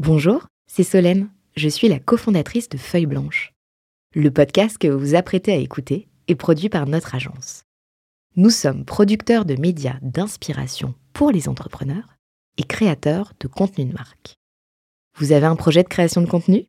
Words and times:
Bonjour, 0.00 0.46
c'est 0.68 0.84
Solène. 0.84 1.28
Je 1.56 1.68
suis 1.68 1.88
la 1.88 1.98
cofondatrice 1.98 2.68
de 2.68 2.78
Feuille 2.78 3.06
Blanche. 3.06 3.52
Le 4.14 4.30
podcast 4.30 4.78
que 4.78 4.86
vous 4.86 5.16
apprêtez 5.16 5.52
à 5.52 5.56
écouter 5.56 6.06
est 6.28 6.36
produit 6.36 6.68
par 6.68 6.86
notre 6.86 7.16
agence. 7.16 7.64
Nous 8.36 8.50
sommes 8.50 8.84
producteurs 8.84 9.44
de 9.44 9.56
médias 9.56 9.98
d'inspiration 10.00 10.94
pour 11.12 11.32
les 11.32 11.48
entrepreneurs 11.48 12.14
et 12.58 12.62
créateurs 12.62 13.32
de 13.40 13.48
contenu 13.48 13.86
de 13.86 13.92
marque. 13.92 14.36
Vous 15.16 15.32
avez 15.32 15.46
un 15.46 15.56
projet 15.56 15.82
de 15.82 15.88
création 15.88 16.20
de 16.20 16.30
contenu? 16.30 16.68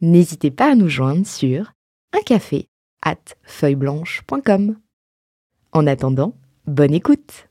N'hésitez 0.00 0.50
pas 0.50 0.72
à 0.72 0.74
nous 0.74 0.88
joindre 0.88 1.28
sur 1.28 1.74
un 2.12 2.22
café 2.22 2.66
at 3.02 3.36
feuilleblanche.com. 3.44 4.76
En 5.70 5.86
attendant, 5.86 6.34
bonne 6.66 6.94
écoute 6.94 7.46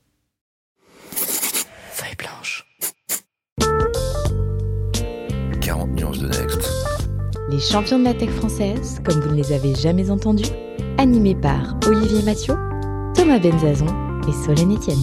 Les 7.54 7.60
champions 7.60 8.00
de 8.00 8.04
la 8.04 8.14
tech 8.14 8.30
française, 8.30 9.00
comme 9.04 9.20
vous 9.20 9.30
ne 9.30 9.36
les 9.36 9.52
avez 9.52 9.76
jamais 9.76 10.10
entendus, 10.10 10.50
animés 10.98 11.36
par 11.36 11.78
Olivier 11.86 12.24
Mathieu, 12.24 12.54
Thomas 13.14 13.38
Benzazon 13.38 13.86
et 14.28 14.32
Solène 14.32 14.74
Etienne. 14.74 14.98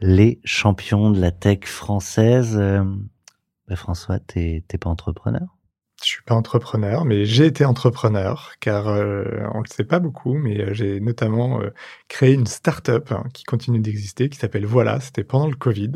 Les 0.00 0.38
champions 0.44 1.10
de 1.10 1.20
la 1.20 1.32
tech 1.32 1.64
française. 1.64 2.56
euh, 2.56 2.84
bah, 3.66 3.74
François, 3.74 4.20
t'es 4.20 4.62
pas 4.80 4.90
entrepreneur? 4.90 5.48
Je 6.04 6.10
suis 6.10 6.22
pas 6.22 6.34
entrepreneur, 6.34 7.06
mais 7.06 7.24
j'ai 7.24 7.46
été 7.46 7.64
entrepreneur, 7.64 8.52
car 8.60 8.88
euh, 8.88 9.24
on 9.54 9.60
le 9.60 9.66
sait 9.66 9.84
pas 9.84 10.00
beaucoup, 10.00 10.34
mais 10.34 10.60
euh, 10.60 10.74
j'ai 10.74 11.00
notamment 11.00 11.62
euh, 11.62 11.70
créé 12.08 12.34
une 12.34 12.46
start-up 12.46 13.10
hein, 13.10 13.24
qui 13.32 13.44
continue 13.44 13.78
d'exister, 13.78 14.28
qui 14.28 14.36
s'appelle 14.36 14.66
Voilà, 14.66 15.00
c'était 15.00 15.24
pendant 15.24 15.48
le 15.48 15.56
Covid, 15.56 15.92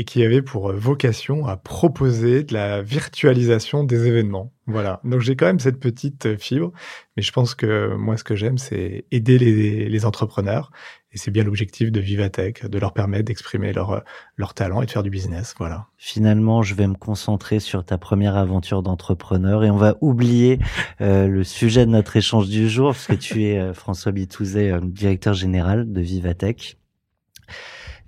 et 0.00 0.04
qui 0.04 0.24
avait 0.24 0.40
pour 0.40 0.70
euh, 0.70 0.72
vocation 0.72 1.46
à 1.46 1.58
proposer 1.58 2.42
de 2.42 2.54
la 2.54 2.80
virtualisation 2.80 3.84
des 3.84 4.06
événements. 4.06 4.50
Voilà, 4.66 4.98
donc 5.04 5.20
j'ai 5.20 5.36
quand 5.36 5.44
même 5.44 5.60
cette 5.60 5.78
petite 5.78 6.24
euh, 6.24 6.36
fibre, 6.38 6.72
mais 7.18 7.22
je 7.22 7.30
pense 7.32 7.54
que 7.54 7.94
moi, 7.96 8.16
ce 8.16 8.24
que 8.24 8.34
j'aime, 8.34 8.56
c'est 8.56 9.04
aider 9.10 9.36
les, 9.36 9.90
les 9.90 10.06
entrepreneurs, 10.06 10.70
et 11.12 11.18
c'est 11.18 11.30
bien 11.30 11.44
l'objectif 11.44 11.92
de 11.92 12.00
Vivatech, 12.00 12.64
de 12.64 12.78
leur 12.78 12.94
permettre 12.94 13.26
d'exprimer 13.26 13.74
leur, 13.74 13.90
euh, 13.90 14.00
leur 14.36 14.54
talent 14.54 14.80
et 14.80 14.86
de 14.86 14.90
faire 14.90 15.02
du 15.02 15.10
business. 15.10 15.54
Voilà. 15.58 15.88
Finalement, 15.98 16.62
je 16.62 16.74
vais 16.74 16.86
me 16.86 16.94
concentrer 16.94 17.60
sur 17.60 17.84
ta 17.84 17.98
première 17.98 18.36
aventure 18.36 18.82
d'entrepreneur 18.82 19.64
et 19.64 19.70
on 19.70 19.76
va 19.76 19.98
oublier 20.00 20.60
le 20.98 21.42
sujet 21.44 21.84
de 21.84 21.90
notre 21.90 22.16
échange 22.16 22.48
du 22.48 22.70
jour, 22.70 22.92
parce 22.92 23.06
que 23.06 23.12
tu 23.12 23.44
es 23.44 23.74
François 23.74 24.12
Bitouzet, 24.12 24.72
directeur 24.82 25.34
général 25.34 25.92
de 25.92 26.00
Vivatech. 26.00 26.78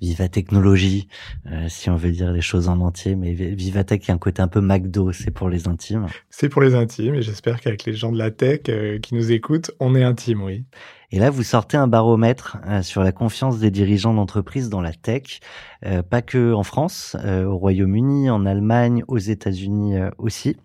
Viva 0.03 0.29
Technologie, 0.29 1.07
euh, 1.47 1.69
si 1.69 1.89
on 1.89 1.95
veut 1.95 2.11
dire 2.11 2.33
les 2.33 2.41
choses 2.41 2.69
en 2.69 2.81
entier, 2.81 3.15
mais 3.15 3.35
Vi- 3.35 3.55
Vivatech, 3.55 4.05
il 4.05 4.09
y 4.09 4.11
a 4.11 4.15
un 4.15 4.19
côté 4.19 4.43
un 4.43 4.49
peu 4.49 4.61
McDo, 4.61 5.13
c'est 5.13 5.31
pour 5.31 5.49
les 5.49 5.69
intimes. 5.69 6.07
C'est 6.29 6.49
pour 6.49 6.61
les 6.61 6.75
intimes, 6.75 7.15
et 7.15 7.23
j'espère 7.23 7.61
qu'avec 7.61 7.85
les 7.85 7.95
gens 7.95 8.11
de 8.11 8.19
la 8.19 8.33
tech 8.33 8.63
euh, 8.69 8.99
qui 8.99 9.15
nous 9.15 9.31
écoutent, 9.31 9.71
on 9.79 9.95
est 9.95 10.03
intime, 10.03 10.43
oui. 10.43 10.65
Et 11.13 11.21
là, 11.21 11.31
vous 11.31 11.45
sortez 11.45 11.77
un 11.77 11.87
baromètre 11.87 12.59
euh, 12.67 12.83
sur 12.83 13.05
la 13.05 13.13
confiance 13.13 13.61
des 13.61 13.71
dirigeants 13.71 14.13
d'entreprise 14.13 14.69
dans 14.69 14.81
la 14.81 14.93
tech, 14.93 15.39
euh, 15.87 16.03
pas 16.03 16.21
que 16.21 16.53
en 16.53 16.65
France, 16.65 17.17
euh, 17.25 17.45
au 17.45 17.57
Royaume-Uni, 17.57 18.29
en 18.29 18.45
Allemagne, 18.45 19.05
aux 19.07 19.19
États-Unis 19.19 19.99
euh, 19.99 20.11
aussi. 20.19 20.57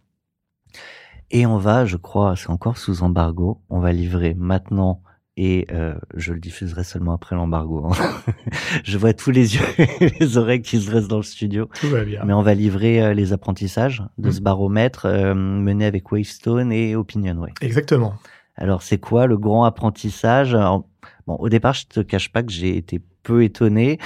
Et 1.30 1.46
on 1.46 1.58
va, 1.58 1.86
je 1.86 1.98
crois, 1.98 2.36
c'est 2.36 2.50
encore 2.50 2.78
sous 2.78 3.04
embargo, 3.04 3.62
on 3.70 3.80
va 3.82 3.92
livrer 3.92 4.34
maintenant 4.34 5.04
et 5.38 5.68
euh, 5.72 5.94
je 6.16 6.34
le 6.34 6.40
diffuserai 6.40 6.84
seulement 6.84 7.14
après 7.14 7.36
l'embargo. 7.36 7.86
hein. 7.90 8.10
je 8.84 8.98
vois 8.98 9.14
tous 9.14 9.32
les 9.32 9.56
yeux 9.56 9.62
et 10.02 10.10
les 10.20 10.38
oreilles 10.38 10.62
qui 10.62 10.82
se 10.82 10.90
dressent 10.90 11.08
dans 11.08 11.18
le 11.18 11.24
studio. 11.24 11.70
Tout 11.80 11.88
va 11.90 12.04
bien. 12.04 12.24
Mais 12.26 12.34
on 12.34 12.42
va 12.42 12.54
livrer 12.56 13.02
euh, 13.02 13.14
les 13.14 13.32
apprentissages 13.34 14.04
de 14.18 14.32
ce 14.32 14.40
Mm. 14.40 14.44
baromètre 14.44 15.06
euh, 15.06 15.34
mené 15.36 15.86
avec 15.86 16.12
Wavestone 16.12 16.72
et 16.72 16.96
Opinionway. 16.96 17.54
Exactement. 17.62 18.16
Alors, 18.56 18.82
c'est 18.82 18.98
quoi 18.98 19.28
le 19.28 19.38
grand 19.38 19.64
apprentissage? 19.64 20.54
Alors, 20.56 20.86
Bon, 21.28 21.36
au 21.36 21.50
départ, 21.50 21.74
je 21.74 21.86
te 21.88 22.00
cache 22.00 22.32
pas 22.32 22.42
que 22.42 22.52
j'ai 22.52 22.76
été 22.78 23.02
peu 23.24 23.44
étonné. 23.44 24.00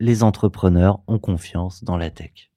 Les 0.00 0.22
entrepreneurs 0.24 0.98
ont 1.06 1.18
confiance 1.18 1.84
dans 1.84 1.96
la 1.96 2.10
tech. 2.10 2.50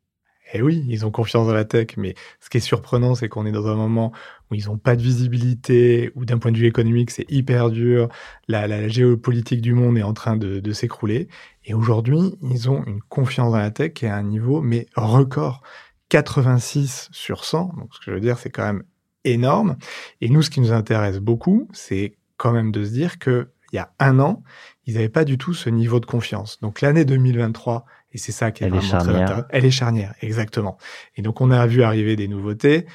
Eh 0.53 0.61
oui, 0.61 0.85
ils 0.87 1.05
ont 1.05 1.11
confiance 1.11 1.47
dans 1.47 1.53
la 1.53 1.65
tech, 1.65 1.97
mais 1.97 2.15
ce 2.39 2.49
qui 2.49 2.57
est 2.57 2.61
surprenant, 2.61 3.15
c'est 3.15 3.29
qu'on 3.29 3.45
est 3.45 3.51
dans 3.51 3.67
un 3.67 3.75
moment 3.75 4.11
où 4.49 4.55
ils 4.55 4.65
n'ont 4.65 4.77
pas 4.77 4.95
de 4.95 5.01
visibilité, 5.01 6.11
où 6.15 6.25
d'un 6.25 6.39
point 6.39 6.51
de 6.51 6.57
vue 6.57 6.65
économique, 6.65 7.11
c'est 7.11 7.29
hyper 7.31 7.69
dur. 7.69 8.09
La, 8.47 8.87
géopolitique 8.87 9.61
du 9.61 9.73
monde 9.73 9.97
est 9.97 10.03
en 10.03 10.13
train 10.13 10.37
de, 10.37 10.59
de 10.59 10.71
s'écrouler. 10.71 11.27
Et 11.65 11.73
aujourd'hui, 11.73 12.35
ils 12.41 12.69
ont 12.69 12.83
une 12.85 13.01
confiance 13.01 13.51
dans 13.51 13.59
la 13.59 13.71
tech 13.71 13.93
qui 13.93 14.05
est 14.05 14.09
à 14.09 14.15
un 14.15 14.23
niveau, 14.23 14.61
mais 14.61 14.87
record. 14.95 15.61
86 16.09 17.09
sur 17.11 17.45
100. 17.45 17.73
Donc, 17.77 17.93
ce 17.93 17.99
que 17.99 18.05
je 18.07 18.11
veux 18.11 18.19
dire, 18.19 18.37
c'est 18.37 18.49
quand 18.49 18.65
même 18.65 18.83
énorme. 19.23 19.77
Et 20.21 20.29
nous, 20.29 20.41
ce 20.41 20.49
qui 20.49 20.59
nous 20.59 20.71
intéresse 20.71 21.19
beaucoup, 21.19 21.67
c'est 21.71 22.17
quand 22.37 22.51
même 22.51 22.71
de 22.71 22.83
se 22.83 22.89
dire 22.89 23.19
que 23.19 23.51
il 23.71 23.75
y 23.75 23.79
a 23.79 23.93
un 23.99 24.19
an, 24.19 24.41
ils 24.85 24.95
n'avaient 24.95 25.09
pas 25.09 25.25
du 25.25 25.37
tout 25.37 25.53
ce 25.53 25.69
niveau 25.69 25.99
de 25.99 26.07
confiance. 26.07 26.59
Donc, 26.59 26.81
l'année 26.81 27.05
2023, 27.05 27.85
et 28.11 28.17
c'est 28.17 28.31
ça 28.31 28.51
qui 28.51 28.63
est 28.63 28.67
Elle 28.67 28.75
est 28.75 28.77
vraiment 28.77 28.97
très 28.97 29.05
charnière. 29.05 29.23
intéressant. 29.23 29.47
Elle 29.51 29.65
est 29.65 29.71
charnière, 29.71 30.13
exactement. 30.21 30.77
Et 31.15 31.21
donc, 31.21 31.41
on 31.41 31.51
a 31.51 31.65
vu 31.67 31.83
arriver 31.83 32.15
des 32.15 32.27
nouveautés. 32.27 32.85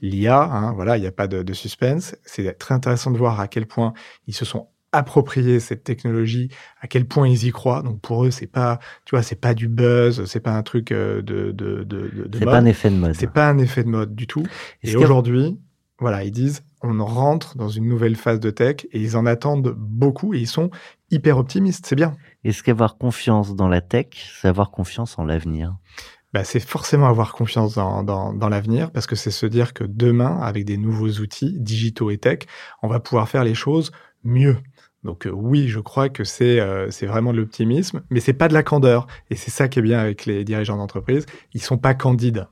L'IA, 0.00 0.42
hein, 0.42 0.72
voilà, 0.74 0.96
il 0.98 1.00
n'y 1.00 1.06
a 1.06 1.12
pas 1.12 1.26
de, 1.28 1.42
de 1.42 1.52
suspense. 1.52 2.16
C'est 2.24 2.52
très 2.58 2.74
intéressant 2.74 3.10
de 3.10 3.16
voir 3.18 3.40
à 3.40 3.48
quel 3.48 3.66
point 3.66 3.94
ils 4.26 4.34
se 4.34 4.44
sont 4.44 4.68
appropriés 4.92 5.58
cette 5.60 5.82
technologie, 5.82 6.50
à 6.80 6.86
quel 6.86 7.06
point 7.06 7.26
ils 7.28 7.44
y 7.46 7.50
croient. 7.52 7.82
Donc 7.82 8.00
pour 8.00 8.24
eux, 8.24 8.30
c'est 8.30 8.46
pas, 8.46 8.78
tu 9.04 9.14
vois, 9.16 9.22
c'est 9.22 9.40
pas 9.40 9.54
du 9.54 9.66
buzz, 9.68 10.24
c'est 10.26 10.40
pas 10.40 10.52
un 10.52 10.62
truc 10.62 10.92
euh, 10.92 11.20
de 11.22 11.50
de 11.52 11.82
de, 11.84 12.08
de- 12.26 12.38
C'est 12.38 12.44
pas 12.44 12.58
un 12.58 12.64
effet 12.66 12.90
de 12.90 12.96
mode. 12.96 13.14
C'est 13.14 13.30
pas 13.32 13.48
un 13.48 13.58
effet 13.58 13.82
de 13.82 13.88
mode 13.88 14.14
du 14.14 14.26
tout. 14.26 14.44
Et 14.82 14.94
aujourd'hui, 14.96 15.58
voilà, 15.98 16.22
ils 16.24 16.30
disent, 16.32 16.62
on 16.82 17.02
rentre 17.04 17.56
dans 17.56 17.68
une 17.68 17.88
nouvelle 17.88 18.14
phase 18.16 18.40
de 18.40 18.50
tech 18.50 18.84
et 18.92 19.00
ils 19.00 19.16
en 19.16 19.26
attendent 19.26 19.74
beaucoup 19.76 20.34
et 20.34 20.38
ils 20.40 20.46
sont 20.48 20.70
hyper 21.14 21.38
optimistes. 21.38 21.86
C'est 21.86 21.96
bien. 21.96 22.14
Est-ce 22.44 22.62
qu'avoir 22.62 22.98
confiance 22.98 23.54
dans 23.54 23.68
la 23.68 23.80
tech, 23.80 24.06
c'est 24.40 24.48
avoir 24.48 24.70
confiance 24.70 25.18
en 25.18 25.24
l'avenir? 25.24 25.76
Bah, 26.32 26.42
c'est 26.42 26.60
forcément 26.60 27.06
avoir 27.06 27.32
confiance 27.32 27.74
dans, 27.74 28.02
dans, 28.02 28.34
dans 28.34 28.48
l'avenir 28.48 28.90
parce 28.90 29.06
que 29.06 29.14
c'est 29.14 29.30
se 29.30 29.46
dire 29.46 29.72
que 29.72 29.84
demain, 29.84 30.40
avec 30.40 30.64
des 30.64 30.76
nouveaux 30.76 31.20
outils 31.20 31.56
digitaux 31.60 32.10
et 32.10 32.18
tech, 32.18 32.40
on 32.82 32.88
va 32.88 32.98
pouvoir 32.98 33.28
faire 33.28 33.44
les 33.44 33.54
choses 33.54 33.92
mieux. 34.24 34.56
Donc 35.04 35.26
euh, 35.26 35.30
oui, 35.30 35.68
je 35.68 35.78
crois 35.78 36.08
que 36.08 36.24
c'est 36.24 36.58
euh, 36.58 36.90
c'est 36.90 37.06
vraiment 37.06 37.32
de 37.32 37.36
l'optimisme, 37.38 38.02
mais 38.10 38.20
c'est 38.20 38.32
pas 38.32 38.48
de 38.48 38.54
la 38.54 38.62
candeur. 38.62 39.06
Et 39.30 39.36
c'est 39.36 39.50
ça 39.52 39.68
qui 39.68 39.78
est 39.78 39.82
bien 39.82 40.00
avec 40.00 40.26
les 40.26 40.44
dirigeants 40.44 40.76
d'entreprise. 40.76 41.24
Ils 41.52 41.62
sont 41.62 41.78
pas 41.78 41.94
candides. 41.94 42.48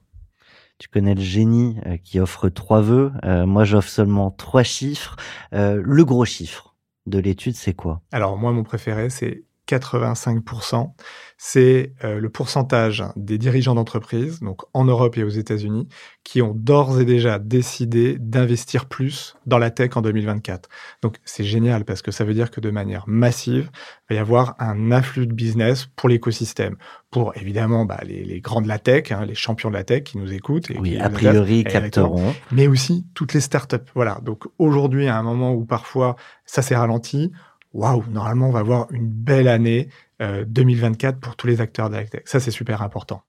Tu 0.79 0.89
connais 0.89 1.15
le 1.15 1.21
génie 1.21 1.79
euh, 1.87 1.97
qui 1.97 2.21
offre 2.21 2.49
trois 2.49 2.83
vœux. 2.83 3.11
Euh, 3.25 3.47
moi, 3.47 3.65
j'offre 3.65 3.89
seulement 3.89 4.31
trois 4.31 4.62
chiffres. 4.62 5.17
Le 5.53 6.05
gros 6.05 6.25
chiffre 6.25 6.72
de 7.07 7.19
l'étude, 7.19 7.57
c'est 7.57 7.75
quoi? 7.75 8.03
Alors 8.13 8.37
moi, 8.37 8.53
mon 8.53 8.63
préféré, 8.65 9.11
c'est 9.11 9.45
85%. 9.69 10.93
C'est 11.39 11.93
euh, 12.05 12.21
le 12.21 12.28
pourcentage 12.31 13.05
des 13.17 13.37
dirigeants 13.37 13.75
d'entreprise, 13.75 14.41
donc 14.41 14.62
en 14.75 14.84
Europe 14.84 15.17
et 15.19 15.25
aux 15.25 15.28
États-Unis, 15.28 15.89
qui 16.23 16.41
ont 16.41 16.55
d'ores 16.55 17.00
et 17.00 17.05
déjà 17.05 17.41
décidé 17.41 18.17
d'investir 18.21 18.87
plus 18.87 19.34
dans 19.47 19.59
la 19.59 19.71
tech 19.71 19.97
en 19.97 20.03
2024. 20.03 20.69
Donc 21.03 21.17
c'est 21.25 21.43
génial 21.45 21.84
parce 21.84 22.00
que 22.00 22.12
ça 22.12 22.25
veut 22.25 22.34
dire 22.34 22.50
que 22.53 22.61
de 22.61 22.71
manière 22.71 23.05
massive, 23.09 23.71
il 24.09 24.15
va 24.15 24.17
y 24.17 24.19
avoir 24.19 24.55
un 24.61 24.93
afflux 24.93 25.27
de 25.27 25.33
business 25.33 25.87
pour 25.97 26.09
l'écosystème, 26.09 26.77
pour 27.11 27.37
évidemment 27.37 27.84
bah, 27.87 27.99
les, 28.05 28.25
les 28.25 28.41
grands 28.41 28.61
de 28.61 28.69
la 28.69 28.79
tech, 28.79 29.11
hein, 29.11 29.25
les 29.27 29.34
champions 29.34 29.69
de 29.71 29.75
la 29.75 29.84
tech 29.84 30.05
qui 30.05 30.19
nous 30.19 30.33
écoutent. 30.33 30.71
Et 30.71 30.79
Oui, 30.79 30.91
qui 30.93 30.99
a 31.00 31.11
priori, 31.11 31.65
capteront. 31.65 32.34
mais 32.53 32.69
aussi 32.69 33.06
toutes 33.15 33.34
les 33.34 33.41
startups. 33.41 33.79
Voilà. 33.97 34.21
Donc 34.23 34.44
aujourd'hui, 34.59 35.09
à 35.09 35.17
un 35.17 35.23
moment 35.25 35.53
où 35.53 35.65
parfois 35.65 36.15
ça 36.47 36.62
s'est 36.62 36.77
ralenti, 36.77 37.33
waouh, 37.72 38.05
normalement 38.10 38.49
on 38.49 38.53
va 38.53 38.60
avoir 38.60 38.91
une 38.93 39.09
belle 39.09 39.49
année 39.49 39.88
euh, 40.21 40.44
2024 40.47 41.19
pour 41.21 41.37
tous 41.37 41.47
les 41.47 41.60
acteurs 41.60 41.91
de 41.91 41.97
la 41.97 42.05
tech. 42.05 42.22
Ça 42.25 42.41
c'est 42.41 42.50
super 42.50 42.83
important. 42.83 43.23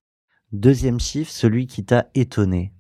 Deuxième 0.52 1.00
chiffre, 1.00 1.32
celui 1.32 1.66
qui 1.68 1.84
t'a 1.84 2.08
étonné. 2.14 2.74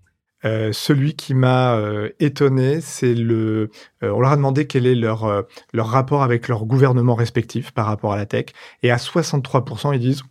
Euh, 0.46 0.74
celui 0.74 1.16
qui 1.16 1.34
m'a 1.34 1.76
euh, 1.76 2.10
étonné, 2.20 2.82
c'est 2.82 3.14
le. 3.16 3.70
euh, 4.04 4.12
on 4.12 4.20
leur 4.20 4.32
a 4.32 4.36
demandé 4.36 4.68
quel 4.68 4.86
est 4.86 4.96
leur 4.96 5.24
euh, 5.24 5.44
leur 5.72 5.88
rapport 5.88 6.22
avec 6.22 6.48
leur 6.50 6.66
gouvernement 6.66 7.16
respectif 7.16 7.72
par 7.72 7.86
rapport 7.86 8.12
à 8.14 8.18
la 8.18 8.26
tech, 8.26 8.48
et 8.84 8.92
à 8.92 8.98
63%, 8.98 9.94
ils 9.94 10.00
disent 10.00 10.24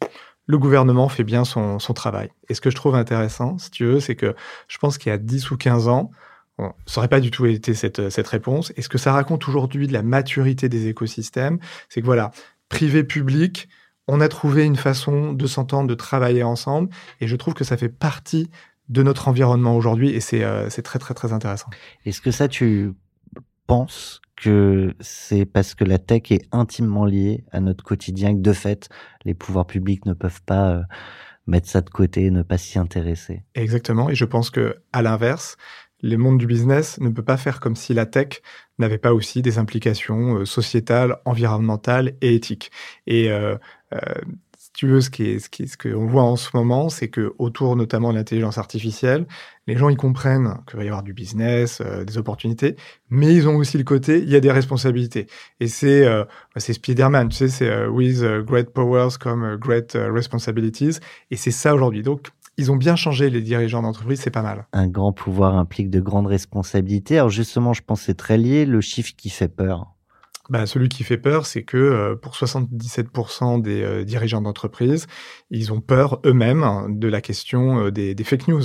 le 0.46 0.58
gouvernement 0.58 1.08
fait 1.08 1.24
bien 1.24 1.44
son, 1.44 1.78
son 1.78 1.94
travail. 1.94 2.30
Et 2.48 2.54
ce 2.54 2.60
que 2.60 2.68
je 2.70 2.76
trouve 2.76 2.94
intéressant, 2.94 3.58
si 3.58 3.70
tu 3.70 3.84
veux, 3.86 4.00
c'est 4.00 4.16
que 4.16 4.34
je 4.68 4.78
pense 4.78 4.98
qu'il 4.98 5.10
y 5.10 5.14
a 5.14 5.18
10 5.18 5.50
ou 5.50 5.56
15 5.56 5.88
ans, 5.88 6.10
bon, 6.58 6.72
ça 6.86 7.00
n'aurait 7.00 7.08
pas 7.08 7.20
du 7.20 7.30
tout 7.30 7.46
été 7.46 7.74
cette, 7.74 8.10
cette 8.10 8.28
réponse. 8.28 8.72
Et 8.76 8.82
ce 8.82 8.88
que 8.88 8.98
ça 8.98 9.12
raconte 9.12 9.48
aujourd'hui 9.48 9.86
de 9.86 9.92
la 9.92 10.02
maturité 10.02 10.68
des 10.68 10.88
écosystèmes, 10.88 11.58
c'est 11.88 12.00
que 12.00 12.06
voilà, 12.06 12.30
privé-public, 12.68 13.68
on 14.08 14.20
a 14.20 14.28
trouvé 14.28 14.64
une 14.64 14.76
façon 14.76 15.32
de 15.32 15.46
s'entendre, 15.46 15.88
de 15.88 15.94
travailler 15.94 16.42
ensemble. 16.42 16.88
Et 17.20 17.28
je 17.28 17.36
trouve 17.36 17.54
que 17.54 17.64
ça 17.64 17.76
fait 17.76 17.88
partie 17.88 18.50
de 18.88 19.02
notre 19.02 19.28
environnement 19.28 19.76
aujourd'hui 19.76 20.10
et 20.10 20.20
c'est 20.20 20.44
euh, 20.44 20.68
c'est 20.68 20.82
très 20.82 20.98
très 20.98 21.14
très 21.14 21.32
intéressant. 21.32 21.68
Est-ce 22.04 22.20
que 22.20 22.30
ça, 22.30 22.48
tu 22.48 22.92
penses 23.66 24.20
que 24.36 24.94
c'est 25.00 25.46
parce 25.46 25.74
que 25.74 25.84
la 25.84 25.98
tech 25.98 26.30
est 26.30 26.46
intimement 26.52 27.04
liée 27.04 27.44
à 27.52 27.60
notre 27.60 27.84
quotidien 27.84 28.34
que 28.34 28.40
de 28.40 28.52
fait, 28.52 28.88
les 29.24 29.34
pouvoirs 29.34 29.66
publics 29.66 30.04
ne 30.04 30.14
peuvent 30.14 30.42
pas 30.42 30.70
euh, 30.70 30.82
mettre 31.46 31.68
ça 31.68 31.80
de 31.80 31.90
côté, 31.90 32.30
ne 32.30 32.42
pas 32.42 32.58
s'y 32.58 32.78
intéresser? 32.78 33.44
Exactement. 33.54 34.10
Et 34.10 34.14
je 34.14 34.24
pense 34.24 34.50
que, 34.50 34.82
à 34.92 35.02
l'inverse, 35.02 35.56
les 36.02 36.16
mondes 36.16 36.38
du 36.38 36.46
business 36.46 36.98
ne 37.00 37.08
peut 37.10 37.22
pas 37.22 37.36
faire 37.36 37.60
comme 37.60 37.76
si 37.76 37.94
la 37.94 38.06
tech 38.06 38.42
n'avait 38.78 38.98
pas 38.98 39.14
aussi 39.14 39.42
des 39.42 39.58
implications 39.58 40.38
euh, 40.38 40.44
sociétales, 40.44 41.16
environnementales 41.24 42.14
et 42.20 42.34
éthiques. 42.34 42.70
Et 43.06 43.30
euh, 43.30 43.56
euh, 43.92 43.98
si 44.58 44.72
tu 44.72 44.86
veux, 44.88 45.00
ce 45.00 45.10
qui 45.10 45.24
est, 45.24 45.38
ce 45.38 45.48
qui 45.48 45.70
qu'on 45.76 46.06
voit 46.06 46.22
en 46.22 46.36
ce 46.36 46.50
moment, 46.54 46.88
c'est 46.88 47.08
que 47.08 47.34
autour 47.38 47.76
notamment 47.76 48.10
de 48.12 48.16
l'intelligence 48.16 48.58
artificielle, 48.58 49.26
les 49.66 49.76
gens 49.76 49.88
y 49.88 49.96
comprennent 49.96 50.56
qu'il 50.66 50.78
va 50.78 50.84
y 50.84 50.88
avoir 50.88 51.02
du 51.02 51.12
business, 51.12 51.80
des 51.80 52.18
opportunités, 52.18 52.76
mais 53.10 53.32
ils 53.34 53.48
ont 53.48 53.56
aussi 53.56 53.78
le 53.78 53.84
côté, 53.84 54.18
il 54.18 54.28
y 54.28 54.34
a 54.34 54.40
des 54.40 54.50
responsabilités. 54.50 55.26
Et 55.60 55.68
c'est 55.68 56.04
euh, 56.06 56.24
c'est 56.56 56.72
Spider-Man, 56.72 57.28
tu 57.28 57.36
sais, 57.36 57.48
c'est 57.48 57.86
with 57.86 58.22
great 58.44 58.70
powers 58.70 59.18
come 59.20 59.56
great 59.56 59.92
responsibilities. 59.94 60.98
Et 61.30 61.36
c'est 61.36 61.50
ça 61.50 61.74
aujourd'hui. 61.74 62.02
Donc 62.02 62.30
ils 62.58 62.70
ont 62.70 62.76
bien 62.76 62.96
changé 62.96 63.30
les 63.30 63.40
dirigeants 63.40 63.82
d'entreprise, 63.82 64.20
c'est 64.20 64.30
pas 64.30 64.42
mal. 64.42 64.66
Un 64.72 64.88
grand 64.88 65.12
pouvoir 65.12 65.56
implique 65.56 65.90
de 65.90 66.00
grandes 66.00 66.26
responsabilités. 66.26 67.18
Alors 67.18 67.30
justement, 67.30 67.72
je 67.72 67.82
pense 67.82 68.00
que 68.00 68.06
c'est 68.06 68.14
très 68.14 68.38
lié, 68.38 68.66
le 68.66 68.80
chiffre 68.80 69.12
qui 69.16 69.30
fait 69.30 69.48
peur. 69.48 69.92
Bah, 70.50 70.66
celui 70.66 70.88
qui 70.88 71.04
fait 71.04 71.18
peur, 71.18 71.46
c'est 71.46 71.62
que 71.62 71.76
euh, 71.76 72.16
pour 72.16 72.34
77% 72.34 73.62
des 73.62 73.82
euh, 73.82 74.04
dirigeants 74.04 74.42
d'entreprise, 74.42 75.06
ils 75.50 75.72
ont 75.72 75.80
peur 75.80 76.20
eux-mêmes 76.26 76.98
de 76.98 77.06
la 77.06 77.20
question 77.20 77.86
euh, 77.86 77.90
des, 77.92 78.16
des, 78.16 78.24
fake 78.24 78.48
news. 78.48 78.64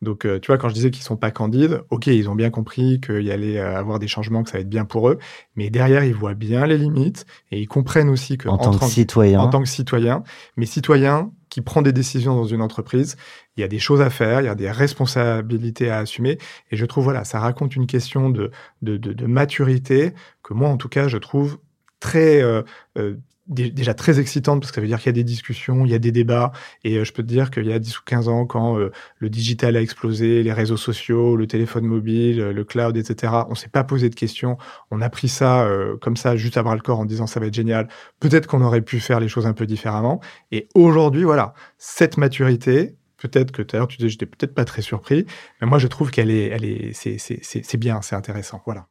Donc, 0.00 0.26
tu 0.40 0.46
vois, 0.46 0.56
quand 0.56 0.70
je 0.70 0.74
disais 0.74 0.90
qu'ils 0.90 1.04
sont 1.04 1.18
pas 1.18 1.30
candides, 1.30 1.82
ok, 1.90 2.06
ils 2.06 2.30
ont 2.30 2.34
bien 2.34 2.48
compris 2.48 3.00
qu'il 3.00 3.22
y 3.22 3.30
allait 3.30 3.58
avoir 3.60 3.98
des 3.98 4.08
changements, 4.08 4.42
que 4.42 4.48
ça 4.48 4.56
va 4.56 4.62
être 4.62 4.68
bien 4.70 4.86
pour 4.86 5.10
eux, 5.10 5.18
mais 5.54 5.68
derrière, 5.68 6.02
ils 6.02 6.14
voient 6.14 6.34
bien 6.34 6.66
les 6.66 6.78
limites 6.78 7.26
et 7.52 7.60
ils 7.60 7.68
comprennent 7.68 8.08
aussi 8.08 8.38
que 8.38 8.48
en, 8.48 8.56
tant 8.56 8.76
que 8.76 8.84
citoyen, 8.86 9.40
en 9.40 9.48
tant 9.48 9.62
que 9.62 9.68
citoyen, 9.68 10.22
mais 10.56 10.66
citoyen 10.66 11.30
qui 11.48 11.60
prend 11.60 11.82
des 11.82 11.92
décisions 11.92 12.34
dans 12.34 12.44
une 12.44 12.62
entreprise, 12.62 13.16
il 13.56 13.60
y 13.60 13.64
a 13.64 13.68
des 13.68 13.78
choses 13.78 14.00
à 14.00 14.10
faire, 14.10 14.40
il 14.40 14.44
y 14.44 14.48
a 14.48 14.54
des 14.54 14.70
responsabilités 14.70 15.90
à 15.90 15.98
assumer. 15.98 16.38
Et 16.70 16.76
je 16.76 16.86
trouve, 16.86 17.04
voilà, 17.04 17.24
ça 17.24 17.40
raconte 17.40 17.76
une 17.76 17.86
question 17.86 18.30
de, 18.30 18.50
de, 18.82 18.96
de, 18.96 19.26
maturité 19.26 20.12
que 20.42 20.54
moi, 20.54 20.68
en 20.68 20.76
tout 20.76 20.88
cas, 20.88 21.08
je 21.08 21.18
trouve 21.18 21.58
très 22.00 22.42
euh, 22.42 22.62
euh, 22.96 23.16
déjà 23.48 23.94
très 23.94 24.20
excitante 24.20 24.60
parce 24.60 24.70
que 24.70 24.76
ça 24.76 24.80
veut 24.80 24.86
dire 24.86 24.98
qu'il 24.98 25.06
y 25.06 25.08
a 25.10 25.12
des 25.12 25.24
discussions, 25.24 25.84
il 25.84 25.90
y 25.90 25.94
a 25.94 25.98
des 25.98 26.12
débats. 26.12 26.52
Et 26.84 26.96
euh, 26.96 27.04
je 27.04 27.12
peux 27.12 27.22
te 27.22 27.28
dire 27.28 27.50
qu'il 27.50 27.66
y 27.66 27.72
a 27.72 27.78
10 27.78 27.98
ou 27.98 28.02
15 28.04 28.28
ans, 28.28 28.46
quand 28.46 28.78
euh, 28.78 28.90
le 29.18 29.30
digital 29.30 29.76
a 29.76 29.80
explosé, 29.80 30.42
les 30.42 30.52
réseaux 30.52 30.76
sociaux, 30.76 31.36
le 31.36 31.46
téléphone 31.46 31.84
mobile, 31.84 32.50
le 32.50 32.64
cloud, 32.64 32.96
etc., 32.96 33.32
on 33.48 33.54
s'est 33.54 33.68
pas 33.68 33.84
posé 33.84 34.10
de 34.10 34.14
questions. 34.14 34.58
On 34.90 35.00
a 35.00 35.08
pris 35.08 35.28
ça 35.28 35.64
euh, 35.64 35.96
comme 35.96 36.16
ça, 36.16 36.36
juste 36.36 36.56
à 36.56 36.62
bras 36.62 36.74
le 36.74 36.82
corps, 36.82 37.00
en 37.00 37.06
disant 37.06 37.26
ça 37.26 37.40
va 37.40 37.46
être 37.46 37.54
génial. 37.54 37.88
Peut-être 38.20 38.46
qu'on 38.46 38.62
aurait 38.62 38.82
pu 38.82 39.00
faire 39.00 39.20
les 39.20 39.28
choses 39.28 39.46
un 39.46 39.54
peu 39.54 39.66
différemment. 39.66 40.20
Et 40.52 40.68
aujourd'hui, 40.74 41.24
voilà, 41.24 41.54
cette 41.78 42.18
maturité, 42.18 42.96
peut-être 43.16 43.50
que 43.52 43.62
tout 43.62 43.86
tu 43.86 43.96
disais 43.96 44.10
j'étais 44.10 44.26
peut-être 44.26 44.54
pas 44.54 44.64
très 44.64 44.82
surpris, 44.82 45.26
mais 45.60 45.66
moi 45.66 45.78
je 45.78 45.86
trouve 45.88 46.10
qu'elle 46.10 46.30
est, 46.30 46.46
elle 46.48 46.64
est, 46.64 46.92
c'est 46.92 47.76
bien, 47.76 48.02
c'est 48.02 48.16
intéressant. 48.16 48.62
Voilà. 48.64 48.86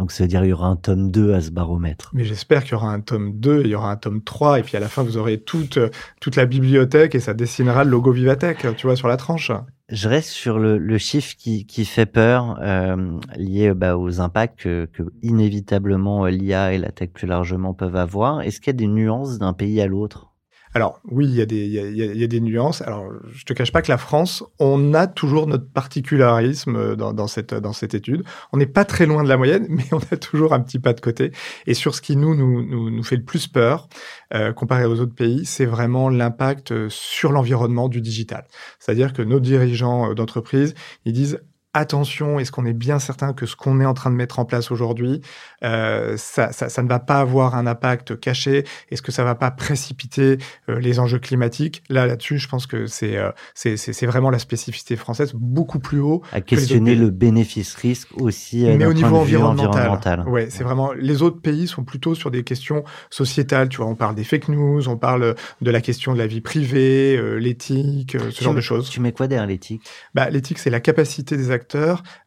Donc 0.00 0.12
ça 0.12 0.24
veut 0.24 0.28
dire 0.28 0.40
qu'il 0.40 0.48
y 0.48 0.52
aura 0.54 0.68
un 0.68 0.76
tome 0.76 1.10
2 1.10 1.34
à 1.34 1.42
ce 1.42 1.50
baromètre. 1.50 2.10
Mais 2.14 2.24
j'espère 2.24 2.64
qu'il 2.64 2.72
y 2.72 2.74
aura 2.74 2.90
un 2.90 3.00
tome 3.00 3.38
2, 3.38 3.60
il 3.64 3.66
y 3.66 3.74
aura 3.74 3.90
un 3.90 3.96
tome 3.96 4.22
3, 4.22 4.58
et 4.58 4.62
puis 4.62 4.74
à 4.78 4.80
la 4.80 4.88
fin 4.88 5.02
vous 5.02 5.18
aurez 5.18 5.38
toute, 5.38 5.78
toute 6.22 6.36
la 6.36 6.46
bibliothèque 6.46 7.14
et 7.14 7.20
ça 7.20 7.34
dessinera 7.34 7.84
le 7.84 7.90
logo 7.90 8.10
Vivatech, 8.10 8.66
tu 8.78 8.86
vois, 8.86 8.96
sur 8.96 9.08
la 9.08 9.18
tranche. 9.18 9.52
Je 9.90 10.08
reste 10.08 10.30
sur 10.30 10.58
le, 10.58 10.78
le 10.78 10.96
chiffre 10.96 11.36
qui, 11.36 11.66
qui 11.66 11.84
fait 11.84 12.06
peur, 12.06 12.58
euh, 12.62 13.18
lié 13.36 13.74
bah, 13.74 13.98
aux 13.98 14.22
impacts 14.22 14.60
que, 14.60 14.88
que 14.90 15.02
inévitablement 15.20 16.24
l'IA 16.24 16.72
et 16.72 16.78
la 16.78 16.92
tech 16.92 17.10
plus 17.10 17.26
largement 17.26 17.74
peuvent 17.74 17.96
avoir. 17.96 18.40
Est-ce 18.40 18.58
qu'il 18.58 18.68
y 18.68 18.76
a 18.76 18.78
des 18.78 18.86
nuances 18.86 19.38
d'un 19.38 19.52
pays 19.52 19.82
à 19.82 19.86
l'autre? 19.86 20.29
Alors 20.72 21.00
oui, 21.04 21.26
il 21.26 21.34
y, 21.34 21.40
a 21.40 21.46
des, 21.46 21.66
y 21.66 22.24
a, 22.24 22.26
des 22.28 22.40
nuances. 22.40 22.80
Alors 22.82 23.10
je 23.32 23.44
te 23.44 23.52
cache 23.52 23.72
pas 23.72 23.82
que 23.82 23.90
la 23.90 23.98
France, 23.98 24.44
on 24.60 24.94
a 24.94 25.08
toujours 25.08 25.48
notre 25.48 25.68
particularisme 25.68 26.94
dans, 26.94 27.12
dans 27.12 27.26
cette, 27.26 27.54
dans 27.54 27.72
cette 27.72 27.94
étude. 27.94 28.22
On 28.52 28.56
n'est 28.56 28.66
pas 28.66 28.84
très 28.84 29.06
loin 29.06 29.24
de 29.24 29.28
la 29.28 29.36
moyenne, 29.36 29.66
mais 29.68 29.84
on 29.92 30.00
a 30.12 30.16
toujours 30.16 30.52
un 30.52 30.60
petit 30.60 30.78
pas 30.78 30.92
de 30.92 31.00
côté. 31.00 31.32
Et 31.66 31.74
sur 31.74 31.94
ce 31.96 32.00
qui 32.00 32.16
nous, 32.16 32.36
nous, 32.36 32.62
nous, 32.62 32.90
nous 32.90 33.02
fait 33.02 33.16
le 33.16 33.24
plus 33.24 33.48
peur, 33.48 33.88
euh, 34.32 34.52
comparé 34.52 34.84
aux 34.84 35.00
autres 35.00 35.14
pays, 35.14 35.44
c'est 35.44 35.66
vraiment 35.66 36.08
l'impact 36.08 36.88
sur 36.88 37.32
l'environnement 37.32 37.88
du 37.88 38.00
digital. 38.00 38.46
C'est-à-dire 38.78 39.12
que 39.12 39.22
nos 39.22 39.40
dirigeants 39.40 40.14
d'entreprise, 40.14 40.74
ils 41.04 41.12
disent 41.12 41.40
attention, 41.72 42.40
est-ce 42.40 42.50
qu'on 42.50 42.66
est 42.66 42.72
bien 42.72 42.98
certain 42.98 43.32
que 43.32 43.46
ce 43.46 43.54
qu'on 43.54 43.80
est 43.80 43.86
en 43.86 43.94
train 43.94 44.10
de 44.10 44.16
mettre 44.16 44.40
en 44.40 44.44
place 44.44 44.70
aujourd'hui, 44.70 45.20
euh, 45.62 46.16
ça, 46.16 46.52
ça, 46.52 46.68
ça, 46.68 46.82
ne 46.82 46.88
va 46.88 46.98
pas 46.98 47.20
avoir 47.20 47.54
un 47.54 47.66
impact 47.66 48.18
caché? 48.18 48.64
Est-ce 48.90 49.02
que 49.02 49.12
ça 49.12 49.22
va 49.22 49.36
pas 49.36 49.50
précipiter 49.50 50.38
euh, 50.68 50.80
les 50.80 50.98
enjeux 50.98 51.20
climatiques? 51.20 51.82
Là, 51.88 52.06
là-dessus, 52.06 52.38
je 52.38 52.48
pense 52.48 52.66
que 52.66 52.86
c'est 52.86 53.16
euh, 53.16 53.30
c'est 53.54 54.06
vraiment 54.06 54.30
la 54.30 54.40
spécificité 54.40 54.96
française, 54.96 55.32
beaucoup 55.34 55.78
plus 55.78 56.00
haut. 56.00 56.22
À 56.32 56.40
questionner 56.40 56.96
le 56.96 57.10
bénéfice-risque 57.10 58.08
aussi. 58.16 58.64
Mais 58.64 58.86
au 58.86 58.92
niveau 58.92 59.16
environnemental. 59.16 59.68
environnemental. 59.68 60.28
Ouais, 60.28 60.48
c'est 60.50 60.64
vraiment. 60.64 60.92
Les 60.92 61.22
autres 61.22 61.40
pays 61.40 61.68
sont 61.68 61.84
plutôt 61.84 62.14
sur 62.14 62.32
des 62.32 62.42
questions 62.42 62.82
sociétales. 63.10 63.68
Tu 63.68 63.76
vois, 63.76 63.86
on 63.86 63.94
parle 63.94 64.16
des 64.16 64.24
fake 64.24 64.48
news, 64.48 64.88
on 64.88 64.96
parle 64.96 65.36
de 65.60 65.70
la 65.70 65.80
question 65.80 66.14
de 66.14 66.18
la 66.18 66.26
vie 66.26 66.40
privée, 66.40 67.20
l'éthique, 67.38 68.16
ce 68.18 68.36
tu 68.36 68.44
genre 68.44 68.54
de 68.54 68.60
choses. 68.60 68.90
Tu 68.90 69.00
mets 69.00 69.12
quoi 69.12 69.28
derrière 69.28 69.46
l'éthique? 69.46 69.82
Bah, 70.14 70.30
l'éthique, 70.30 70.58
c'est 70.58 70.70
la 70.70 70.80
capacité 70.80 71.36
des 71.36 71.50
acteurs 71.50 71.59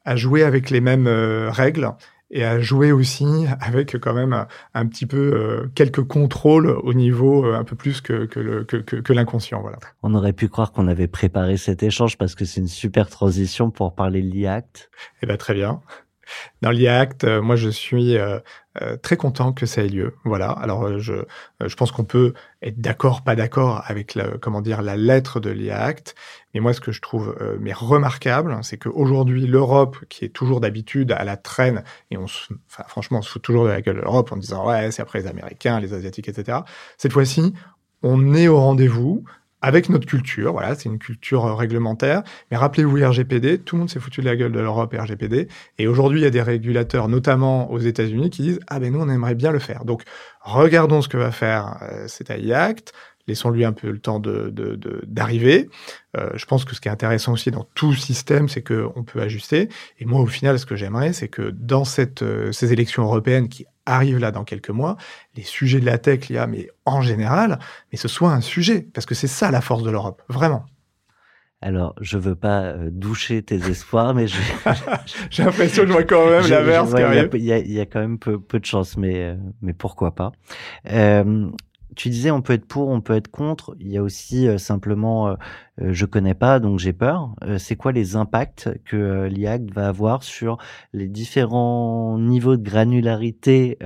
à 0.05 0.15
jouer 0.15 0.43
avec 0.43 0.69
les 0.69 0.81
mêmes 0.81 1.07
euh, 1.07 1.49
règles 1.49 1.91
et 2.33 2.43
à 2.43 2.59
jouer 2.59 2.91
aussi 2.91 3.45
avec 3.61 3.97
quand 3.99 4.13
même 4.13 4.33
un, 4.33 4.47
un 4.73 4.87
petit 4.87 5.05
peu 5.05 5.33
euh, 5.33 5.71
quelques 5.75 6.03
contrôles 6.03 6.67
au 6.67 6.93
niveau 6.93 7.45
euh, 7.45 7.55
un 7.55 7.63
peu 7.63 7.75
plus 7.75 8.01
que, 8.01 9.13
l'inconscient. 9.13 9.61
Voilà. 9.61 9.77
On 10.01 10.13
aurait 10.15 10.33
pu 10.33 10.49
croire 10.49 10.71
qu'on 10.71 10.87
avait 10.87 11.07
préparé 11.07 11.57
cet 11.57 11.83
échange 11.83 12.17
parce 12.17 12.35
que 12.35 12.43
c'est 12.43 12.59
une 12.59 12.67
super 12.67 13.09
transition 13.09 13.71
pour 13.71 13.95
parler 13.95 14.21
de 14.21 14.29
l'IACT. 14.29 14.89
Eh 15.21 15.25
ben, 15.25 15.37
très 15.37 15.53
bien. 15.53 15.81
Dans 16.61 16.71
l'IACT, 16.71 17.23
euh, 17.23 17.41
moi 17.41 17.55
je 17.55 17.69
suis 17.69 18.17
euh, 18.17 18.39
euh, 18.81 18.97
très 18.97 19.17
content 19.17 19.53
que 19.53 19.65
ça 19.65 19.83
ait 19.83 19.87
lieu. 19.87 20.15
Voilà. 20.23 20.49
Alors 20.49 20.99
je, 20.99 21.23
pense 21.77 21.91
qu'on 21.91 22.03
peut 22.03 22.33
être 22.61 22.79
d'accord, 22.79 23.23
pas 23.23 23.35
d'accord 23.35 23.83
avec 23.85 24.15
la, 24.15 24.37
comment 24.37 24.61
dire 24.61 24.81
la 24.81 24.95
lettre 24.95 25.39
de 25.39 25.49
l'IACT, 25.49 26.15
mais 26.53 26.59
moi 26.59 26.73
ce 26.73 26.81
que 26.81 26.91
je 26.91 27.01
trouve 27.01 27.35
mais 27.59 27.73
remarquable, 27.73 28.57
c'est 28.63 28.77
qu'aujourd'hui 28.77 29.45
l'Europe, 29.47 29.97
qui 30.09 30.25
est 30.25 30.29
toujours 30.29 30.61
d'habitude 30.61 31.11
à 31.11 31.23
la 31.23 31.37
traîne, 31.37 31.83
et 32.11 32.17
on, 32.17 32.27
se, 32.27 32.53
franchement, 32.67 33.19
on 33.19 33.21
se 33.21 33.29
fout 33.29 33.41
toujours 33.41 33.65
de 33.65 33.69
la 33.69 33.81
gueule 33.81 33.97
de 33.97 34.01
l'Europe 34.01 34.31
en 34.31 34.37
disant 34.37 34.67
ouais 34.67 34.91
c'est 34.91 35.01
après 35.01 35.19
les 35.19 35.27
Américains, 35.27 35.79
les 35.79 35.93
Asiatiques, 35.93 36.29
etc. 36.29 36.59
Cette 36.97 37.13
fois-ci, 37.13 37.53
on 38.01 38.33
est 38.33 38.47
au 38.47 38.59
rendez-vous 38.59 39.23
avec 39.63 39.89
notre 39.89 40.05
culture. 40.05 40.51
Voilà, 40.51 40.75
c'est 40.75 40.89
une 40.89 40.99
culture 40.99 41.45
euh, 41.45 41.55
réglementaire. 41.55 42.21
Mais 42.51 42.57
rappelez-vous 42.57 42.97
RGPD, 42.97 43.59
tout 43.59 43.75
le 43.77 43.79
monde 43.79 43.89
s'est 43.89 43.99
foutu 43.99 44.21
de 44.21 44.25
la 44.25 44.35
gueule 44.35 44.51
de 44.51 44.59
l'Europe 44.59 44.93
RGPD. 44.95 45.47
Et 45.79 45.87
aujourd'hui, 45.87 46.19
il 46.19 46.23
y 46.23 46.27
a 46.27 46.29
des 46.29 46.41
régulateurs, 46.41 47.07
notamment 47.07 47.71
aux 47.71 47.79
États-Unis, 47.79 48.29
qui 48.29 48.43
disent 48.43 48.59
ah 48.67 48.79
ben 48.79 48.91
nous 48.91 48.99
on 48.99 49.09
aimerait 49.09 49.35
bien 49.35 49.51
le 49.51 49.59
faire. 49.59 49.85
Donc 49.85 50.03
regardons 50.41 51.01
ce 51.01 51.07
que 51.07 51.17
va 51.17 51.31
faire 51.31 51.77
euh, 51.81 52.07
cet 52.07 52.29
AI 52.29 52.53
Act. 52.53 52.93
Laissons-lui 53.25 53.63
un 53.63 53.71
peu 53.71 53.89
le 53.89 53.99
temps 53.99 54.19
d'arriver. 54.19 55.63
De, 56.13 56.19
euh, 56.19 56.29
je 56.35 56.45
pense 56.45 56.65
que 56.65 56.75
ce 56.75 56.81
qui 56.81 56.89
est 56.89 56.91
intéressant 56.91 57.31
aussi 57.31 57.51
dans 57.51 57.65
tout 57.73 57.93
système, 57.93 58.49
c'est 58.49 58.61
qu'on 58.61 59.05
peut 59.05 59.21
ajuster. 59.21 59.69
Et 59.99 60.03
moi, 60.03 60.19
au 60.19 60.25
final, 60.25 60.59
ce 60.59 60.65
que 60.65 60.75
j'aimerais, 60.75 61.13
c'est 61.13 61.29
que 61.29 61.51
dans 61.51 61.85
cette, 61.85 62.21
ces 62.51 62.73
élections 62.73 63.03
européennes 63.03 63.47
qui 63.47 63.65
arrivent 63.85 64.19
là 64.19 64.31
dans 64.31 64.43
quelques 64.43 64.69
mois, 64.69 64.97
les 65.35 65.43
sujets 65.43 65.79
de 65.79 65.85
la 65.85 65.97
tech, 65.97 66.29
l'IA, 66.29 66.47
mais 66.47 66.69
en 66.85 67.01
général, 67.01 67.59
mais 67.91 67.97
ce 67.97 68.07
soit 68.07 68.31
un 68.31 68.41
sujet, 68.41 68.87
parce 68.93 69.05
que 69.05 69.15
c'est 69.15 69.27
ça 69.27 69.51
la 69.51 69.61
force 69.61 69.83
de 69.83 69.91
l'Europe, 69.91 70.21
vraiment. 70.29 70.65
Alors, 71.61 71.95
je 72.01 72.17
veux 72.17 72.35
pas 72.35 72.63
euh, 72.63 72.89
doucher 72.91 73.41
tes 73.41 73.55
espoirs, 73.55 74.13
mais 74.13 74.27
j'ai 75.29 75.43
l'impression 75.43 75.83
que 75.83 75.87
je 75.87 75.93
vois 75.93 76.03
quand 76.03 76.29
même 76.29 76.45
l'inverse. 76.45 76.93
Il 77.33 77.39
y, 77.39 77.73
y, 77.73 77.79
a 77.79 77.85
quand 77.85 78.01
même 78.01 78.19
peu, 78.19 78.37
peu 78.37 78.59
de 78.59 78.65
chance, 78.65 78.97
mais, 78.97 79.23
euh, 79.23 79.35
mais 79.61 79.71
pourquoi 79.71 80.13
pas. 80.13 80.33
Euh, 80.91 81.49
tu 81.95 82.09
disais 82.09 82.31
on 82.31 82.41
peut 82.41 82.53
être 82.53 82.65
pour, 82.65 82.89
on 82.89 83.01
peut 83.01 83.15
être 83.15 83.29
contre. 83.29 83.75
Il 83.79 83.89
y 83.89 83.97
a 83.97 84.03
aussi 84.03 84.47
euh, 84.47 84.57
simplement 84.57 85.27
euh, 85.29 85.35
euh, 85.81 85.93
je 85.93 86.05
connais 86.05 86.33
pas 86.33 86.59
donc 86.59 86.79
j'ai 86.79 86.93
peur. 86.93 87.35
c'est 87.57 87.75
quoi 87.75 87.91
les 87.91 88.15
impacts 88.15 88.69
que 88.85 89.27
l'IACT 89.27 89.71
va 89.73 89.87
avoir 89.87 90.23
sur 90.23 90.57
les 90.93 91.07
différents 91.07 92.17
niveaux 92.19 92.57
de 92.57 92.63
granularité 92.63 93.77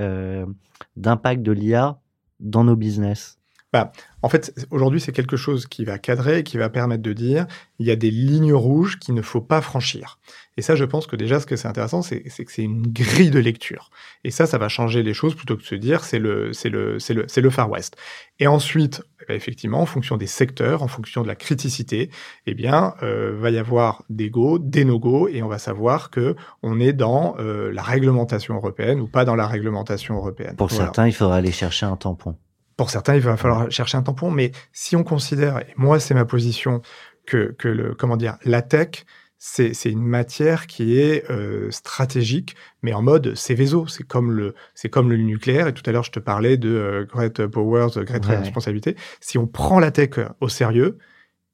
d'impact 0.96 1.42
de 1.42 1.52
l'IA 1.52 2.00
dans 2.40 2.64
nos 2.64 2.76
business? 2.76 3.37
Bah, 3.72 3.92
en 4.22 4.30
fait, 4.30 4.54
aujourd'hui, 4.70 5.00
c'est 5.00 5.12
quelque 5.12 5.36
chose 5.36 5.66
qui 5.66 5.84
va 5.84 5.98
cadrer, 5.98 6.42
qui 6.42 6.56
va 6.56 6.70
permettre 6.70 7.02
de 7.02 7.12
dire 7.12 7.46
il 7.78 7.86
y 7.86 7.90
a 7.90 7.96
des 7.96 8.10
lignes 8.10 8.54
rouges 8.54 8.98
qu'il 8.98 9.14
ne 9.14 9.20
faut 9.22 9.42
pas 9.42 9.60
franchir. 9.60 10.18
Et 10.56 10.62
ça, 10.62 10.74
je 10.74 10.84
pense 10.84 11.06
que 11.06 11.16
déjà, 11.16 11.38
ce 11.38 11.46
que 11.46 11.54
c'est 11.54 11.68
intéressant, 11.68 12.00
c'est 12.00 12.22
que 12.22 12.50
c'est 12.50 12.62
une 12.62 12.86
grille 12.86 13.30
de 13.30 13.38
lecture. 13.38 13.90
Et 14.24 14.30
ça, 14.30 14.46
ça 14.46 14.58
va 14.58 14.68
changer 14.68 15.02
les 15.02 15.14
choses 15.14 15.34
plutôt 15.34 15.56
que 15.56 15.62
de 15.62 15.66
se 15.66 15.74
dire 15.74 16.02
c'est 16.02 16.18
le, 16.18 16.52
c'est 16.52 16.70
le, 16.70 16.98
c'est 16.98 17.14
le, 17.14 17.26
c'est 17.28 17.42
le 17.42 17.50
Far 17.50 17.70
West. 17.70 17.96
Et 18.40 18.46
ensuite, 18.46 19.02
eh 19.28 19.34
effectivement, 19.34 19.82
en 19.82 19.86
fonction 19.86 20.16
des 20.16 20.26
secteurs, 20.26 20.82
en 20.82 20.88
fonction 20.88 21.22
de 21.22 21.28
la 21.28 21.36
criticité, 21.36 22.10
eh 22.46 22.54
bien, 22.54 22.94
euh, 23.02 23.36
va 23.38 23.50
y 23.50 23.58
avoir 23.58 24.02
des 24.08 24.30
go, 24.30 24.58
des 24.58 24.84
no-go, 24.84 25.28
et 25.28 25.42
on 25.42 25.48
va 25.48 25.58
savoir 25.58 26.10
que 26.10 26.34
on 26.62 26.80
est 26.80 26.94
dans 26.94 27.36
euh, 27.38 27.70
la 27.70 27.82
réglementation 27.82 28.54
européenne 28.56 28.98
ou 29.00 29.06
pas 29.06 29.26
dans 29.26 29.36
la 29.36 29.46
réglementation 29.46 30.16
européenne. 30.16 30.56
Pour 30.56 30.70
certains, 30.70 31.06
il 31.06 31.12
faudra 31.12 31.36
aller 31.36 31.52
chercher 31.52 31.86
un 31.86 31.96
tampon. 31.96 32.34
Pour 32.78 32.88
certains, 32.88 33.16
il 33.16 33.20
va 33.20 33.36
falloir 33.36 33.70
chercher 33.70 33.98
un 33.98 34.02
tampon, 34.02 34.30
mais 34.30 34.52
si 34.72 34.96
on 34.96 35.04
considère, 35.04 35.58
et 35.58 35.74
moi 35.76 36.00
c'est 36.00 36.14
ma 36.14 36.24
position, 36.24 36.80
que, 37.26 37.54
que 37.58 37.68
le, 37.68 37.94
comment 37.94 38.16
dire, 38.16 38.38
la 38.44 38.62
tech, 38.62 39.04
c'est 39.40 39.72
une 39.84 40.02
matière 40.02 40.66
qui 40.66 40.98
est 40.98 41.30
euh, 41.30 41.70
stratégique, 41.70 42.56
mais 42.82 42.92
en 42.92 43.02
mode 43.02 43.36
Céveso. 43.36 43.86
C'est 43.86 44.04
comme 44.04 44.32
le 44.32 44.54
c'est 44.74 44.88
comme 44.88 45.10
le 45.10 45.16
nucléaire. 45.16 45.68
Et 45.68 45.74
tout 45.74 45.82
à 45.86 45.92
l'heure, 45.92 46.02
je 46.02 46.10
te 46.10 46.18
parlais 46.18 46.56
de 46.56 46.68
euh, 46.68 47.04
Great 47.04 47.46
Powers, 47.46 48.02
Great 48.04 48.26
ouais. 48.26 48.36
Responsabilité. 48.36 48.96
Si 49.20 49.38
on 49.38 49.46
prend 49.46 49.78
la 49.78 49.92
tech 49.92 50.18
au 50.40 50.48
sérieux, 50.48 50.98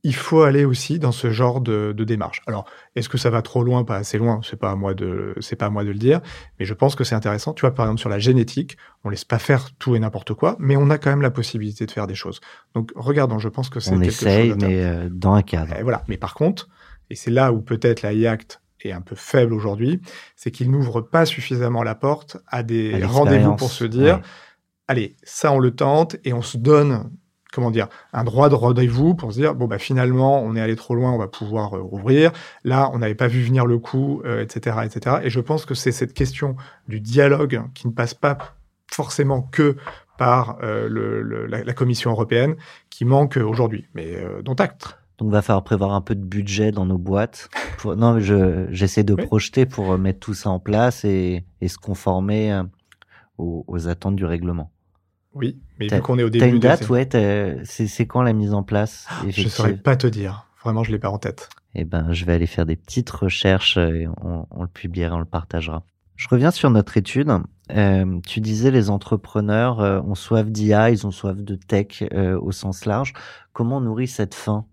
il 0.05 0.15
faut 0.15 0.43
aller 0.43 0.67
aussi 0.67 0.99
dans 0.99 1.13
ce 1.13 1.31
genre 1.31 1.63
de, 1.63 1.93
de 1.97 2.05
démarche. 2.05 2.43
Alors, 2.47 2.67
est-ce 2.95 3.09
que 3.09 3.17
ça 3.17 3.31
va 3.31 3.41
trop 3.41 3.65
loin, 3.65 3.85
pas 3.85 3.97
assez 3.97 4.19
loin 4.19 4.41
C'est 4.45 4.59
pas 4.59 4.71
à 4.71 4.77
moi 4.77 4.93
de, 4.93 5.35
c'est 5.41 5.57
pas 5.57 5.67
à 5.67 5.71
moi 5.71 5.83
de 5.83 5.89
le 5.89 5.99
dire, 5.99 6.21
mais 6.61 6.67
je 6.67 6.75
pense 6.75 6.95
que 6.95 7.05
c'est 7.05 7.15
intéressant. 7.15 7.55
Tu 7.55 7.63
vois, 7.63 7.75
par 7.75 7.87
exemple 7.87 8.01
sur 8.01 8.11
la 8.11 8.19
génétique, 8.19 8.77
on 9.03 9.09
laisse 9.09 9.25
pas 9.25 9.39
faire 9.39 9.71
tout 9.79 9.97
et 9.97 9.99
n'importe 9.99 10.35
quoi, 10.35 10.57
mais 10.59 10.77
on 10.77 10.91
a 10.91 10.99
quand 10.99 11.09
même 11.09 11.23
la 11.23 11.31
possibilité 11.31 11.87
de 11.87 11.91
faire 11.91 12.07
des 12.07 12.15
choses. 12.15 12.41
Donc, 12.75 12.93
regardons. 12.95 13.39
Je 13.39 13.49
pense 13.49 13.71
que 13.71 13.81
c'est 13.81 13.93
quelque 13.93 14.07
essaye, 14.07 14.51
chose. 14.51 14.59
mais 14.61 14.85
euh, 14.85 15.09
dans 15.11 15.33
un 15.33 15.43
cadre. 15.43 15.75
Et 15.79 15.83
voilà. 15.83 16.05
Mais 16.07 16.19
par 16.19 16.35
contre, 16.35 16.69
et 17.09 17.15
c'est 17.15 17.31
là 17.31 17.53
où 17.53 17.63
peut-être 17.63 18.03
la 18.03 18.13
IACT 18.13 18.61
est 18.81 18.93
un 18.93 19.01
peu 19.01 19.17
faible 19.17 19.55
aujourd'hui, 19.55 20.03
c'est 20.37 20.51
qu'il 20.51 20.71
n'ouvre 20.71 21.01
pas 21.01 21.25
suffisamment 21.25 21.83
la 21.83 21.95
porte 21.95 22.37
à 22.47 22.63
des 22.63 23.03
rendez-vous 23.05 23.57
pour 23.57 23.71
se 23.71 23.85
dire, 23.85 24.17
ouais. 24.17 24.23
allez, 24.87 25.17
ça 25.23 25.51
on 25.53 25.59
le 25.59 25.71
tente 25.71 26.17
et 26.25 26.35
on 26.35 26.43
se 26.43 26.59
donne 26.59 27.11
comment 27.55 27.71
dire, 27.71 27.89
un 28.13 28.25
droit 28.25 28.49
de 28.49 28.55
rendez-vous 28.55 29.15
pour 29.15 29.33
se 29.33 29.39
dire 29.39 29.55
bon 29.55 29.67
bah 29.67 29.79
finalement 29.79 30.43
on 30.43 30.57
est 30.57 30.61
allé 30.61 30.77
trop 30.77 30.95
loin, 30.95 31.13
on 31.13 31.19
va 31.19 31.29
pouvoir 31.29 31.75
euh, 31.75 31.81
rouvrir. 31.81 32.33
Là, 32.65 32.91
on 32.93 32.99
n'avait 32.99 33.15
pas 33.15 33.29
vu 33.29 33.43
venir 33.43 33.65
le 33.65 33.79
coup, 33.79 34.21
euh, 34.25 34.43
etc., 34.43 34.79
etc. 34.85 35.17
Et 35.23 35.31
je 35.31 35.41
pense 35.41 35.65
que 35.65 35.75
c'est 35.75 35.93
cette 35.93 36.15
question 36.15 36.57
du 36.89 37.01
dialogue 37.01 37.63
qui 37.75 37.87
ne 37.87 37.93
passe 37.93 38.15
pas 38.15 38.39
forcément 38.91 39.43
que 39.43 39.77
par 40.19 40.59
euh, 40.63 40.89
le, 40.89 41.23
le, 41.23 41.47
la, 41.47 41.65
la, 41.65 41.73
Commission 41.73 42.11
européenne 42.11 42.57
qui 42.91 43.05
manque 43.05 43.37
aujourd'hui, 43.37 43.89
mais 43.95 44.17
dont 44.43 44.55
acte. 44.55 44.99
Donc, 45.19 45.31
va 45.31 45.43
falloir 45.43 45.65
prévoir 45.65 45.93
un 45.93 46.01
peu 46.01 46.15
de 46.15 46.25
budget 46.25 46.73
dans 46.73 46.87
nos 46.87 46.99
boîtes. 46.99 47.49
Pour... 47.79 47.97
Non, 47.97 48.19
je 48.19 48.67
j'essaie 48.71 49.05
de 49.05 49.15
oui. 49.15 49.27
projeter 49.27 49.67
pour 49.67 49.97
mettre 49.99 50.21
tout 50.21 50.35
ça 50.35 50.51
en 50.51 50.59
place 50.59 51.05
et, 51.05 51.45
et 51.61 51.69
se 51.69 51.79
conformer 51.79 52.63
aux, 53.39 53.65
aux 53.67 53.89
attentes 53.89 54.17
du 54.17 54.25
règlement. 54.25 54.71
Oui, 55.35 55.59
mais 55.79 55.89
vu 55.89 56.01
qu'on 56.01 56.19
est 56.19 56.23
au 56.23 56.31
début. 56.31 56.45
T'as 56.45 56.51
une 56.51 56.61
date, 56.61 56.89
ouais. 56.89 57.09
C'est 57.65 58.07
quand 58.07 58.23
la 58.23 58.33
mise 58.33 58.55
en 58.55 58.63
place 58.63 59.07
Je 59.29 59.43
ne 59.43 59.49
saurais 59.49 59.77
pas 59.77 59.97
te 59.97 60.07
dire. 60.07 60.47
Vraiment, 60.63 60.85
je 60.85 60.93
l'ai 60.93 60.99
pas 60.99 61.11
en 61.11 61.19
tête. 61.19 61.49
Eh 61.75 61.85
ben, 61.85 62.13
je 62.13 62.25
vais 62.25 62.33
aller 62.33 62.47
faire 62.47 62.67
des 62.67 62.77
petites 62.77 63.11
recherches 63.11 63.77
et 63.77 64.07
on, 64.23 64.47
on 64.51 64.63
le 64.63 64.69
publiera, 64.69 65.17
on 65.17 65.19
le 65.19 65.25
partagera. 65.25 65.83
Je 66.17 66.29
reviens 66.29 66.53
sur 66.53 66.71
notre 66.71 66.97
étude. 66.97 67.31
Euh, 67.73 68.21
tu 68.27 68.41
disais 68.41 68.71
les 68.71 68.91
entrepreneurs 68.91 69.81
euh, 69.81 70.01
ont 70.03 70.15
soif 70.15 70.51
d'IA, 70.51 70.91
ils 70.91 71.07
ont 71.07 71.11
soif 71.11 71.37
de 71.37 71.57
tech 71.57 72.05
euh, 72.13 72.39
au 72.39 72.53
sens 72.53 72.85
large. 72.85 73.13
Comment 73.53 73.79
on 73.79 73.81
nourrit 73.81 74.07
cette 74.07 74.35
faim? 74.35 74.67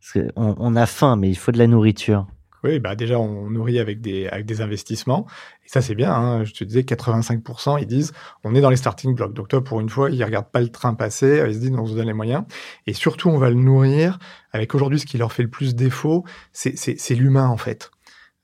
Parce 0.00 0.26
on, 0.36 0.54
on 0.58 0.76
a 0.76 0.86
faim, 0.86 1.16
mais 1.16 1.30
il 1.30 1.36
faut 1.36 1.52
de 1.52 1.58
la 1.58 1.66
nourriture. 1.66 2.26
Oui, 2.64 2.78
bah 2.78 2.94
déjà, 2.94 3.18
on 3.18 3.50
nourrit 3.50 3.78
avec 3.80 4.00
des, 4.00 4.28
avec 4.28 4.46
des 4.46 4.60
investissements. 4.60 5.26
Et 5.64 5.68
ça, 5.68 5.80
c'est 5.82 5.94
bien. 5.94 6.12
Hein. 6.12 6.44
Je 6.44 6.52
te 6.52 6.62
disais, 6.64 6.82
85%, 6.82 7.80
ils 7.80 7.86
disent, 7.86 8.12
on 8.44 8.54
est 8.54 8.60
dans 8.60 8.70
les 8.70 8.76
starting 8.76 9.14
blocks. 9.14 9.34
Donc 9.34 9.48
toi, 9.48 9.64
pour 9.64 9.80
une 9.80 9.88
fois, 9.88 10.10
ils 10.10 10.22
regardent 10.22 10.50
pas 10.50 10.60
le 10.60 10.68
train 10.68 10.94
passer. 10.94 11.42
Ils 11.46 11.54
se 11.54 11.58
disent, 11.58 11.72
on 11.76 11.86
se 11.86 11.94
donne 11.94 12.06
les 12.06 12.12
moyens. 12.12 12.44
Et 12.86 12.92
surtout, 12.92 13.30
on 13.30 13.38
va 13.38 13.50
le 13.50 13.56
nourrir 13.56 14.18
avec 14.52 14.74
aujourd'hui, 14.74 15.00
ce 15.00 15.06
qui 15.06 15.18
leur 15.18 15.32
fait 15.32 15.42
le 15.42 15.50
plus 15.50 15.74
défaut, 15.74 16.24
c'est 16.52 17.14
l'humain, 17.14 17.48
en 17.48 17.56
fait. 17.56 17.90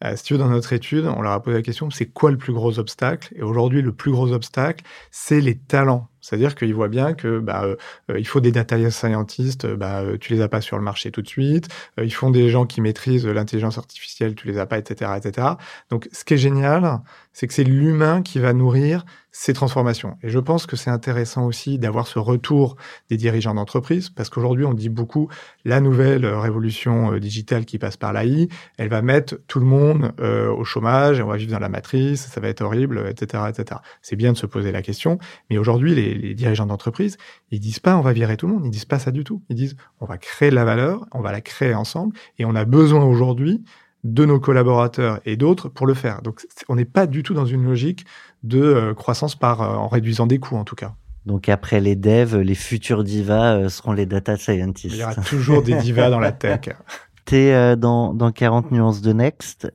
Euh, 0.05 0.15
si 0.17 0.25
tu 0.25 0.35
veux, 0.35 0.39
dans 0.39 0.49
notre 0.49 0.73
étude, 0.73 1.07
on 1.07 1.23
leur 1.23 1.33
a 1.33 1.43
posé 1.43 1.57
la 1.57 1.63
question, 1.63 1.91
c'est 1.91 2.07
quoi 2.07 2.31
le 2.31 2.39
plus 2.39 2.53
gros 2.53 2.79
obstacle? 2.79 3.33
Et 3.37 3.43
aujourd'hui, 3.43 3.83
le 3.83 3.93
plus 3.93 4.13
gros 4.13 4.33
obstacle, 4.33 4.85
c'est 5.11 5.41
les 5.41 5.59
talents. 5.59 6.08
C'est-à-dire 6.21 6.55
qu'ils 6.55 6.75
voient 6.75 6.89
bien 6.89 7.15
que 7.15 7.39
bah, 7.39 7.65
euh, 7.65 8.19
il 8.19 8.27
faut 8.27 8.41
des 8.41 8.53
data 8.53 8.79
scientists, 8.91 9.67
bah, 9.67 10.03
tu 10.21 10.33
les 10.33 10.41
as 10.41 10.49
pas 10.49 10.61
sur 10.61 10.77
le 10.77 10.83
marché 10.83 11.11
tout 11.11 11.23
de 11.23 11.29
suite. 11.29 11.69
Euh, 11.99 12.05
ils 12.05 12.15
font 12.15 12.31
des 12.31 12.49
gens 12.51 12.67
qui 12.67 12.81
maîtrisent 12.81 13.27
l'intelligence 13.27 13.79
artificielle, 13.79 14.35
tu 14.35 14.47
les 14.49 14.59
as 14.59 14.67
pas, 14.67 14.79
etc., 14.79 15.13
etc. 15.17 15.49
Donc, 15.91 16.09
ce 16.13 16.25
qui 16.25 16.35
est 16.35 16.39
génial, 16.39 17.01
c'est 17.39 17.47
que 17.47 17.55
c'est 17.55 17.63
l'humain 17.63 18.21
qui 18.23 18.41
va 18.41 18.53
nourrir 18.53 19.05
ces 19.31 19.53
transformations. 19.53 20.19
Et 20.25 20.29
je 20.29 20.41
pense 20.41 20.67
que 20.67 20.75
c'est 20.75 20.91
intéressant 20.91 21.47
aussi 21.47 21.79
d'avoir 21.79 22.09
ce 22.09 22.19
retour 22.19 22.75
des 23.11 23.17
dirigeants 23.17 23.55
d'entreprise, 23.55 24.11
parce 24.11 24.29
qu'aujourd'hui, 24.29 24.65
on 24.65 24.75
dit 24.75 24.89
beaucoup 24.89 25.29
la 25.65 25.81
nouvelle 25.81 26.27
révolution 26.27 27.17
digitale 27.19 27.65
qui 27.65 27.79
passe 27.79 27.97
par 27.97 28.13
l'AI, 28.13 28.49
elle 28.77 28.89
va 28.89 29.03
mettre 29.03 29.39
tout 29.47 29.61
le 29.61 29.67
monde 29.67 30.11
euh, 30.19 30.51
au 30.51 30.65
chômage, 30.65 31.21
et 31.21 31.23
on 31.23 31.29
va 31.29 31.37
vivre 31.37 31.53
dans 31.53 31.61
la 31.61 31.69
matrice, 31.69 32.27
ça 32.27 32.41
va 32.41 32.49
être 32.49 32.61
horrible, 32.61 33.07
etc., 33.09 33.45
etc. 33.49 33.83
C'est 34.03 34.17
bien 34.17 34.33
de 34.33 34.37
se 34.37 34.47
poser 34.47 34.73
la 34.73 34.83
question, 34.83 35.21
mais 35.49 35.59
aujourd'hui, 35.59 35.95
les, 35.95 36.15
les, 36.15 36.35
dirigeants 36.35 36.67
d'entreprise, 36.67 37.19
ils 37.53 37.61
disent 37.61 37.79
pas 37.79 37.97
on 37.97 38.01
va 38.01 38.13
virer 38.13 38.37
tout 38.37 38.49
le 38.49 38.55
monde, 38.55 38.67
ils 38.67 38.73
disent 38.73 38.85
pas 38.85 38.99
ça 38.99 39.13
du 39.13 39.23
tout. 39.23 39.45
Ils 39.49 39.55
disent 39.55 39.77
on 40.01 40.07
va 40.07 40.19
créer 40.19 40.51
de 40.51 40.57
la 40.57 40.65
valeur, 40.65 41.07
on 41.13 41.21
va 41.21 41.31
la 41.31 41.41
créer 41.41 41.75
ensemble, 41.75 42.17
et 42.41 42.45
on 42.45 42.57
a 42.57 42.65
besoin 42.65 43.05
aujourd'hui 43.05 43.63
de 44.05 44.25
nos 44.25 44.39
collaborateurs 44.39 45.21
et 45.25 45.37
d'autres 45.37 45.69
pour 45.69 45.87
le 45.87 45.95
faire. 45.95 46.23
Donc, 46.23 46.47
on 46.69 46.77
n'est 46.77 46.85
pas 46.85 47.07
du 47.07 47.23
tout 47.23 47.35
dans 47.35 47.47
une 47.47 47.65
logique 47.65 48.07
de 48.43 48.63
euh, 48.63 48.95
croissance 48.95 49.35
par 49.35 49.63
euh, 49.63 49.75
en 49.75 49.89
réduisant 49.89 50.27
des 50.27 50.39
coûts 50.39 50.57
en 50.57 50.65
tout 50.65 50.77
cas. 50.77 50.95
Donc 51.27 51.49
après 51.49 51.81
les 51.81 51.97
devs, 51.97 52.37
les 52.37 52.55
futurs 52.55 53.05
divas 53.05 53.57
euh, 53.57 53.69
seront 53.69 53.93
les 53.93 54.07
data 54.07 54.37
scientists. 54.37 54.95
Il 54.95 55.01
y 55.01 55.03
aura 55.03 55.15
toujours 55.17 55.63
des 55.63 55.75
divas 55.75 56.11
dans 56.11 56.21
la 56.21 56.33
tech. 56.33 56.71
Tu 57.27 57.35
es 57.35 57.77
dans, 57.77 58.15
dans 58.15 58.33
40 58.33 58.71
nuances 58.71 59.03
de 59.03 59.13
Next. 59.13 59.71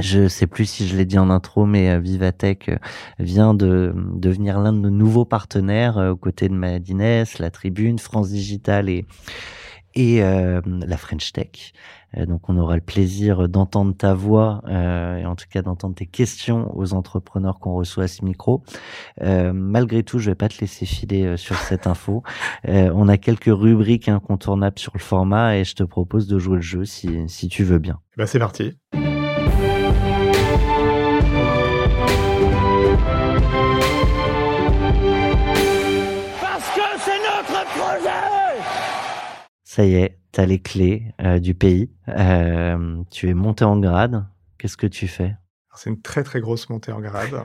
Je 0.00 0.26
sais 0.26 0.46
plus 0.46 0.64
si 0.64 0.88
je 0.88 0.96
l'ai 0.96 1.04
dit 1.04 1.18
en 1.18 1.28
intro, 1.28 1.66
mais 1.66 2.00
Vivatech 2.00 2.70
vient 3.18 3.52
de 3.52 3.92
devenir 4.14 4.58
l'un 4.58 4.72
de 4.72 4.78
nos 4.78 4.90
nouveaux 4.90 5.26
partenaires 5.26 5.98
aux 5.98 6.16
côtés 6.16 6.48
de 6.48 6.54
Madines, 6.54 7.24
la 7.38 7.50
Tribune, 7.50 7.98
France 7.98 8.30
Digital 8.30 8.88
et, 8.88 9.04
et 9.94 10.22
euh, 10.22 10.60
la 10.64 10.96
French 10.96 11.32
Tech. 11.32 11.72
Euh, 12.16 12.26
donc 12.26 12.48
on 12.48 12.56
aura 12.56 12.74
le 12.74 12.80
plaisir 12.80 13.48
d'entendre 13.48 13.94
ta 13.96 14.14
voix 14.14 14.62
euh, 14.68 15.18
et 15.18 15.26
en 15.26 15.36
tout 15.36 15.46
cas 15.50 15.62
d'entendre 15.62 15.94
tes 15.94 16.06
questions 16.06 16.70
aux 16.76 16.94
entrepreneurs 16.94 17.58
qu'on 17.58 17.74
reçoit 17.74 18.04
à 18.04 18.08
ce 18.08 18.24
micro. 18.24 18.62
Euh, 19.22 19.52
malgré 19.52 20.02
tout, 20.02 20.18
je 20.18 20.30
vais 20.30 20.34
pas 20.34 20.48
te 20.48 20.60
laisser 20.60 20.86
filer 20.86 21.24
euh, 21.24 21.36
sur 21.36 21.56
cette 21.56 21.86
info. 21.86 22.22
Euh, 22.68 22.90
on 22.94 23.08
a 23.08 23.18
quelques 23.18 23.44
rubriques 23.46 24.08
incontournables 24.08 24.78
sur 24.78 24.92
le 24.94 25.00
format 25.00 25.56
et 25.56 25.64
je 25.64 25.74
te 25.74 25.82
propose 25.82 26.26
de 26.26 26.38
jouer 26.38 26.56
le 26.56 26.62
jeu 26.62 26.84
si, 26.84 27.28
si 27.28 27.48
tu 27.48 27.62
veux 27.62 27.78
bien. 27.78 28.00
Bah 28.16 28.26
c'est 28.26 28.38
parti. 28.38 28.74
Ça 39.74 39.84
y 39.84 39.96
est, 39.96 40.16
tu 40.30 40.40
as 40.40 40.46
les 40.46 40.60
clés 40.60 41.02
euh, 41.20 41.40
du 41.40 41.52
pays. 41.52 41.90
Euh, 42.06 43.02
tu 43.10 43.28
es 43.28 43.34
monté 43.34 43.64
en 43.64 43.76
grade. 43.76 44.24
Qu'est-ce 44.56 44.76
que 44.76 44.86
tu 44.86 45.08
fais? 45.08 45.34
C'est 45.74 45.90
une 45.90 46.00
très 46.00 46.22
très 46.22 46.40
grosse 46.40 46.68
montée 46.68 46.92
en 46.92 47.00
grade. 47.00 47.44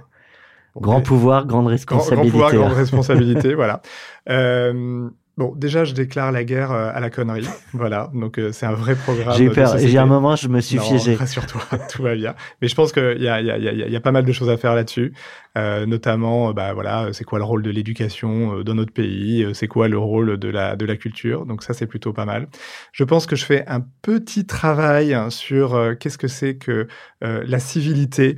Grand 0.76 1.02
pouvoir, 1.02 1.48
grande 1.48 1.66
responsabilité. 1.66 2.30
Grand, 2.30 2.42
grand 2.42 2.50
pouvoir, 2.52 2.68
grande 2.68 2.78
responsabilité, 2.78 3.56
voilà. 3.56 3.82
Euh, 4.30 5.10
Bon, 5.40 5.54
déjà, 5.56 5.86
je 5.86 5.94
déclare 5.94 6.34
la 6.34 6.44
guerre 6.44 6.74
euh, 6.74 6.92
à 6.94 7.00
la 7.00 7.10
connerie. 7.10 7.48
voilà, 7.74 8.12
donc 8.14 8.38
euh, 8.38 8.52
c'est 8.52 8.66
un 8.66 8.74
vrai 8.74 8.94
programme. 8.94 9.38
J'ai 9.38 9.46
eu 9.46 9.52
peur. 9.52 9.78
J'ai 9.78 9.98
un 9.98 10.06
moment, 10.06 10.36
je 10.36 10.50
me 10.50 10.60
suis 10.60 10.76
non, 10.76 10.84
fiégé. 10.84 11.16
Rassure-toi, 11.16 11.62
tout 11.90 12.04
va 12.04 12.14
bien. 12.14 12.36
Mais 12.62 12.68
je 12.68 12.76
pense 12.76 12.92
qu'il 12.92 13.22
y 13.22 13.30
a, 13.30 13.40
y, 13.40 13.50
a, 13.50 13.58
y, 13.58 13.70
a, 13.70 13.88
y 13.88 13.96
a 13.96 14.02
pas 14.02 14.12
mal 14.12 14.26
de 14.26 14.32
choses 14.34 14.50
à 14.50 14.58
faire 14.58 14.76
là-dessus, 14.76 15.14
euh, 15.58 15.86
notamment, 15.86 16.52
bah 16.52 16.74
voilà, 16.74 17.08
c'est 17.14 17.24
quoi 17.24 17.40
le 17.40 17.46
rôle 17.46 17.64
de 17.64 17.70
l'éducation 17.70 18.64
dans 18.64 18.76
notre 18.76 18.92
pays, 18.92 19.48
c'est 19.54 19.70
quoi 19.70 19.88
le 19.88 19.98
rôle 19.98 20.38
de 20.38 20.50
la 20.50 20.76
de 20.76 20.86
la 20.86 20.98
culture. 20.98 21.46
Donc 21.46 21.64
ça, 21.64 21.74
c'est 21.74 21.88
plutôt 21.88 22.12
pas 22.12 22.26
mal. 22.26 22.50
Je 22.92 23.06
pense 23.06 23.26
que 23.26 23.38
je 23.38 23.46
fais 23.46 23.66
un 23.68 23.80
petit 24.02 24.46
travail 24.46 25.18
sur 25.30 25.96
qu'est-ce 26.02 26.18
que 26.18 26.28
c'est 26.28 26.58
que 26.58 26.90
la 27.22 27.60
civilité 27.60 28.36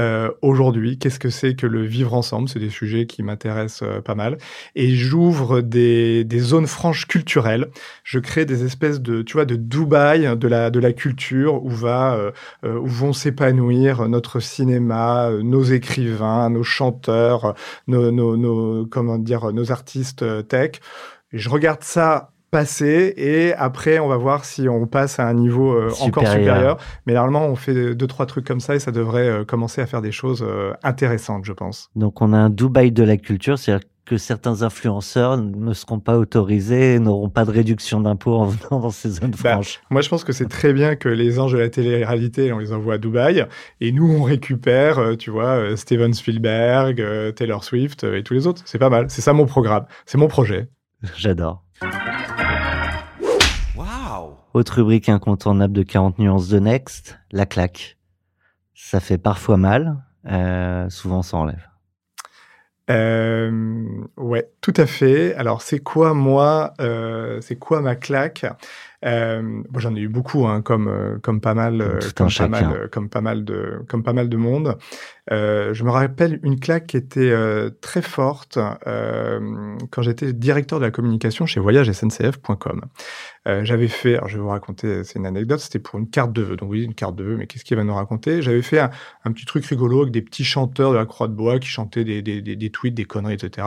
euh, 0.00 0.30
aujourd'hui, 0.40 0.98
qu'est-ce 0.98 1.18
que 1.18 1.28
c'est 1.28 1.54
que 1.54 1.66
le 1.66 1.84
vivre 1.84 2.14
ensemble? 2.14 2.48
C'est 2.48 2.58
des 2.58 2.70
sujets 2.70 3.06
qui 3.06 3.22
m'intéressent 3.22 3.82
euh, 3.82 4.00
pas 4.00 4.14
mal. 4.14 4.38
Et 4.74 4.90
j'ouvre 4.90 5.60
des, 5.60 6.26
zones 6.38 6.66
franches 6.66 7.06
culturelles. 7.06 7.68
Je 8.04 8.18
crée 8.18 8.44
des 8.44 8.64
espèces 8.64 9.00
de, 9.00 9.22
tu 9.22 9.34
vois, 9.34 9.44
de 9.44 9.56
Dubaï 9.56 10.36
de 10.36 10.78
la 10.78 10.92
culture 10.92 11.62
où 11.62 11.70
va 11.70 12.14
euh, 12.16 12.32
où 12.64 12.86
vont 12.86 13.12
s'épanouir 13.12 14.08
notre 14.08 14.40
cinéma, 14.40 15.30
nos 15.42 15.62
écrivains, 15.62 16.50
nos 16.50 16.62
chanteurs, 16.62 17.54
nos, 17.86 18.86
comment 18.86 19.18
dire, 19.18 19.52
nos 19.52 19.70
artistes 19.72 20.24
tech. 20.48 20.80
Et 21.32 21.38
je 21.38 21.48
regarde 21.48 21.82
ça 21.82 22.31
passer 22.52 23.14
et 23.16 23.54
après 23.54 23.98
on 23.98 24.08
va 24.08 24.18
voir 24.18 24.44
si 24.44 24.68
on 24.68 24.86
passe 24.86 25.18
à 25.18 25.26
un 25.26 25.32
niveau 25.32 25.72
euh, 25.72 25.90
encore 26.00 26.28
Supérieur. 26.28 26.76
Mais 27.06 27.14
normalement 27.14 27.46
on 27.46 27.56
fait 27.56 27.94
deux 27.94 28.06
trois 28.06 28.26
trucs 28.26 28.46
comme 28.46 28.60
ça 28.60 28.74
et 28.74 28.78
ça 28.78 28.92
devrait 28.92 29.26
euh, 29.26 29.44
commencer 29.44 29.80
à 29.80 29.86
faire 29.86 30.02
des 30.02 30.12
choses 30.12 30.44
euh, 30.46 30.74
intéressantes, 30.82 31.46
je 31.46 31.52
pense. 31.54 31.88
Donc 31.96 32.20
on 32.20 32.32
a 32.34 32.36
un 32.36 32.50
Dubaï 32.50 32.92
de 32.92 33.02
la 33.02 33.16
culture, 33.16 33.58
c'est-à-dire 33.58 33.88
que 34.04 34.18
certains 34.18 34.62
influenceurs 34.62 35.38
ne 35.38 35.72
seront 35.72 35.98
pas 35.98 36.18
autorisés, 36.18 36.98
n'auront 36.98 37.30
pas 37.30 37.46
de 37.46 37.50
réduction 37.50 38.02
d'impôts 38.02 38.34
en 38.34 38.44
venant 38.44 38.80
dans 38.80 38.90
ces 38.90 39.08
zones 39.08 39.30
Bah, 39.42 39.52
franches. 39.52 39.80
Moi 39.88 40.02
je 40.02 40.10
pense 40.10 40.22
que 40.22 40.32
c'est 40.32 40.48
très 40.48 40.74
bien 40.74 40.94
que 40.94 41.08
les 41.08 41.38
anges 41.38 41.54
de 41.54 41.58
la 41.58 41.70
télé-réalité 41.70 42.52
on 42.52 42.58
les 42.58 42.74
envoie 42.74 42.94
à 42.94 42.98
Dubaï 42.98 43.46
et 43.80 43.92
nous 43.92 44.12
on 44.12 44.24
récupère, 44.24 45.16
tu 45.18 45.30
vois, 45.30 45.74
Steven 45.78 46.12
Spielberg, 46.12 47.02
Taylor 47.34 47.64
Swift 47.64 48.04
et 48.04 48.22
tous 48.22 48.34
les 48.34 48.46
autres. 48.46 48.60
C'est 48.66 48.78
pas 48.78 48.90
mal. 48.90 49.06
C'est 49.08 49.22
ça 49.22 49.32
mon 49.32 49.46
programme. 49.46 49.86
C'est 50.04 50.18
mon 50.18 50.28
projet. 50.28 50.68
J'adore. 51.16 51.62
Autre 54.54 54.76
rubrique 54.76 55.08
incontournable 55.08 55.72
de 55.72 55.82
40 55.82 56.18
nuances 56.18 56.48
de 56.48 56.58
Next, 56.58 57.18
la 57.30 57.46
claque. 57.46 57.96
Ça 58.74 59.00
fait 59.00 59.16
parfois 59.16 59.56
mal, 59.56 60.04
euh, 60.26 60.90
souvent 60.90 61.22
ça 61.22 61.38
enlève. 61.38 61.68
Euh, 62.90 63.86
ouais, 64.18 64.50
tout 64.60 64.74
à 64.76 64.86
fait. 64.86 65.34
Alors, 65.36 65.62
c'est 65.62 65.78
quoi 65.78 66.12
moi 66.12 66.74
euh, 66.80 67.40
C'est 67.40 67.56
quoi 67.56 67.80
ma 67.80 67.96
claque? 67.96 68.44
Euh, 69.04 69.62
bon, 69.68 69.80
J'en 69.80 69.94
ai 69.96 70.00
eu 70.00 70.08
beaucoup, 70.08 70.46
hein, 70.46 70.62
comme 70.62 70.88
euh, 70.88 71.18
comme 71.22 71.40
pas 71.40 71.54
mal, 71.54 71.80
euh, 71.80 71.98
comme 72.14 72.26
pas 72.26 72.28
chacun. 72.28 72.48
mal, 72.48 72.72
euh, 72.72 72.88
comme 72.88 73.08
pas 73.08 73.20
mal 73.20 73.44
de 73.44 73.80
comme 73.88 74.02
pas 74.02 74.12
mal 74.12 74.28
de 74.28 74.36
monde. 74.36 74.78
Euh, 75.30 75.72
je 75.74 75.84
me 75.84 75.90
rappelle 75.90 76.40
une 76.42 76.58
claque 76.58 76.88
qui 76.88 76.96
était 76.96 77.30
euh, 77.30 77.70
très 77.80 78.02
forte 78.02 78.58
euh, 78.86 79.76
quand 79.90 80.02
j'étais 80.02 80.32
directeur 80.32 80.78
de 80.80 80.84
la 80.84 80.90
communication 80.90 81.46
chez 81.46 81.60
voyagesncf.com. 81.60 82.82
Euh, 83.48 83.64
j'avais 83.64 83.88
fait, 83.88 84.16
alors 84.16 84.28
je 84.28 84.36
vais 84.36 84.42
vous 84.42 84.48
raconter, 84.48 85.04
c'est 85.04 85.18
une 85.18 85.26
anecdote, 85.26 85.60
c'était 85.60 85.78
pour 85.78 85.98
une 85.98 86.08
carte 86.08 86.32
de 86.32 86.42
vœux. 86.42 86.56
Donc 86.56 86.70
oui, 86.70 86.84
une 86.84 86.94
carte 86.94 87.16
de 87.16 87.24
vœux, 87.24 87.36
mais 87.36 87.46
qu'est-ce 87.46 87.64
qu'il 87.64 87.76
va 87.76 87.84
nous 87.84 87.94
raconter? 87.94 88.42
J'avais 88.42 88.62
fait 88.62 88.80
un, 88.80 88.90
un 89.24 89.32
petit 89.32 89.46
truc 89.46 89.64
rigolo 89.66 90.02
avec 90.02 90.12
des 90.12 90.22
petits 90.22 90.44
chanteurs 90.44 90.92
de 90.92 90.96
la 90.96 91.06
Croix 91.06 91.28
de 91.28 91.34
Bois 91.34 91.58
qui 91.58 91.68
chantaient 91.68 92.04
des, 92.04 92.22
des, 92.22 92.40
des, 92.42 92.56
des 92.56 92.70
tweets, 92.70 92.94
des 92.94 93.04
conneries, 93.04 93.34
etc. 93.34 93.66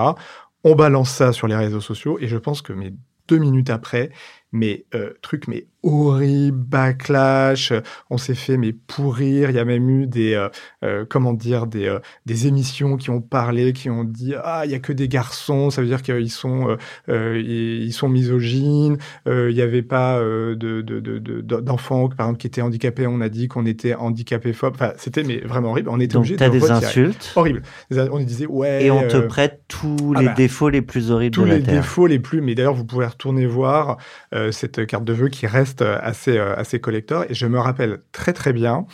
On 0.63 0.75
balance 0.75 1.11
ça 1.11 1.31
sur 1.31 1.47
les 1.47 1.55
réseaux 1.55 1.81
sociaux 1.81 2.17
et 2.19 2.27
je 2.27 2.37
pense 2.37 2.61
que 2.61 2.73
mes 2.73 2.93
deux 3.27 3.37
minutes 3.37 3.69
après, 3.69 4.11
mais 4.55 4.85
euh, 4.95 5.11
truc 5.21 5.47
mais 5.47 5.67
horrible, 5.83 6.57
backlash, 6.57 7.71
euh, 7.71 7.81
on 8.09 8.17
s'est 8.17 8.33
fait 8.33 8.57
mais 8.57 8.73
pourrir, 8.73 9.51
il 9.51 9.55
y 9.55 9.59
a 9.59 9.65
même 9.65 9.87
eu 9.89 10.07
des 10.07 10.33
euh, 10.33 10.49
euh, 10.83 11.05
comment 11.07 11.33
dire 11.33 11.67
des 11.67 11.85
euh, 11.87 11.99
des 12.25 12.47
émissions 12.47 12.97
qui 12.97 13.11
ont 13.11 13.21
parlé, 13.21 13.71
qui 13.73 13.89
ont 13.91 14.03
dit 14.03 14.33
ah 14.43 14.63
il 14.65 14.71
y 14.71 14.73
a 14.75 14.79
que 14.79 14.93
des 14.93 15.07
garçons, 15.07 15.69
ça 15.69 15.81
veut 15.81 15.87
dire 15.87 16.01
qu'ils 16.01 16.31
sont 16.31 16.75
ils, 17.07 17.93
sont 17.93 18.09
misogynes, 18.09 18.97
euh, 19.27 19.51
il 19.51 19.55
y 19.57 19.61
avait 19.61 19.83
pas 19.83 20.17
euh, 20.17 20.55
de 20.55 20.81
de- 20.81 20.99
de- 20.99 21.19
de- 21.19 21.41
d'enfants 21.41 22.09
par 22.09 22.27
exemple 22.27 22.39
qui 22.39 22.47
étaient 22.47 22.61
handicapés, 22.61 23.05
on 23.07 23.21
a 23.21 23.29
dit 23.29 23.47
qu'on 23.47 23.65
était 23.65 23.93
handicapé 23.93 24.53
phobe, 24.53 24.73
enfin 24.75 24.93
c'était 24.97 25.23
mais 25.23 25.37
vraiment 25.41 25.69
horrible, 25.71 25.89
on 25.89 25.99
était 25.99 26.15
obligé 26.17 26.35
t'as 26.35 26.49
de 26.49 26.53
des 26.59 26.71
insultes 26.71 27.31
horrible. 27.35 27.61
On 27.91 28.19
disait 28.19 28.47
ouais 28.47 28.85
et 28.85 28.91
on 28.91 29.07
te 29.07 29.17
prête 29.17 29.61
tous 29.67 30.13
ah 30.15 30.21
les 30.21 30.25
bah, 30.27 30.33
défauts 30.33 30.69
les 30.69 30.81
plus 30.81 31.11
horribles 31.11 31.35
tous 31.35 31.43
de 31.43 31.47
la 31.49 31.57
les 31.57 31.63
Terre. 31.63 31.75
défauts 31.75 32.07
les 32.07 32.19
plus. 32.19 32.41
Mais 32.41 32.55
d'ailleurs, 32.55 32.73
vous 32.73 32.85
pouvez 32.85 33.05
retourner 33.05 33.45
voir 33.45 33.97
euh, 34.33 34.44
cette 34.51 34.85
carte 34.87 35.03
de 35.05 35.13
vœux 35.13 35.29
qui 35.29 35.47
reste 35.47 35.81
euh, 35.81 35.97
assez 36.01 36.37
euh, 36.37 36.55
assez 36.55 36.79
collector. 36.79 37.25
Et 37.29 37.33
je 37.33 37.45
me 37.47 37.59
rappelle 37.59 37.99
très 38.11 38.33
très 38.33 38.53
bien. 38.53 38.85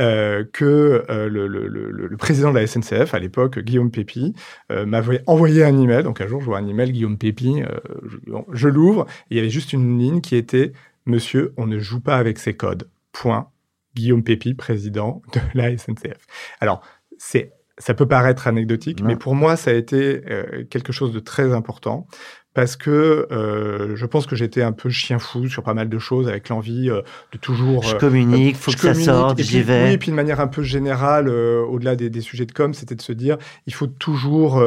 euh, 0.00 0.44
que 0.52 1.04
euh, 1.08 1.28
le, 1.28 1.46
le, 1.46 1.68
le, 1.68 1.90
le 1.90 2.16
président 2.18 2.52
de 2.52 2.58
la 2.58 2.66
SNCF 2.66 3.14
à 3.14 3.18
l'époque, 3.18 3.58
Guillaume 3.60 3.90
Pépi, 3.90 4.34
euh, 4.70 4.84
m'avait 4.84 5.22
envoyé 5.26 5.64
un 5.64 5.78
email. 5.80 6.02
Donc 6.02 6.20
un 6.20 6.26
jour, 6.26 6.40
je 6.40 6.46
vois 6.46 6.58
un 6.58 6.66
email 6.66 6.92
Guillaume 6.92 7.16
Pépi, 7.16 7.62
euh, 7.62 7.68
je, 8.06 8.18
je 8.52 8.68
l'ouvre. 8.68 9.06
et 9.30 9.34
Il 9.34 9.36
y 9.38 9.40
avait 9.40 9.48
juste 9.50 9.72
une 9.72 9.98
ligne 9.98 10.20
qui 10.20 10.36
était 10.36 10.72
Monsieur, 11.06 11.54
on 11.56 11.66
ne 11.66 11.78
joue 11.78 12.00
pas 12.00 12.16
avec 12.16 12.38
ces 12.38 12.54
codes. 12.54 12.90
Point. 13.12 13.48
Guillaume 13.94 14.22
Pépi, 14.22 14.52
président 14.52 15.22
de 15.32 15.40
la 15.54 15.74
SNCF. 15.78 16.26
Alors, 16.60 16.82
c'est 17.16 17.52
ça 17.78 17.94
peut 17.94 18.08
paraître 18.08 18.46
anecdotique, 18.46 19.02
mais 19.02 19.16
pour 19.16 19.34
moi, 19.34 19.54
ça 19.56 19.70
a 19.70 19.74
été 19.74 20.22
euh, 20.30 20.64
quelque 20.70 20.92
chose 20.92 21.12
de 21.12 21.20
très 21.20 21.52
important 21.54 22.06
parce 22.56 22.74
que 22.74 23.28
euh, 23.30 23.94
je 23.96 24.06
pense 24.06 24.26
que 24.26 24.34
j'étais 24.34 24.62
un 24.62 24.72
peu 24.72 24.88
chien 24.88 25.18
fou 25.18 25.46
sur 25.46 25.62
pas 25.62 25.74
mal 25.74 25.90
de 25.90 25.98
choses 25.98 26.26
avec 26.26 26.48
l'envie 26.48 26.88
euh, 26.88 27.02
de 27.32 27.36
toujours 27.38 27.82
Je 27.82 27.94
euh, 27.94 27.98
communique, 27.98 28.56
faut 28.56 28.70
je 28.70 28.78
que 28.78 28.82
ça 28.82 28.94
sorte, 28.94 29.40
j'y 29.42 29.60
vais. 29.60 29.84
Oui, 29.84 29.92
et 29.92 29.98
puis 29.98 30.10
de 30.10 30.16
manière 30.16 30.40
un 30.40 30.46
peu 30.46 30.62
générale, 30.62 31.28
euh, 31.28 31.60
au-delà 31.66 31.96
des, 31.96 32.08
des 32.08 32.22
sujets 32.22 32.46
de 32.46 32.52
com, 32.52 32.72
c'était 32.72 32.94
de 32.94 33.02
se 33.02 33.12
dire, 33.12 33.36
il 33.66 33.74
faut 33.74 33.86
toujours 33.86 34.62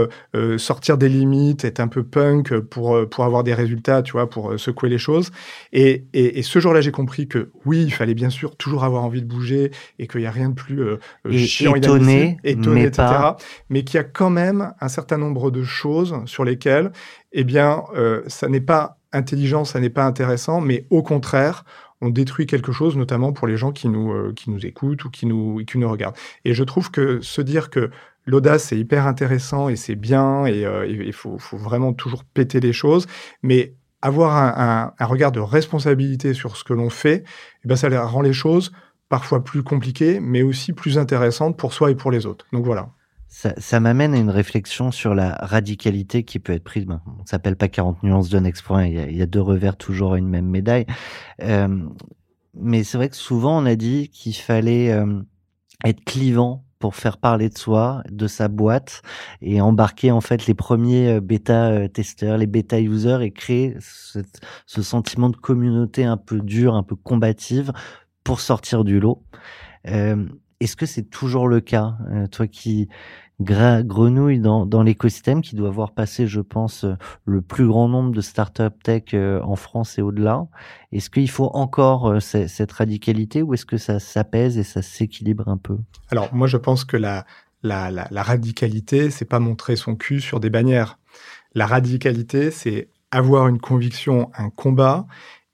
sortir 0.58 1.00
des 1.00 1.10
limites, 1.10 1.66
être 1.66 1.80
un 1.80 1.88
peu 1.88 2.04
punk 2.04 2.58
pour 2.60 3.10
pour 3.10 3.26
avoir 3.26 3.44
des 3.44 3.56
résultats, 3.56 4.04
tu 4.04 4.12
vois, 4.12 4.30
pour 4.30 4.60
secouer 4.60 4.90
les 4.90 5.00
choses. 5.00 5.32
Et, 5.74 6.04
et, 6.14 6.38
et 6.38 6.44
ce 6.44 6.60
jour-là, 6.60 6.82
j'ai 6.82 6.92
compris 6.92 7.28
que 7.28 7.50
oui, 7.66 7.82
il 7.84 7.92
fallait 7.92 8.14
bien 8.14 8.30
sûr 8.30 8.56
toujours 8.56 8.84
avoir 8.84 9.04
envie 9.04 9.24
de 9.24 9.28
bouger 9.28 9.72
et 9.98 10.06
qu'il 10.06 10.22
y 10.22 10.28
a 10.28 10.32
rien 10.32 10.50
de 10.50 10.54
plus 10.54 10.84
Et 11.28 11.40
chiant, 11.40 11.74
étonné, 11.74 12.38
étonné, 12.44 12.82
mais 12.82 12.84
etc. 12.84 12.92
pas- 12.98 13.38
Mais 13.72 13.84
qu'il 13.84 13.98
y 13.98 14.00
a 14.02 14.04
quand 14.04 14.30
même 14.30 14.74
un 14.80 14.90
certain 14.90 15.18
nombre 15.18 15.50
de 15.50 15.64
choses 15.64 16.16
sur 16.26 16.44
lesquelles, 16.46 16.92
eh 17.32 17.44
bien, 17.44 17.84
euh, 17.96 18.24
ça 18.28 18.48
n'est 18.48 18.62
pas 18.62 18.98
intelligent, 19.12 19.66
ça 19.66 19.80
n'est 19.80 19.90
pas 19.90 20.06
intéressant, 20.06 20.62
mais 20.62 20.86
au 20.90 21.04
contraire, 21.04 21.64
on 22.02 22.10
détruit 22.10 22.46
quelque 22.46 22.72
chose, 22.72 22.96
notamment 22.96 23.34
pour 23.34 23.48
les 23.48 23.58
gens 23.58 23.72
qui 23.72 23.90
nous, 23.90 24.12
euh, 24.14 24.34
qui 24.36 24.50
nous 24.52 24.66
écoutent 24.66 25.04
ou 25.06 25.10
qui 25.10 25.26
nous, 25.26 25.64
qui 25.66 25.78
nous 25.78 25.90
regardent. 25.90 26.16
Et 26.46 26.54
je 26.54 26.64
trouve 26.64 26.92
que 26.92 27.20
se 27.22 27.42
dire 27.42 27.70
que 27.70 27.90
l'audace, 28.26 28.66
c'est 28.66 28.78
hyper 28.78 29.06
intéressant 29.08 29.70
et 29.70 29.76
c'est 29.76 29.96
bien, 29.96 30.46
et 30.46 30.66
euh, 30.66 30.86
il 30.88 31.14
faut, 31.14 31.38
faut 31.40 31.58
vraiment 31.58 31.94
toujours 31.94 32.24
péter 32.24 32.60
les 32.60 32.74
choses, 32.74 33.08
mais 33.44 33.74
avoir 34.02 34.36
un, 34.38 34.54
un- 34.88 34.94
un 34.98 35.06
regard 35.06 35.32
de 35.32 35.40
responsabilité 35.40 36.34
sur 36.34 36.56
ce 36.56 36.64
que 36.64 36.74
l'on 36.74 36.90
fait, 36.90 37.24
eh 37.66 37.68
ben, 37.68 37.76
ça 37.76 37.90
rend 38.06 38.22
les 38.22 38.34
choses 38.34 38.72
parfois 39.10 39.44
plus 39.44 39.64
compliquées, 39.64 40.20
mais 40.22 40.44
aussi 40.44 40.72
plus 40.74 40.98
intéressantes 40.98 41.58
pour 41.58 41.74
soi 41.74 41.92
et 41.92 41.96
pour 41.96 42.12
les 42.12 42.26
autres. 42.26 42.46
Donc 42.54 42.64
voilà. 42.66 42.90
Ça, 43.30 43.54
ça 43.58 43.80
m'amène 43.80 44.14
à 44.14 44.18
une 44.18 44.30
réflexion 44.30 44.92
sur 44.92 45.14
la 45.14 45.36
radicalité 45.36 46.24
qui 46.24 46.40
peut 46.40 46.54
être 46.54 46.64
prise. 46.64 46.86
Ben, 46.86 47.02
on 47.20 47.26
s'appelle 47.26 47.56
pas 47.56 47.68
40 47.68 48.04
nuances 48.04 48.30
de 48.30 48.40
Next 48.40 48.64
Point, 48.64 48.88
il 48.88 49.16
y 49.16 49.22
a, 49.22 49.26
deux 49.26 49.42
revers 49.42 49.78
toujours 49.78 50.14
à 50.14 50.18
une 50.18 50.28
même 50.28 50.48
médaille. 50.48 50.86
Euh, 51.44 51.86
mais 52.56 52.84
c'est 52.84 52.98
vrai 52.98 53.10
que 53.10 53.16
souvent 53.16 53.62
on 53.62 53.66
a 53.66 53.76
dit 53.76 54.10
qu'il 54.10 54.36
fallait 54.36 54.92
euh, 54.92 55.22
être 55.86 56.04
clivant 56.04 56.66
pour 56.80 56.96
faire 56.96 57.18
parler 57.18 57.50
de 57.50 57.58
soi, 57.58 58.02
de 58.10 58.28
sa 58.28 58.48
boîte 58.48 59.02
et 59.42 59.62
embarquer 59.62 60.12
en 60.12 60.22
fait 60.22 60.48
les 60.48 60.54
premiers 60.54 61.10
euh, 61.10 61.20
bêta 61.22 61.72
euh, 61.72 61.88
testeurs, 61.88 62.38
les 62.38 62.48
bêta 62.48 62.80
users 62.80 63.20
et 63.22 63.32
créer 63.32 63.76
ce 63.80 64.82
sentiment 64.82 65.30
de 65.30 65.36
communauté 65.36 66.06
un 66.06 66.18
peu 66.18 66.40
dure, 66.40 66.76
un 66.76 66.84
peu 66.84 66.96
combative 66.96 67.74
pour 68.24 68.40
sortir 68.40 68.84
du 68.86 69.00
lot. 69.00 69.24
Euh, 69.88 70.26
Est-ce 70.60 70.76
que 70.76 70.86
c'est 70.86 71.10
toujours 71.10 71.48
le 71.48 71.62
cas, 71.62 71.96
euh, 72.12 72.28
toi 72.28 72.48
qui 72.48 72.90
grenouille 73.40 74.40
dans, 74.40 74.84
l'écosystème, 74.84 75.42
qui 75.42 75.56
doit 75.56 75.70
voir 75.70 75.94
passer, 75.94 76.28
je 76.28 76.42
pense, 76.42 76.84
euh, 76.84 76.96
le 77.24 77.42
plus 77.42 77.66
grand 77.66 77.88
nombre 77.88 78.12
de 78.12 78.20
startups 78.20 78.78
tech 78.84 79.14
euh, 79.14 79.42
en 79.44 79.56
France 79.56 79.98
et 79.98 80.02
au-delà? 80.02 80.48
Est-ce 80.92 81.10
qu'il 81.10 81.30
faut 81.30 81.50
encore 81.54 82.22
ce- 82.22 82.48
cette 82.48 82.74
radicalité 82.74 83.42
ou 83.42 83.54
est-ce 83.54 83.66
que 83.66 83.78
ça 83.78 84.00
s'apaise 84.00 84.58
et 84.58 84.64
ça 84.64 84.82
s'équilibre 84.82 85.48
un 85.48 85.58
peu? 85.58 85.78
Alors, 86.12 86.34
moi, 86.34 86.48
je 86.48 86.58
pense 86.58 86.84
que 86.84 86.98
la, 86.98 87.26
la 87.64 88.24
radicalité, 88.24 89.12
c'est 89.12 89.26
pas 89.26 89.40
montrer 89.40 89.78
son 89.78 89.96
cul 89.96 90.20
sur 90.20 90.42
des 90.42 90.50
bannières. 90.50 91.00
La 91.56 91.66
radicalité, 91.66 92.52
c'est 92.52 92.90
avoir 93.12 93.48
une 93.48 93.60
conviction, 93.60 94.30
un 94.38 94.50
combat 94.50 95.08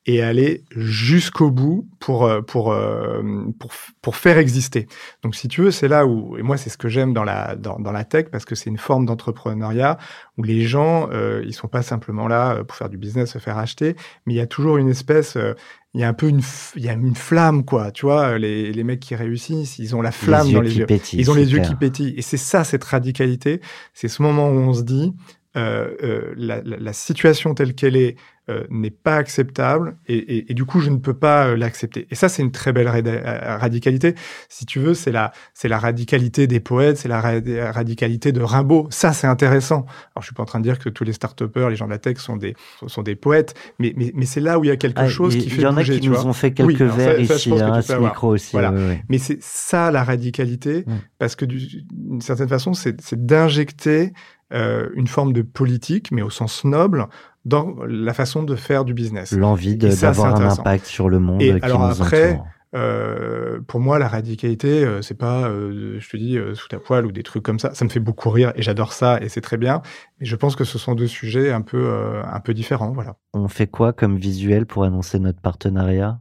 et 0.07 0.21
aller 0.21 0.63
jusqu'au 0.75 1.49
bout 1.49 1.87
pour, 1.99 2.25
euh, 2.25 2.41
pour, 2.41 2.71
euh, 2.71 3.23
pour, 3.59 3.71
pour 4.01 4.15
faire 4.15 4.37
exister. 4.37 4.87
Donc, 5.23 5.35
si 5.35 5.47
tu 5.47 5.61
veux, 5.61 5.71
c'est 5.71 5.87
là 5.87 6.05
où, 6.05 6.37
et 6.37 6.43
moi, 6.43 6.57
c'est 6.57 6.69
ce 6.69 6.77
que 6.77 6.89
j'aime 6.89 7.13
dans 7.13 7.23
la, 7.23 7.55
dans, 7.55 7.79
dans 7.79 7.91
la 7.91 8.03
tech, 8.03 8.25
parce 8.31 8.45
que 8.45 8.53
c'est 8.53 8.69
une 8.69 8.77
forme 8.77 9.05
d'entrepreneuriat 9.07 9.97
où 10.37 10.43
les 10.43 10.61
gens, 10.61 11.09
euh, 11.11 11.43
ils 11.45 11.53
sont 11.53 11.67
pas 11.67 11.81
simplement 11.81 12.27
là 12.27 12.57
euh, 12.57 12.63
pour 12.63 12.77
faire 12.77 12.89
du 12.89 12.97
business, 12.97 13.31
se 13.31 13.39
faire 13.39 13.57
acheter, 13.57 13.95
mais 14.25 14.33
il 14.33 14.37
y 14.37 14.41
a 14.41 14.47
toujours 14.47 14.77
une 14.77 14.89
espèce, 14.89 15.37
euh, 15.37 15.53
il 15.95 16.01
y 16.01 16.03
a 16.03 16.07
un 16.07 16.13
peu 16.13 16.27
une, 16.27 16.41
il 16.75 16.83
y 16.83 16.89
a 16.89 16.93
une 16.93 17.15
flamme, 17.15 17.65
quoi. 17.65 17.91
Tu 17.91 18.05
vois, 18.05 18.37
les, 18.37 18.71
les 18.71 18.83
mecs 18.83 18.99
qui 18.99 19.15
réussissent, 19.15 19.79
ils 19.79 19.95
ont 19.95 20.01
la 20.01 20.11
flamme 20.11 20.47
les 20.47 20.53
dans 20.53 20.61
les 20.61 20.77
yeux. 20.77 20.85
pétillent, 20.85 21.19
Ils 21.19 21.31
ont 21.31 21.33
les 21.33 21.51
yeux 21.53 21.61
qui 21.61 21.73
pétillent. 21.73 22.13
Et 22.17 22.21
c'est 22.21 22.37
ça, 22.37 22.63
cette 22.63 22.83
radicalité. 22.83 23.61
C'est 23.93 24.09
ce 24.09 24.21
moment 24.21 24.49
où 24.49 24.57
on 24.57 24.73
se 24.73 24.83
dit, 24.83 25.13
euh, 25.55 25.95
euh, 26.03 26.33
la, 26.35 26.61
la, 26.63 26.77
la, 26.77 26.93
situation 26.93 27.53
telle 27.53 27.75
qu'elle 27.75 27.95
est 27.95 28.15
euh, 28.47 28.63
n'est 28.69 28.91
pas 28.91 29.15
acceptable 29.15 29.97
et, 30.05 30.17
et, 30.17 30.51
et, 30.51 30.53
du 30.53 30.65
coup 30.65 30.79
je 30.79 30.91
ne 30.91 30.97
peux 30.97 31.15
pas 31.15 31.47
euh, 31.47 31.57
l'accepter. 31.57 32.05
Et 32.11 32.15
ça 32.15 32.29
c'est 32.29 32.43
une 32.43 32.51
très 32.51 32.73
belle 32.73 32.87
radicalité. 32.87 34.13
Si 34.49 34.67
tu 34.67 34.79
veux, 34.79 34.93
c'est 34.93 35.11
la 35.11 35.31
c'est 35.55 35.67
la 35.67 35.79
radicalité 35.79 36.45
des 36.45 36.59
poètes, 36.59 36.97
c'est 36.97 37.07
la 37.07 37.21
radicalité 37.21 38.31
de 38.31 38.41
Rimbaud. 38.41 38.87
Ça 38.91 39.13
c'est 39.13 39.25
intéressant. 39.25 39.87
Alors 40.13 40.21
je 40.21 40.25
suis 40.25 40.35
pas 40.35 40.43
en 40.43 40.45
train 40.45 40.59
de 40.59 40.63
dire 40.63 40.77
que 40.77 40.89
tous 40.89 41.03
les 41.03 41.13
start-upers, 41.13 41.69
les 41.69 41.75
gens 41.75 41.85
de 41.85 41.91
la 41.91 41.97
tech 41.97 42.17
sont 42.17 42.37
des 42.37 42.55
sont 42.85 43.01
des 43.01 43.15
poètes, 43.15 43.55
mais 43.79 43.93
mais, 43.97 44.11
mais 44.13 44.25
c'est 44.27 44.41
là 44.41 44.59
où 44.59 44.63
il 44.63 44.67
y 44.67 44.71
a 44.71 44.77
quelque 44.77 45.01
ah, 45.01 45.07
chose 45.07 45.35
qui 45.35 45.49
fait 45.49 45.55
bouger. 45.55 45.61
Il 45.61 45.63
y 45.63 45.67
en 45.67 45.77
a 45.77 45.83
qui 45.83 46.09
nous 46.09 46.27
ont 46.27 46.33
fait 46.33 46.51
quelques 46.51 46.81
oui, 46.81 46.97
vers 46.97 47.19
ici, 47.19 47.49
ça, 47.57 47.67
hein, 47.67 47.81
ce 47.81 47.93
micro 47.93 48.27
aussi. 48.33 48.51
Voilà. 48.51 48.71
Mais 49.09 49.17
c'est 49.17 49.41
ça 49.41 49.89
la 49.89 50.03
radicalité, 50.03 50.85
parce 51.17 51.35
que 51.35 51.45
d'une 51.45 52.21
certaine 52.21 52.49
façon, 52.49 52.75
c'est 52.75 53.25
d'injecter 53.25 54.13
euh, 54.53 54.89
une 54.95 55.07
forme 55.07 55.33
de 55.33 55.41
politique, 55.41 56.11
mais 56.11 56.21
au 56.21 56.29
sens 56.29 56.63
noble, 56.65 57.07
dans 57.45 57.75
la 57.87 58.13
façon 58.13 58.43
de 58.43 58.55
faire 58.55 58.85
du 58.85 58.93
business. 58.93 59.31
L'envie 59.31 59.75
d'avoir 59.77 60.35
un 60.35 60.49
impact 60.49 60.85
sur 60.85 61.09
le 61.09 61.19
monde. 61.19 61.41
Et 61.41 61.59
qui 61.59 61.65
alors 61.65 61.87
nous 61.87 62.01
après, 62.01 62.39
euh, 62.75 63.61
pour 63.67 63.79
moi, 63.79 63.99
la 63.99 64.07
radicalité, 64.07 64.83
euh, 64.83 65.01
c'est 65.01 65.17
pas, 65.17 65.47
euh, 65.47 65.97
je 65.99 66.09
te 66.09 66.17
dis, 66.17 66.37
sous 66.53 66.67
ta 66.67 66.79
poêle 66.79 67.05
ou 67.05 67.11
des 67.11 67.23
trucs 67.23 67.43
comme 67.43 67.59
ça. 67.59 67.73
Ça 67.73 67.85
me 67.85 67.89
fait 67.89 67.99
beaucoup 67.99 68.29
rire 68.29 68.51
et 68.55 68.61
j'adore 68.61 68.93
ça 68.93 69.19
et 69.21 69.29
c'est 69.29 69.41
très 69.41 69.57
bien. 69.57 69.81
Mais 70.19 70.25
je 70.25 70.35
pense 70.35 70.55
que 70.55 70.65
ce 70.65 70.77
sont 70.77 70.93
deux 70.93 71.07
sujets 71.07 71.51
un 71.51 71.61
peu, 71.61 72.21
un 72.25 72.39
peu 72.39 72.53
différents, 72.53 72.91
voilà. 72.91 73.15
On 73.33 73.47
fait 73.47 73.67
quoi 73.67 73.93
comme 73.93 74.17
visuel 74.17 74.65
pour 74.65 74.83
annoncer 74.83 75.19
notre 75.19 75.39
partenariat? 75.39 76.19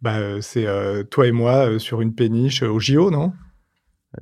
Bah, 0.00 0.40
c'est 0.40 0.66
toi 1.10 1.26
et 1.26 1.32
moi 1.32 1.78
sur 1.78 2.00
une 2.00 2.14
péniche 2.14 2.62
au 2.62 2.78
JO, 2.78 3.10
non? 3.10 3.32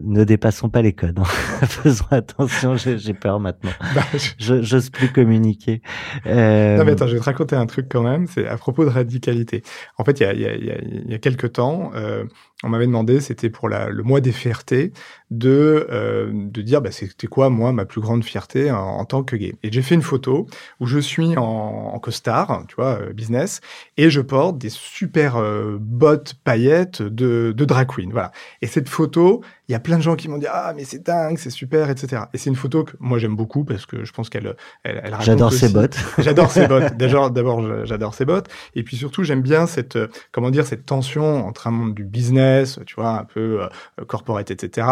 Ne 0.00 0.24
dépassons 0.24 0.68
pas 0.68 0.82
les 0.82 0.92
codes. 0.92 1.18
Hein. 1.18 1.24
Faisons 1.66 2.04
attention, 2.10 2.76
j'ai 2.76 3.14
peur 3.14 3.40
maintenant. 3.40 3.70
Bah, 3.94 4.02
je 4.38 4.62
j'ose 4.62 4.88
plus 4.90 5.12
communiquer. 5.12 5.82
Euh... 6.26 6.78
Non 6.78 6.84
mais 6.84 6.92
attends, 6.92 7.06
je 7.06 7.14
vais 7.14 7.18
te 7.18 7.24
raconter 7.24 7.56
un 7.56 7.66
truc 7.66 7.86
quand 7.90 8.02
même. 8.02 8.26
C'est 8.26 8.46
à 8.46 8.56
propos 8.56 8.84
de 8.84 8.90
radicalité. 8.90 9.62
En 9.98 10.04
fait, 10.04 10.20
il 10.20 10.22
y 10.22 10.26
a, 10.26 10.32
y 10.34 10.46
a, 10.46 10.54
il 10.54 11.10
y 11.10 11.14
a 11.14 11.18
quelques 11.18 11.52
temps, 11.52 11.90
euh, 11.94 12.24
on 12.62 12.68
m'avait 12.68 12.86
demandé, 12.86 13.20
c'était 13.20 13.50
pour 13.50 13.68
la, 13.68 13.88
le 13.88 14.02
mois 14.02 14.20
des 14.20 14.32
fiertés, 14.32 14.92
de, 15.30 15.86
euh, 15.90 16.30
de 16.32 16.62
dire 16.62 16.80
bah, 16.80 16.90
c'était 16.92 17.26
quoi, 17.26 17.50
moi, 17.50 17.72
ma 17.72 17.84
plus 17.84 18.00
grande 18.00 18.24
fierté 18.24 18.70
en, 18.70 18.78
en 18.78 19.04
tant 19.04 19.22
que 19.22 19.34
gay. 19.34 19.54
Et 19.62 19.72
j'ai 19.72 19.82
fait 19.82 19.94
une 19.94 20.02
photo 20.02 20.46
où 20.78 20.86
je 20.86 20.98
suis 20.98 21.36
en, 21.36 21.42
en 21.42 21.98
costard, 21.98 22.64
tu 22.68 22.76
vois, 22.76 22.98
euh, 23.00 23.12
business, 23.12 23.60
et 23.96 24.10
je 24.10 24.20
porte 24.20 24.58
des 24.58 24.68
super 24.68 25.36
euh, 25.36 25.78
bottes 25.80 26.34
paillettes 26.44 27.02
de, 27.02 27.52
de 27.56 27.64
drag 27.64 27.88
queen. 27.88 28.12
Voilà. 28.12 28.30
Et 28.60 28.66
cette 28.66 28.88
photo, 28.88 29.42
il 29.68 29.72
y 29.72 29.74
a 29.74 29.80
plein 29.80 29.96
de 29.96 30.02
gens 30.02 30.16
qui 30.16 30.28
m'ont 30.28 30.38
dit 30.38 30.46
ah 30.48 30.74
mais 30.76 30.84
c'est 30.84 31.04
dingue, 31.04 31.38
c'est 31.38 31.50
super, 31.50 31.88
etc. 31.88 32.24
Et 32.34 32.38
c'est 32.38 32.50
une 32.50 32.56
photo 32.56 32.84
que 32.84 32.92
moi 33.00 33.18
j'aime 33.18 33.36
beaucoup 33.36 33.64
parce 33.64 33.86
que 33.86 34.04
je 34.04 34.12
pense 34.12 34.28
qu'elle 34.28 34.54
elle, 34.84 35.00
elle 35.02 35.16
J'adore 35.20 35.52
ses 35.52 35.70
bottes. 35.70 35.96
j'adore 36.18 36.50
ses 36.50 36.66
bottes. 36.66 36.96
D'abord, 36.96 37.30
d'abord 37.30 37.86
j'adore 37.86 38.14
ses 38.14 38.26
bottes. 38.26 38.48
Et 38.74 38.82
puis 38.82 38.96
surtout 38.96 39.22
j'aime 39.22 39.40
bien 39.40 39.66
cette 39.66 39.98
comment 40.30 40.50
dire 40.50 40.66
cette 40.66 40.84
tension 40.84 41.46
entre 41.46 41.68
un 41.68 41.70
monde 41.70 41.94
du 41.94 42.04
business 42.04 42.51
tu 42.86 42.94
vois, 42.96 43.18
un 43.18 43.24
peu 43.24 43.62
euh, 43.62 44.04
corporate, 44.06 44.50
etc. 44.50 44.86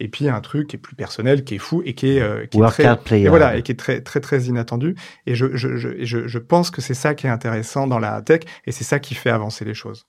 Et 0.00 0.08
puis 0.08 0.28
un 0.28 0.40
truc 0.40 0.68
qui 0.68 0.76
est 0.76 0.78
plus 0.78 0.96
personnel, 0.96 1.44
qui 1.44 1.56
est 1.56 1.58
fou 1.58 1.82
et 1.84 1.94
qui 1.94 2.16
est, 2.16 2.20
euh, 2.20 2.46
qui 2.46 2.58
est 2.58 2.66
très, 2.66 2.96
player. 2.96 3.26
et 3.26 3.28
voilà, 3.28 3.56
et 3.56 3.62
qui 3.62 3.72
est 3.72 3.76
très 3.76 4.00
très 4.00 4.20
très 4.20 4.42
inattendu. 4.44 4.96
Et 5.26 5.34
je 5.34 5.56
je 5.56 5.76
je 5.76 6.04
je, 6.04 6.26
je 6.26 6.38
pense 6.38 6.70
que 6.70 6.80
c'est 6.80 6.94
ça 6.94 7.14
qui 7.14 7.26
est 7.26 7.30
intéressant 7.30 7.86
dans 7.86 7.98
la 7.98 8.20
tech 8.22 8.40
et 8.66 8.72
c'est 8.72 8.84
ça 8.84 8.98
qui 8.98 9.14
fait 9.14 9.30
avancer 9.30 9.64
les 9.64 9.74
choses. 9.74 10.06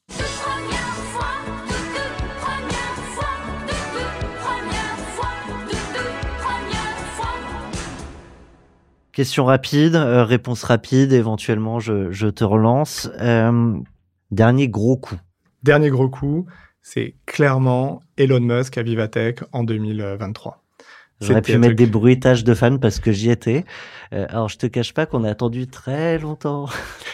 Question 9.18 9.46
rapide, 9.46 9.96
euh, 9.96 10.24
réponse 10.24 10.62
rapide, 10.62 11.12
éventuellement 11.12 11.80
je, 11.80 12.12
je 12.12 12.28
te 12.28 12.44
relance. 12.44 13.10
Euh, 13.20 13.74
dernier 14.30 14.68
gros 14.68 14.96
coup. 14.96 15.16
Dernier 15.64 15.90
gros 15.90 16.08
coup, 16.08 16.46
c'est 16.90 17.16
clairement 17.26 18.02
Elon 18.16 18.40
Musk 18.40 18.78
à 18.78 18.84
Vivatech 18.84 19.40
en 19.52 19.66
2023. 19.66 20.64
J'aurais 21.20 21.42
pu 21.42 21.58
mettre 21.58 21.76
des 21.76 21.86
bruitages 21.86 22.46
de 22.46 22.54
fans 22.54 22.78
parce 22.78 23.00
que 23.00 23.12
j'y 23.12 23.30
étais. 23.30 23.66
Euh, 24.14 24.26
alors 24.30 24.48
je 24.48 24.58
te 24.58 24.68
cache 24.68 24.94
pas 24.94 25.06
qu'on 25.06 25.26
a 25.26 25.30
attendu 25.30 25.68
très 25.68 26.18
longtemps, 26.18 26.70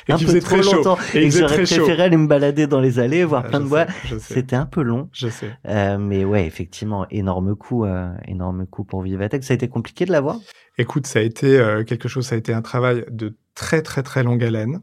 et 0.07 0.12
un 0.12 0.17
peu 0.19 0.39
trop 0.41 0.57
longtemps, 0.57 0.97
et, 1.15 1.23
et 1.23 1.29
que 1.29 1.36
j'aurais 1.36 1.63
préféré 1.63 2.03
aller 2.03 2.17
me 2.17 2.27
balader 2.27 2.67
dans 2.67 2.81
les 2.81 2.99
allées, 2.99 3.23
voir 3.23 3.43
Ah, 3.45 3.49
plein 3.49 3.62
de 3.62 3.65
bois. 3.65 3.88
C'était 4.19 4.55
un 4.55 4.67
peu 4.67 4.83
long, 4.83 5.09
Je 5.12 5.29
sais. 5.29 5.49
Euh, 5.67 5.97
mais 5.97 6.23
ouais, 6.23 6.45
effectivement, 6.45 7.07
énorme 7.09 7.55
coup, 7.55 7.86
euh, 7.86 8.13
énorme 8.27 8.67
coup 8.67 8.83
pour 8.83 9.01
Vivatech. 9.01 9.43
Ça 9.43 9.53
a 9.53 9.55
été 9.55 9.69
compliqué 9.69 10.05
de 10.05 10.12
l'avoir? 10.12 10.38
Écoute, 10.77 11.07
ça 11.07 11.17
a 11.17 11.23
été 11.23 11.81
quelque 11.88 12.07
chose, 12.07 12.27
ça 12.27 12.36
a 12.36 12.38
été 12.38 12.53
un 12.53 12.62
travail 12.62 13.05
de 13.09 13.36
très 13.55 13.81
très 13.81 14.03
très 14.03 14.21
longue 14.21 14.43
haleine. 14.43 14.81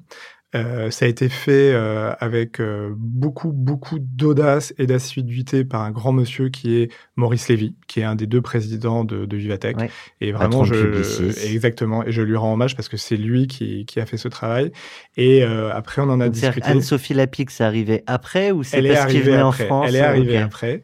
Euh, 0.56 0.90
ça 0.90 1.04
a 1.04 1.08
été 1.08 1.28
fait 1.28 1.72
euh, 1.72 2.12
avec 2.18 2.58
euh, 2.58 2.92
beaucoup, 2.96 3.52
beaucoup 3.52 3.98
d'audace 4.00 4.74
et 4.78 4.86
d'assiduité 4.86 5.64
par 5.64 5.82
un 5.82 5.92
grand 5.92 6.12
monsieur 6.12 6.48
qui 6.48 6.76
est 6.76 6.90
Maurice 7.14 7.48
Lévy, 7.48 7.76
qui 7.86 8.00
est 8.00 8.04
un 8.04 8.16
des 8.16 8.26
deux 8.26 8.42
présidents 8.42 9.04
de, 9.04 9.26
de 9.26 9.36
Vivatech. 9.36 9.76
Ouais. 9.76 9.90
Et 10.20 10.32
vraiment, 10.32 10.64
je, 10.64 11.46
exactement, 11.46 12.04
et 12.04 12.10
je 12.10 12.22
lui 12.22 12.36
rends 12.36 12.54
hommage 12.54 12.74
parce 12.74 12.88
que 12.88 12.96
c'est 12.96 13.16
lui 13.16 13.46
qui, 13.46 13.86
qui 13.86 14.00
a 14.00 14.06
fait 14.06 14.16
ce 14.16 14.26
travail. 14.26 14.72
Et 15.16 15.44
euh, 15.44 15.72
après, 15.72 16.02
on 16.02 16.10
en 16.10 16.20
a 16.20 16.28
discuté. 16.28 16.66
Anne-Sophie 16.66 17.14
Lapix, 17.14 17.54
c'est 17.54 17.64
arrivé 17.64 18.02
après 18.06 18.50
ou 18.50 18.64
c'est 18.64 18.82
parce 18.82 18.88
qu'il 18.88 18.98
arrivée 18.98 19.30
venait 19.32 19.42
en. 19.42 19.52
France 19.52 19.86
Elle 19.88 19.96
est 19.96 20.00
arrivée 20.00 20.38
Ok. 20.38 20.44
après. 20.44 20.82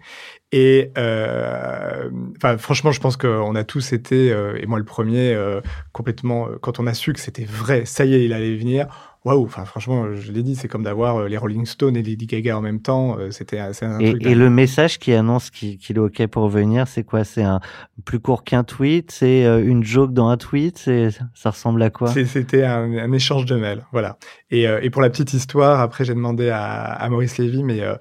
Et 0.53 0.93
euh, 0.97 2.09
enfin, 2.37 2.57
franchement, 2.57 2.93
je 2.93 3.01
pense 3.01 3.17
qu'on 3.17 3.55
a 3.57 3.65
tous 3.65 3.93
été, 3.93 4.33
euh, 4.33 4.57
et 4.61 4.67
moi 4.67 4.79
le 4.79 4.85
premier, 4.85 5.35
euh, 5.35 5.61
complètement. 5.93 6.49
Quand 6.63 6.79
on 6.79 6.87
a 6.87 6.95
su 6.95 7.13
que 7.13 7.19
c'était 7.21 7.45
vrai, 7.45 7.85
ça 7.85 8.05
y 8.05 8.15
est, 8.15 8.25
il 8.25 8.33
allait 8.33 8.55
venir. 8.57 8.87
Waouh! 9.25 9.45
Enfin, 9.45 9.65
franchement, 9.65 10.15
je 10.15 10.31
l'ai 10.31 10.45
dit, 10.45 10.55
c'est 10.55 10.69
comme 10.69 10.85
d'avoir 10.85 11.25
les 11.25 11.37
Rolling 11.37 11.67
Stones 11.67 11.97
et 11.97 12.03
Lady 12.03 12.27
Gaga 12.27 12.57
en 12.57 12.61
même 12.61 12.81
temps. 12.81 13.19
C'était 13.31 13.59
un 13.59 13.73
Et, 13.99 14.11
truc. 14.11 14.25
et 14.25 14.37
le 14.37 14.49
message 14.49 15.01
qui 15.01 15.13
annonce 15.13 15.51
qu'il 15.51 15.97
est 15.97 15.99
OK 15.99 16.25
pour 16.29 16.49
venir, 16.49 16.87
c'est 16.87 17.03
quoi? 17.03 17.25
C'est 17.25 17.43
un 17.43 17.59
plus 18.05 18.21
court 18.21 18.45
qu'un 18.45 18.63
tweet? 18.63 19.11
C'est 19.11 19.43
une 19.65 19.83
joke 19.83 20.13
dans 20.13 20.29
un 20.29 20.37
tweet? 20.37 20.89
Ça 21.35 21.51
ressemble 21.51 21.83
à 21.83 21.91
quoi? 21.91 22.13
C'était 22.13 22.63
un, 22.63 22.97
un 22.97 23.11
échange 23.11 23.47
de 23.47 23.57
mails, 23.57 23.85
voilà. 23.91 24.17
Et, 24.53 24.63
et 24.63 24.91
pour 24.91 25.03
la 25.03 25.11
petite 25.11 25.35
histoire, 25.35 25.81
après 25.81 26.05
j'ai 26.05 26.15
demandé 26.15 26.49
à, 26.51 26.85
à 26.85 27.09
Maurice 27.09 27.37
Lévy, 27.39 27.65
mais 27.65 27.81
euh, 27.81 27.97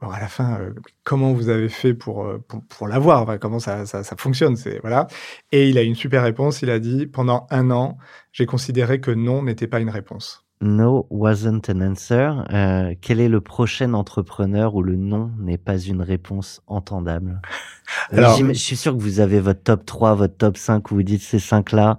bon, 0.00 0.10
à 0.10 0.20
la 0.20 0.28
fin, 0.28 0.58
euh, 0.60 0.70
comment 1.04 1.32
vous 1.32 1.48
avez 1.48 1.68
fait 1.68 1.94
pour 1.94 2.24
euh, 2.26 2.38
pour, 2.48 2.62
pour 2.64 2.88
l'avoir? 2.88 3.22
Enfin, 3.22 3.38
Comment 3.38 3.58
ça, 3.58 3.86
ça, 3.86 4.02
ça 4.04 4.16
fonctionne? 4.16 4.56
C'est 4.56 4.78
voilà. 4.80 5.06
Et 5.52 5.68
il 5.68 5.78
a 5.78 5.82
une 5.82 5.94
super 5.94 6.22
réponse. 6.22 6.62
Il 6.62 6.70
a 6.70 6.78
dit 6.78 7.06
pendant 7.06 7.46
un 7.50 7.70
an, 7.70 7.98
j'ai 8.32 8.46
considéré 8.46 9.00
que 9.00 9.10
non 9.10 9.42
n'était 9.42 9.66
pas 9.66 9.80
une 9.80 9.90
réponse. 9.90 10.44
No 10.60 11.06
wasn't 11.10 11.70
an 11.70 11.80
answer. 11.82 12.32
Euh, 12.52 12.92
quel 13.00 13.20
est 13.20 13.28
le 13.28 13.40
prochain 13.40 13.94
entrepreneur 13.94 14.74
où 14.74 14.82
le 14.82 14.96
non 14.96 15.30
n'est 15.38 15.56
pas 15.56 15.78
une 15.78 16.02
réponse 16.02 16.62
entendable? 16.66 17.40
Alors- 18.10 18.36
Je 18.36 18.52
suis 18.54 18.74
sûr 18.76 18.96
que 18.96 19.00
vous 19.00 19.20
avez 19.20 19.38
votre 19.38 19.62
top 19.62 19.86
3, 19.86 20.14
votre 20.16 20.36
top 20.36 20.56
5, 20.56 20.90
où 20.90 20.96
vous 20.96 21.02
dites 21.04 21.22
ces 21.22 21.38
5-là, 21.38 21.98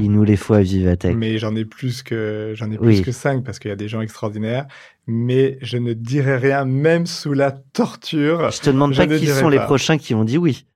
il 0.00 0.10
nous 0.10 0.24
les 0.24 0.36
faut 0.36 0.54
à 0.54 0.62
Vivatech. 0.62 1.14
Mais 1.16 1.36
j'en 1.36 1.54
ai 1.54 1.66
plus 1.66 2.02
que 2.02 2.52
j'en 2.56 2.70
ai 2.70 2.78
plus 2.78 2.86
Oui. 2.86 3.02
que 3.02 3.12
cinq 3.12 3.44
parce 3.44 3.58
qu'il 3.58 3.68
y 3.68 3.72
a 3.72 3.76
des 3.76 3.88
gens 3.88 4.00
extraordinaires. 4.00 4.66
Mais 5.10 5.56
je 5.62 5.78
ne 5.78 5.94
dirai 5.94 6.36
rien, 6.36 6.66
même 6.66 7.06
sous 7.06 7.32
la 7.32 7.50
torture. 7.50 8.50
Je 8.50 8.60
te 8.60 8.68
demande 8.68 8.92
Je 8.92 8.98
pas 9.02 9.06
qui 9.06 9.26
sont 9.26 9.48
les 9.48 9.58
prochains 9.58 9.96
qui 9.96 10.14
ont 10.14 10.22
dit 10.22 10.36
oui. 10.36 10.66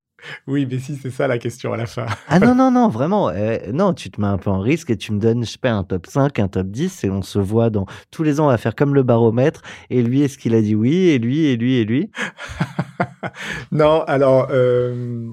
Oui, 0.47 0.67
mais 0.71 0.79
si 0.79 0.97
c'est 0.97 1.11
ça 1.11 1.27
la 1.27 1.37
question 1.37 1.73
à 1.75 1.77
la 1.77 1.85
fin. 1.85 2.07
Ah 2.29 2.39
non, 2.39 2.55
non, 2.55 2.71
non, 2.71 2.89
vraiment. 2.89 3.29
euh, 3.29 3.59
non, 3.73 3.93
tu 3.93 4.11
te 4.11 4.21
mets 4.21 4.29
un 4.29 4.39
peu 4.39 4.49
en 4.49 4.61
risque 4.61 4.89
et 4.89 4.97
tu 4.97 5.13
me 5.13 5.19
donnes, 5.19 5.45
je 5.45 5.51
sais 5.51 5.59
pas, 5.59 5.73
un 5.73 5.85
top 5.85 6.07
5, 6.07 6.39
un 6.39 6.49
top 6.49 6.69
10 6.69 7.05
et 7.05 7.11
on 7.11 7.21
se 7.21 7.39
voit 7.39 7.69
dans 7.69 7.85
tous 8.11 8.23
les 8.23 8.41
ans, 8.41 8.47
on 8.47 8.49
va 8.49 8.57
faire 8.57 8.75
comme 8.75 8.95
le 8.95 9.03
baromètre. 9.03 9.61
Et 9.91 10.03
lui, 10.03 10.23
est-ce 10.23 10.39
qu'il 10.39 10.55
a 10.55 10.63
dit 10.63 10.75
oui 10.75 11.09
Et 11.09 11.19
lui, 11.19 11.45
et 11.47 11.57
lui, 11.57 11.75
et 11.77 11.85
lui? 11.85 12.11
Non, 13.71 14.03
alors, 14.05 14.49
euh, 14.51 15.31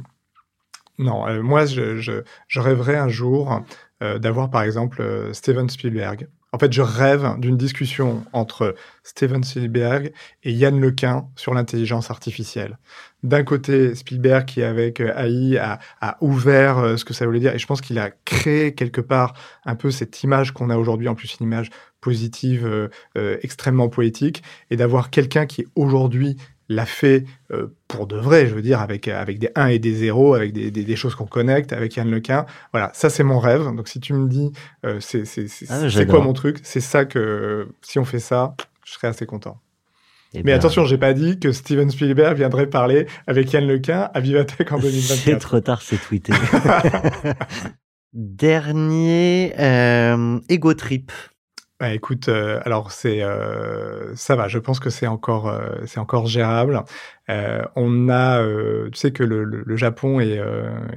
non, 0.97 1.25
euh, 1.27 1.41
moi, 1.41 1.65
je, 1.65 1.97
je, 1.97 2.23
je 2.47 2.59
rêverais 2.59 2.97
un 2.97 3.09
jour 3.09 3.61
d'avoir, 4.01 4.49
par 4.49 4.63
exemple, 4.63 5.29
Steven 5.33 5.69
Spielberg. 5.69 6.27
En 6.51 6.57
fait, 6.57 6.73
je 6.73 6.81
rêve 6.81 7.35
d'une 7.37 7.57
discussion 7.57 8.23
entre 8.33 8.73
Steven 9.03 9.43
Spielberg 9.43 10.11
et 10.43 10.51
Yann 10.51 10.79
Lequin 10.79 11.27
sur 11.35 11.53
l'intelligence 11.53 12.09
artificielle. 12.09 12.79
D'un 13.21 13.43
côté, 13.43 13.93
Spielberg 13.93 14.45
qui, 14.45 14.63
avec 14.63 14.99
euh, 14.99 15.13
AI, 15.15 15.57
a, 15.57 16.17
ouvert 16.21 16.79
euh, 16.79 16.97
ce 16.97 17.05
que 17.05 17.13
ça 17.13 17.25
voulait 17.27 17.39
dire, 17.39 17.53
et 17.53 17.59
je 17.59 17.67
pense 17.67 17.81
qu'il 17.81 17.99
a 17.99 18.09
créé 18.25 18.73
quelque 18.73 19.01
part 19.01 19.33
un 19.65 19.75
peu 19.75 19.91
cette 19.91 20.23
image 20.23 20.51
qu'on 20.51 20.71
a 20.71 20.77
aujourd'hui, 20.77 21.07
en 21.07 21.15
plus 21.15 21.37
une 21.39 21.45
image 21.45 21.69
positive, 22.01 22.65
euh, 22.65 23.37
extrêmement 23.43 23.89
poétique, 23.89 24.41
et 24.71 24.75
d'avoir 24.75 25.11
quelqu'un 25.11 25.45
qui 25.45 25.67
aujourd'hui 25.75 26.37
l'a 26.69 26.85
fait 26.85 27.25
euh, 27.51 27.75
pour 27.87 28.05
de 28.07 28.15
vrai, 28.15 28.45
je 28.47 28.53
veux 28.53 28.61
dire, 28.61 28.79
avec, 28.79 29.07
avec 29.07 29.39
des 29.39 29.49
1 29.55 29.67
et 29.67 29.79
des 29.79 29.93
0, 29.93 30.35
avec 30.35 30.53
des, 30.53 30.69
des, 30.71 30.83
des 30.83 30.95
choses 30.95 31.15
qu'on 31.15 31.25
connecte, 31.25 31.73
avec 31.73 31.95
Yann 31.95 32.09
Lequin. 32.09 32.45
Voilà, 32.71 32.91
ça 32.93 33.09
c'est 33.09 33.23
mon 33.23 33.39
rêve. 33.39 33.63
Donc 33.75 33.87
si 33.87 33.99
tu 33.99 34.13
me 34.13 34.29
dis, 34.29 34.51
euh, 34.85 34.99
c'est 34.99 35.25
c'est- 35.25 35.47
c'est- 35.47 35.65
Ah, 35.69 35.89
c'est 35.89 36.05
quoi 36.07 36.21
mon 36.21 36.33
truc, 36.33 36.59
c'est 36.63 36.79
ça 36.81 37.05
que, 37.05 37.67
si 37.81 37.97
on 37.99 38.05
fait 38.05 38.19
ça, 38.19 38.55
je 38.85 38.93
serais 38.93 39.07
assez 39.07 39.25
content. 39.25 39.59
Eh 40.35 40.37
Mais 40.43 40.51
ben, 40.51 40.57
attention, 40.59 40.85
j'ai 40.85 40.99
pas 40.99 41.13
dit 41.13 41.39
que 41.39 41.51
Steven 41.51 41.89
Spielberg 41.89 42.37
viendrait 42.37 42.67
parler 42.67 43.07
avec 43.25 43.51
Yann 43.51 43.65
Lequin 43.67 44.11
à 44.13 44.19
Vivatech 44.19 44.71
en 44.71 44.77
C'est 44.81 44.91
2024. 44.91 45.39
trop 45.39 45.59
tard, 45.59 45.81
c'est 45.81 45.97
tweeté. 45.97 46.33
Dernier, 48.13 49.53
euh, 49.59 50.39
Ego 50.49 50.73
Trip. 50.73 51.11
Bah, 51.79 51.93
écoute, 51.93 52.27
euh, 52.27 52.59
alors 52.65 52.91
c'est 52.91 53.23
euh, 53.23 54.13
ça 54.13 54.35
va. 54.35 54.49
Je 54.49 54.59
pense 54.59 54.81
que 54.81 54.89
c'est 54.89 55.07
encore 55.07 55.47
euh, 55.47 55.77
c'est 55.85 56.01
encore 56.01 56.27
gérable. 56.27 56.83
Euh, 57.29 57.63
on 57.77 58.09
a, 58.09 58.41
euh, 58.41 58.89
tu 58.91 58.99
sais 58.99 59.11
que 59.13 59.23
le, 59.23 59.45
le, 59.45 59.75
Japon 59.77 60.19
est, 60.19 60.41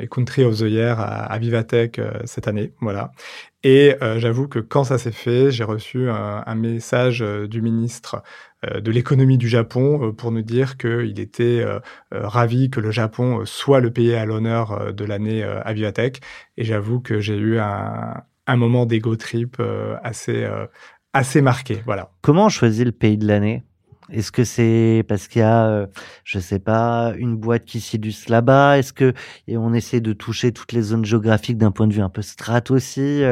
est, 0.01 0.09
Country 0.09 0.43
of 0.45 0.59
the 0.59 0.63
Year 0.63 0.99
à, 0.99 1.25
à 1.27 1.39
Vivatech 1.39 2.01
cette 2.25 2.49
année, 2.49 2.73
voilà. 2.81 3.13
Et 3.63 3.95
j'avoue 4.17 4.49
que 4.49 4.59
quand 4.59 4.83
ça 4.85 4.99
s'est 4.99 5.13
fait, 5.13 5.53
j'ai 5.53 5.63
reçu 5.63 6.09
un, 6.11 6.43
un, 6.47 6.55
message 6.57 7.21
du 7.21 7.63
ministre 7.63 8.23
de 8.67 8.91
l'économie 8.91 9.39
du 9.39 9.49
Japon 9.49 10.13
pour 10.15 10.33
nous 10.33 10.43
dire 10.43 10.79
qu'il 10.79 11.21
était 11.21 11.65
ravi 12.11 12.71
que 12.71 12.81
le 12.81 12.91
Japon 12.91 13.45
soit 13.45 13.81
le 13.81 13.93
pays 13.93 14.15
à 14.15 14.25
l'honneur 14.25 14.93
de 14.93 15.05
l'année 15.05 15.45
à 15.45 15.73
Vivatech. 15.75 16.21
Et 16.57 16.65
j'avoue 16.65 17.01
que 17.01 17.21
j'ai 17.21 17.37
eu 17.37 17.59
un, 17.59 18.15
un 18.47 18.57
moment 18.57 18.87
d'ego 18.87 19.17
trip 19.17 19.57
euh, 19.61 19.97
assez, 20.03 20.45
euh, 20.45 20.67
assez 21.13 21.41
marqué. 21.41 21.83
Voilà. 21.85 22.11
Comment 22.21 22.47
on 22.47 22.49
choisit 22.49 22.85
le 22.85 22.93
pays 22.93 23.19
de 23.19 23.27
l'année? 23.27 23.63
Est-ce 24.11 24.33
que 24.33 24.45
c'est 24.45 25.05
parce 25.09 25.29
qu'il 25.29 25.41
y 25.41 25.45
a, 25.45 25.67
euh, 25.67 25.87
je 26.25 26.39
sais 26.39 26.59
pas, 26.59 27.15
une 27.17 27.37
boîte 27.37 27.65
qui 27.65 27.81
s'illustre 27.81 28.31
là-bas? 28.31 28.79
Est-ce 28.79 28.93
que 28.93 29.15
et 29.49 29.57
on 29.57 29.73
essaie 29.73 30.01
de 30.01 30.13
toucher 30.13 30.53
toutes 30.53 30.73
les 30.73 30.83
zones 30.83 31.05
géographiques 31.05 31.57
d'un 31.57 31.71
point 31.71 31.87
de 31.87 31.95
vue 31.95 32.03
un 32.03 32.09
peu 32.09 32.21
strat 32.21 32.63
aussi 32.71 33.23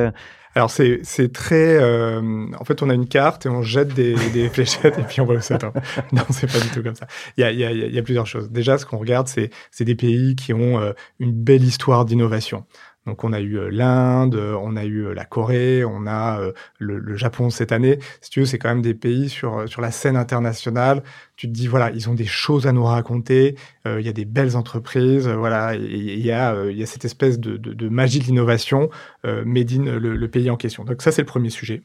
Alors 0.55 0.70
c'est 0.70 1.01
c'est 1.03 1.33
très, 1.33 1.77
euh, 1.77 2.46
en 2.59 2.64
fait 2.64 2.83
on 2.83 2.90
a 2.90 2.94
une 2.94 3.09
carte 3.09 3.46
et 3.46 3.49
on 3.49 3.62
jette 3.62 3.94
des, 3.94 4.14
des 4.33 4.49
fléchettes 4.49 4.99
et 4.99 5.03
puis 5.03 5.20
on 5.20 5.27
va 5.27 5.35
au 5.35 5.40
septembre. 5.40 5.75
Non 6.12 6.23
c'est 6.31 6.51
pas 6.51 6.61
du 6.61 6.68
tout 6.68 6.83
comme 6.83 6.94
ça. 6.94 7.07
Il 7.37 7.42
y 7.42 7.44
a 7.44 7.53
y 7.53 7.64
a 7.64 7.73
y 7.73 7.99
a 7.99 8.03
plusieurs 8.03 8.27
choses. 8.27 8.51
Déjà 8.51 8.79
ce 8.79 8.87
qu'on 8.87 8.99
regarde 8.99 9.29
c'est 9.29 9.51
c'est 9.70 9.85
des 9.85 9.96
pays 9.96 10.35
qui 10.35 10.53
ont 10.53 10.81
une 11.18 11.33
belle 11.33 11.64
histoire 11.64 12.05
d'innovation. 12.05 12.64
Donc 13.06 13.24
on 13.24 13.32
a 13.32 13.40
eu 13.40 13.58
euh, 13.58 13.70
l'Inde, 13.70 14.34
euh, 14.34 14.54
on 14.60 14.76
a 14.76 14.84
eu 14.84 15.06
euh, 15.06 15.14
la 15.14 15.24
Corée, 15.24 15.84
on 15.84 16.06
a 16.06 16.40
le, 16.78 17.16
Japon 17.16 17.50
cette 17.50 17.72
année. 17.72 17.98
Si 18.20 18.30
tu 18.30 18.40
veux, 18.40 18.46
c'est 18.46 18.58
quand 18.58 18.68
même 18.68 18.82
des 18.82 18.94
pays 18.94 19.28
sur 19.28 19.68
sur 19.68 19.80
la 19.80 19.90
scène 19.90 20.16
internationale. 20.16 21.02
Tu 21.36 21.48
te 21.48 21.52
dis 21.52 21.66
voilà, 21.66 21.90
ils 21.90 22.08
ont 22.08 22.14
des 22.14 22.26
choses 22.26 22.66
à 22.66 22.72
nous 22.72 22.84
raconter. 22.84 23.56
Il 23.86 24.00
y 24.00 24.08
a 24.08 24.12
des 24.12 24.24
belles 24.24 24.56
entreprises. 24.56 25.28
voilà, 25.28 25.74
il 25.74 26.20
y 26.20 26.32
a 26.32 26.64
il 26.66 26.76
y 26.76 26.82
a 26.82 26.86
cette 26.86 27.04
espèce 27.04 27.38
de, 27.38 27.56
de, 27.56 27.88
magie 27.88 28.20
de 28.20 28.24
l'innovation 28.24 28.90
made 29.24 29.72
in 29.72 29.98
le, 29.98 30.16
le 30.16 30.28
pays 30.28 30.50
en 30.50 30.56
question. 30.56 30.84
Donc 30.84 31.02
ça 31.02 31.12
c'est 31.12 31.22
le 31.22 31.26
premier 31.26 31.50
sujet. 31.50 31.82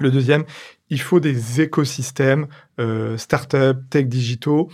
Le 0.00 0.10
deuxième, 0.10 0.44
il 0.90 1.00
faut 1.00 1.20
des 1.20 1.60
écosystèmes 1.60 2.48
euh, 2.80 3.16
start-up, 3.16 3.78
tech 3.90 4.06
digitaux 4.06 4.68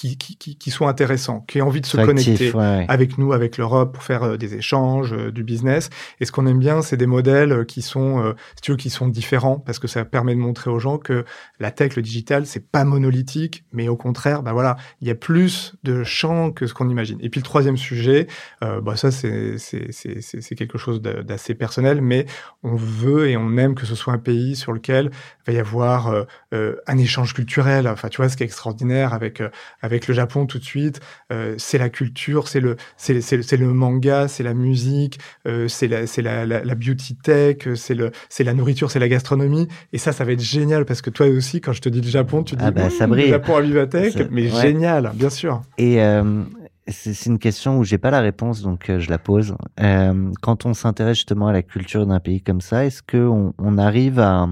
qui, 0.00 0.16
qui, 0.16 0.56
qui, 0.56 0.70
sont 0.70 0.86
intéressants, 0.86 1.44
qui 1.46 1.58
aient 1.58 1.62
envie 1.62 1.82
de 1.82 1.86
se 1.86 1.98
connecter 1.98 2.52
avec 2.88 3.18
nous, 3.18 3.34
avec 3.34 3.58
l'Europe 3.58 3.92
pour 3.92 4.02
faire 4.02 4.22
euh, 4.22 4.36
des 4.38 4.54
échanges, 4.54 5.12
euh, 5.12 5.30
du 5.30 5.44
business. 5.44 5.90
Et 6.20 6.24
ce 6.24 6.32
qu'on 6.32 6.46
aime 6.46 6.58
bien, 6.58 6.80
c'est 6.80 6.96
des 6.96 7.06
modèles 7.06 7.52
euh, 7.52 7.64
qui 7.64 7.82
sont, 7.82 8.34
si 8.56 8.62
tu 8.62 8.70
veux, 8.70 8.76
qui 8.78 8.88
sont 8.88 9.08
différents 9.08 9.58
parce 9.58 9.78
que 9.78 9.88
ça 9.88 10.04
permet 10.06 10.34
de 10.34 10.40
montrer 10.40 10.70
aux 10.70 10.78
gens 10.78 10.96
que 10.96 11.24
la 11.58 11.70
tech, 11.70 11.96
le 11.96 12.02
digital, 12.02 12.46
c'est 12.46 12.66
pas 12.70 12.84
monolithique, 12.84 13.64
mais 13.72 13.88
au 13.88 13.96
contraire, 13.96 14.42
bah 14.42 14.52
voilà, 14.52 14.76
il 15.02 15.08
y 15.08 15.10
a 15.10 15.14
plus 15.14 15.74
de 15.82 16.02
champs 16.02 16.50
que 16.50 16.66
ce 16.66 16.72
qu'on 16.72 16.88
imagine. 16.88 17.18
Et 17.20 17.28
puis 17.28 17.40
le 17.40 17.44
troisième 17.44 17.76
sujet, 17.76 18.26
bah 18.60 18.96
ça 18.96 19.10
c'est 19.10 19.56
c'est 19.58 20.54
quelque 20.54 20.78
chose 20.78 21.02
d'assez 21.02 21.54
personnel, 21.54 22.00
mais 22.00 22.26
on 22.62 22.74
veut 22.74 23.28
et 23.28 23.36
on 23.36 23.56
aime 23.56 23.74
que 23.74 23.86
ce 23.86 23.94
soit 23.94 24.12
un 24.12 24.18
pays 24.18 24.56
sur 24.56 24.72
lequel 24.72 25.10
va 25.46 25.52
y 25.52 25.58
avoir 25.58 26.26
un 26.52 26.98
échange 26.98 27.34
culturel. 27.34 27.88
Enfin, 27.88 28.08
tu 28.08 28.18
vois, 28.18 28.28
ce 28.28 28.36
qui 28.36 28.42
est 28.42 28.46
extraordinaire 28.46 29.14
avec 29.14 29.42
avec 29.82 29.89
le 30.08 30.14
Japon 30.14 30.46
tout 30.46 30.58
de 30.58 30.64
suite, 30.64 31.00
euh, 31.32 31.54
c'est 31.58 31.78
la 31.78 31.88
culture, 31.88 32.48
c'est 32.48 32.60
le, 32.60 32.76
c'est, 32.96 33.20
c'est, 33.20 33.56
le 33.56 33.72
manga, 33.72 34.28
c'est 34.28 34.42
la 34.42 34.54
musique, 34.54 35.18
euh, 35.46 35.68
c'est 35.68 35.88
la, 35.88 36.06
c'est 36.06 36.22
la, 36.22 36.46
la, 36.46 36.64
la, 36.64 36.74
beauty 36.74 37.16
tech, 37.16 37.68
c'est 37.74 37.94
le, 37.94 38.10
c'est 38.28 38.44
la 38.44 38.54
nourriture, 38.54 38.90
c'est 38.90 38.98
la 38.98 39.08
gastronomie. 39.08 39.68
Et 39.92 39.98
ça, 39.98 40.12
ça 40.12 40.24
va 40.24 40.32
être 40.32 40.42
génial 40.42 40.84
parce 40.84 41.02
que 41.02 41.10
toi 41.10 41.26
aussi, 41.26 41.60
quand 41.60 41.72
je 41.72 41.80
te 41.80 41.88
dis 41.88 42.00
le 42.00 42.08
Japon, 42.08 42.42
tu 42.42 42.56
dis 42.56 42.64
ah 42.64 42.70
bah, 42.70 42.90
ça 42.90 43.06
le 43.06 43.26
Japon 43.26 43.56
à 43.56 43.60
Vivatech, 43.60 44.30
mais 44.30 44.48
génial, 44.48 45.12
bien 45.14 45.30
sûr. 45.30 45.62
Et 45.78 46.02
euh, 46.02 46.42
c'est 46.88 47.26
une 47.26 47.38
question 47.38 47.78
où 47.78 47.84
j'ai 47.84 47.98
pas 47.98 48.10
la 48.10 48.20
réponse, 48.20 48.62
donc 48.62 48.90
euh, 48.90 48.98
je 48.98 49.10
la 49.10 49.18
pose. 49.18 49.54
Euh, 49.80 50.30
quand 50.40 50.66
on 50.66 50.74
s'intéresse 50.74 51.18
justement 51.18 51.48
à 51.48 51.52
la 51.52 51.62
culture 51.62 52.06
d'un 52.06 52.20
pays 52.20 52.40
comme 52.40 52.60
ça, 52.60 52.84
est-ce 52.84 53.02
que 53.02 53.16
on, 53.16 53.54
on 53.58 53.78
arrive 53.78 54.18
à, 54.18 54.48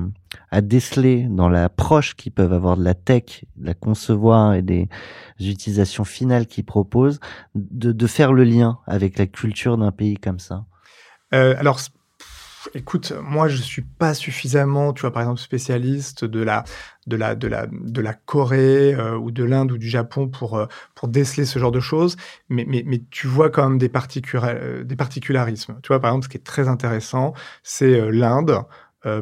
à, 0.51 0.61
déceler 0.61 1.27
dans 1.29 1.48
l'approche 1.48 2.14
qu'ils 2.14 2.33
peuvent 2.33 2.53
avoir 2.53 2.77
de 2.77 2.85
la 2.85 2.94
tech, 2.94 3.44
de 3.57 3.66
la 3.66 3.74
concevoir 3.74 4.55
et 4.55 4.62
des 4.62 4.88
utilisations 5.40 6.05
finales 6.05 6.46
qu'ils 6.46 6.64
proposent, 6.64 7.20
de, 7.55 7.92
de, 7.92 8.07
faire 8.07 8.33
le 8.33 8.44
lien 8.44 8.79
avec 8.87 9.18
la 9.18 9.27
culture 9.27 9.77
d'un 9.79 9.92
pays 9.92 10.16
comme 10.16 10.38
ça? 10.38 10.64
Euh, 11.35 11.55
Alors 11.59 11.81
écoute, 12.74 13.12
moi 13.22 13.48
je 13.48 13.57
suis 13.57 13.83
pas 13.83 14.14
suffisamment, 14.14 14.92
tu 14.92 15.03
vois, 15.03 15.12
par 15.12 15.22
exemple, 15.22 15.40
spécialiste 15.40 16.24
de 16.24 16.42
la 16.42 16.64
de 17.07 17.16
la 17.16 17.35
de 17.35 17.48
la 17.48 17.66
de 17.70 18.01
la 18.01 18.14
Corée 18.14 18.94
euh, 18.94 19.16
ou 19.16 19.31
de 19.31 19.44
l'Inde 19.44 19.72
ou 19.72 19.79
du 19.79 19.88
Japon 19.88 20.29
pour 20.29 20.57
euh, 20.57 20.66
pour 20.94 21.09
déceler 21.09 21.46
ce 21.46 21.59
genre 21.59 21.72
de 21.72 21.81
choses, 21.81 22.16
mais 22.48 22.66
mais 22.68 23.03
tu 23.11 23.27
vois 23.27 23.51
quand 23.51 23.68
même 23.68 23.79
des 23.79 23.90
euh, 23.90 24.85
des 24.85 24.96
particularismes. 24.96 25.79
Tu 25.83 25.88
vois, 25.88 26.01
par 26.01 26.11
exemple, 26.11 26.24
ce 26.24 26.29
qui 26.29 26.37
est 26.37 26.46
très 26.46 26.68
intéressant, 26.68 27.35
c'est 27.62 28.11
l'Inde. 28.11 28.62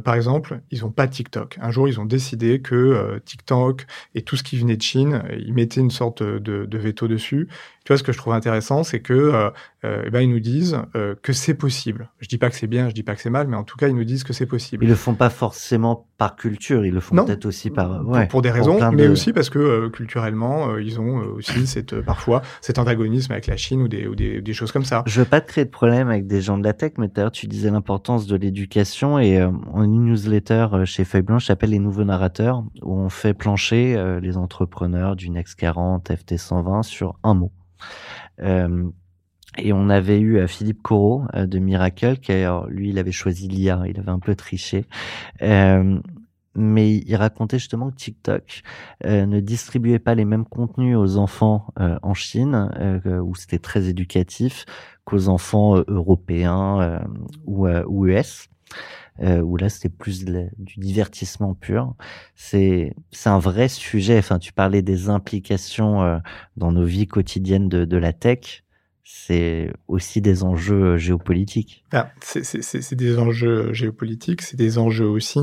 Par 0.05 0.15
exemple, 0.15 0.61
ils 0.71 0.81
n'ont 0.81 0.91
pas 0.91 1.07
TikTok. 1.07 1.59
Un 1.61 1.71
jour, 1.71 1.89
ils 1.89 2.01
ont 2.01 2.05
décidé 2.05 2.61
que 2.61 3.21
TikTok 3.25 3.87
et 4.15 4.23
tout 4.23 4.37
ce 4.37 4.43
qui 4.43 4.59
venait 4.59 4.77
de 4.77 4.83
Chine, 4.83 5.23
ils 5.39 5.53
mettaient 5.53 5.81
une 5.81 5.91
sorte 5.91 6.23
de, 6.23 6.65
de 6.65 6.79
veto 6.79 7.09
dessus. 7.09 7.49
Tu 7.87 7.93
vois, 7.93 7.99
ce 7.99 8.03
que 8.03 8.11
je 8.11 8.19
trouve 8.19 8.33
intéressant, 8.33 8.83
c'est 8.83 8.99
que 8.99 9.13
euh, 9.13 9.51
euh, 9.87 10.03
eh 10.05 10.11
ben, 10.11 10.21
ils 10.21 10.29
nous 10.29 10.41
disent 10.41 10.79
euh, 10.95 11.15
que 11.23 11.33
c'est 11.33 11.55
possible. 11.55 12.11
Je 12.19 12.29
dis 12.29 12.39
pas 12.39 12.51
que 12.51 12.57
c'est 12.57 12.67
bien, 12.67 12.89
je 12.89 12.95
dis 12.95 13.03
pas 13.03 13.15
que 13.15 13.21
c'est 13.21 13.31
mal, 13.31 13.47
mais 13.47 13.57
en 13.57 13.65
tout 13.65 13.77
cas, 13.77 13.89
ils 13.89 13.95
nous 13.95 14.05
disent 14.05 14.25
que 14.25 14.33
c'est 14.33 14.47
possible. 14.47 14.85
Ils 14.85 14.89
le 14.89 14.97
font 14.97 15.15
pas 15.15 15.31
forcément 15.31 16.09
par 16.19 16.37
culture, 16.37 16.85
ils 16.85 16.93
le 16.93 17.01
font 17.01 17.25
peut-être 17.25 17.47
aussi 17.47 17.71
par 17.71 18.05
ouais, 18.07 18.27
pour, 18.27 18.43
des 18.43 18.51
raisons, 18.51 18.79
mais 18.93 19.07
aussi 19.07 19.33
parce 19.33 19.51
que 19.51 19.59
euh, 19.59 19.91
culturellement, 19.91 20.71
euh, 20.71 20.83
ils 20.83 20.99
ont 20.99 21.19
aussi 21.37 21.67
cette 21.67 22.01
parfois 22.01 22.43
cet 22.61 22.79
antagonisme 22.79 23.33
avec 23.33 23.47
la 23.47 23.57
Chine 23.57 23.83
ou 23.83 23.89
des, 23.89 24.07
ou 24.07 24.15
des, 24.15 24.41
des, 24.41 24.53
choses 24.53 24.73
comme 24.73 24.85
ça. 24.85 25.03
Je 25.07 25.21
veux 25.21 25.27
pas 25.27 25.41
te 25.41 25.49
créer 25.49 25.65
de 25.65 25.71
problème 25.71 26.09
avec 26.09 26.27
des 26.27 26.41
gens 26.41 26.59
de 26.59 26.65
la 26.65 26.73
tech, 26.73 26.93
mais 26.99 27.09
d'ailleurs, 27.09 27.33
tu 27.33 27.47
disais 27.47 27.71
l'importance 27.71 28.27
de 28.27 28.37
l'éducation 28.37 29.19
et 29.19 29.43
en 29.43 29.85
une 29.85 30.07
newsletter 30.07 30.69
chez 30.85 31.05
Feuille 31.05 31.23
Blanche, 31.23 31.47
s'appelle 31.47 31.71
les 31.71 31.79
nouveaux 31.79 32.05
narrateurs, 32.05 32.65
où 32.83 32.99
on 32.99 33.09
fait 33.09 33.35
plancher 33.35 33.97
les 34.21 34.37
entrepreneurs 34.37 35.17
du 35.17 35.31
Next 35.31 35.55
40, 35.57 36.13
FT 36.17 36.39
120 36.39 36.83
sur 36.83 37.19
un 37.23 37.35
mot. 37.35 37.53
Euh, 38.41 38.85
et 39.59 39.73
on 39.73 39.89
avait 39.89 40.19
eu 40.19 40.39
euh, 40.39 40.47
Philippe 40.47 40.83
Corot 40.83 41.25
euh, 41.35 41.47
de 41.47 41.59
Miracle, 41.59 42.19
qui 42.19 42.33
lui, 42.69 42.91
il 42.91 42.99
avait 42.99 43.13
choisi 43.13 43.49
l'IA, 43.49 43.83
il 43.87 43.99
avait 43.99 44.11
un 44.11 44.19
peu 44.19 44.35
triché. 44.35 44.85
mais 46.59 46.97
il 46.97 47.17
racontait 47.17 47.59
justement 47.59 47.91
que 47.91 47.97
TikTok 47.97 48.63
ne 49.05 49.41
distribuait 49.41 49.99
pas 49.99 50.15
les 50.15 50.25
mêmes 50.25 50.47
contenus 50.47 50.97
aux 50.97 51.19
enfants 51.19 51.67
en 51.77 52.15
Chine, 52.15 52.71
où 53.05 53.35
c'était 53.35 53.59
très 53.59 53.89
éducatif, 53.89 54.65
qu'aux 55.05 55.29
enfants 55.29 55.77
européens 55.87 57.03
ou, 57.45 57.69
ou 57.69 58.07
US 58.07 58.49
euh, 59.23 59.41
où 59.41 59.57
là 59.57 59.71
c'était 59.71 59.89
plus 59.89 60.25
du 60.25 60.79
divertissement 60.79 61.55
pur. 61.55 61.95
C'est 62.35 62.95
c'est 63.13 63.31
un 63.31 63.39
vrai 63.39 63.69
sujet. 63.69 64.19
Enfin, 64.19 64.39
tu 64.39 64.53
parlais 64.53 64.83
des 64.83 65.09
implications 65.09 66.03
euh, 66.03 66.19
dans 66.57 66.73
nos 66.73 66.85
vies 66.85 67.07
quotidiennes 67.07 67.69
de, 67.69 67.85
de 67.85 67.97
la 67.97 68.13
tech. 68.13 68.65
C'est 69.09 69.73
aussi 69.87 70.21
des 70.21 70.43
enjeux 70.43 70.83
euh, 70.83 70.99
géopolitiques. 70.99 71.85
Ah, 71.93 72.11
c'est 72.21 72.95
des 72.95 73.19
enjeux 73.19 73.73
géopolitiques, 73.73 74.43
c'est 74.43 74.57
des 74.57 74.79
enjeux 74.79 75.07
aussi 75.07 75.39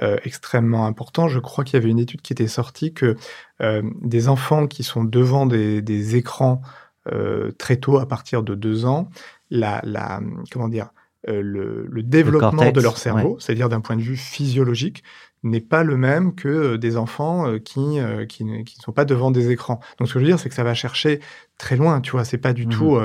euh, 0.00 0.16
extrêmement 0.22 0.86
importants. 0.86 1.26
Je 1.26 1.40
crois 1.40 1.64
qu'il 1.64 1.74
y 1.74 1.82
avait 1.82 1.90
une 1.90 1.98
étude 1.98 2.22
qui 2.22 2.32
était 2.32 2.46
sortie 2.46 2.94
que 2.94 3.16
euh, 3.62 3.82
des 4.00 4.28
enfants 4.28 4.68
qui 4.68 4.84
sont 4.84 5.02
devant 5.02 5.46
des, 5.46 5.82
des 5.82 6.14
écrans 6.14 6.62
euh, 7.10 7.50
très 7.58 7.78
tôt, 7.78 7.98
à 7.98 8.06
partir 8.06 8.44
de 8.44 8.54
deux 8.54 8.84
ans, 8.84 9.10
la, 9.50 9.80
la 9.82 10.20
comment 10.52 10.68
dire, 10.68 10.90
euh, 11.28 11.42
le, 11.42 11.86
le, 11.90 12.02
développement 12.02 12.70
de 12.70 12.80
leur 12.80 12.96
cerveau, 12.96 13.38
c'est-à-dire 13.40 13.68
d'un 13.68 13.80
point 13.80 13.96
de 13.96 14.02
vue 14.02 14.16
physiologique, 14.16 15.02
n'est 15.42 15.60
pas 15.60 15.82
le 15.82 15.96
même 15.96 16.34
que 16.34 16.48
euh, 16.48 16.78
des 16.78 16.96
enfants 16.96 17.46
euh, 17.46 17.58
qui, 17.58 17.98
qui, 18.28 18.44
ne, 18.44 18.62
qui, 18.62 18.78
ne 18.78 18.82
sont 18.82 18.92
pas 18.92 19.04
devant 19.04 19.30
des 19.30 19.50
écrans. 19.50 19.80
Donc 19.98 20.08
ce 20.08 20.14
que 20.14 20.20
je 20.20 20.24
veux 20.24 20.30
dire, 20.30 20.38
c'est 20.38 20.48
que 20.48 20.54
ça 20.54 20.64
va 20.64 20.74
chercher 20.74 21.20
très 21.58 21.76
loin, 21.76 22.00
tu 22.00 22.12
vois, 22.12 22.24
c'est 22.24 22.38
pas 22.38 22.52
du 22.52 22.66
mmh. 22.66 22.70
tout 22.70 22.96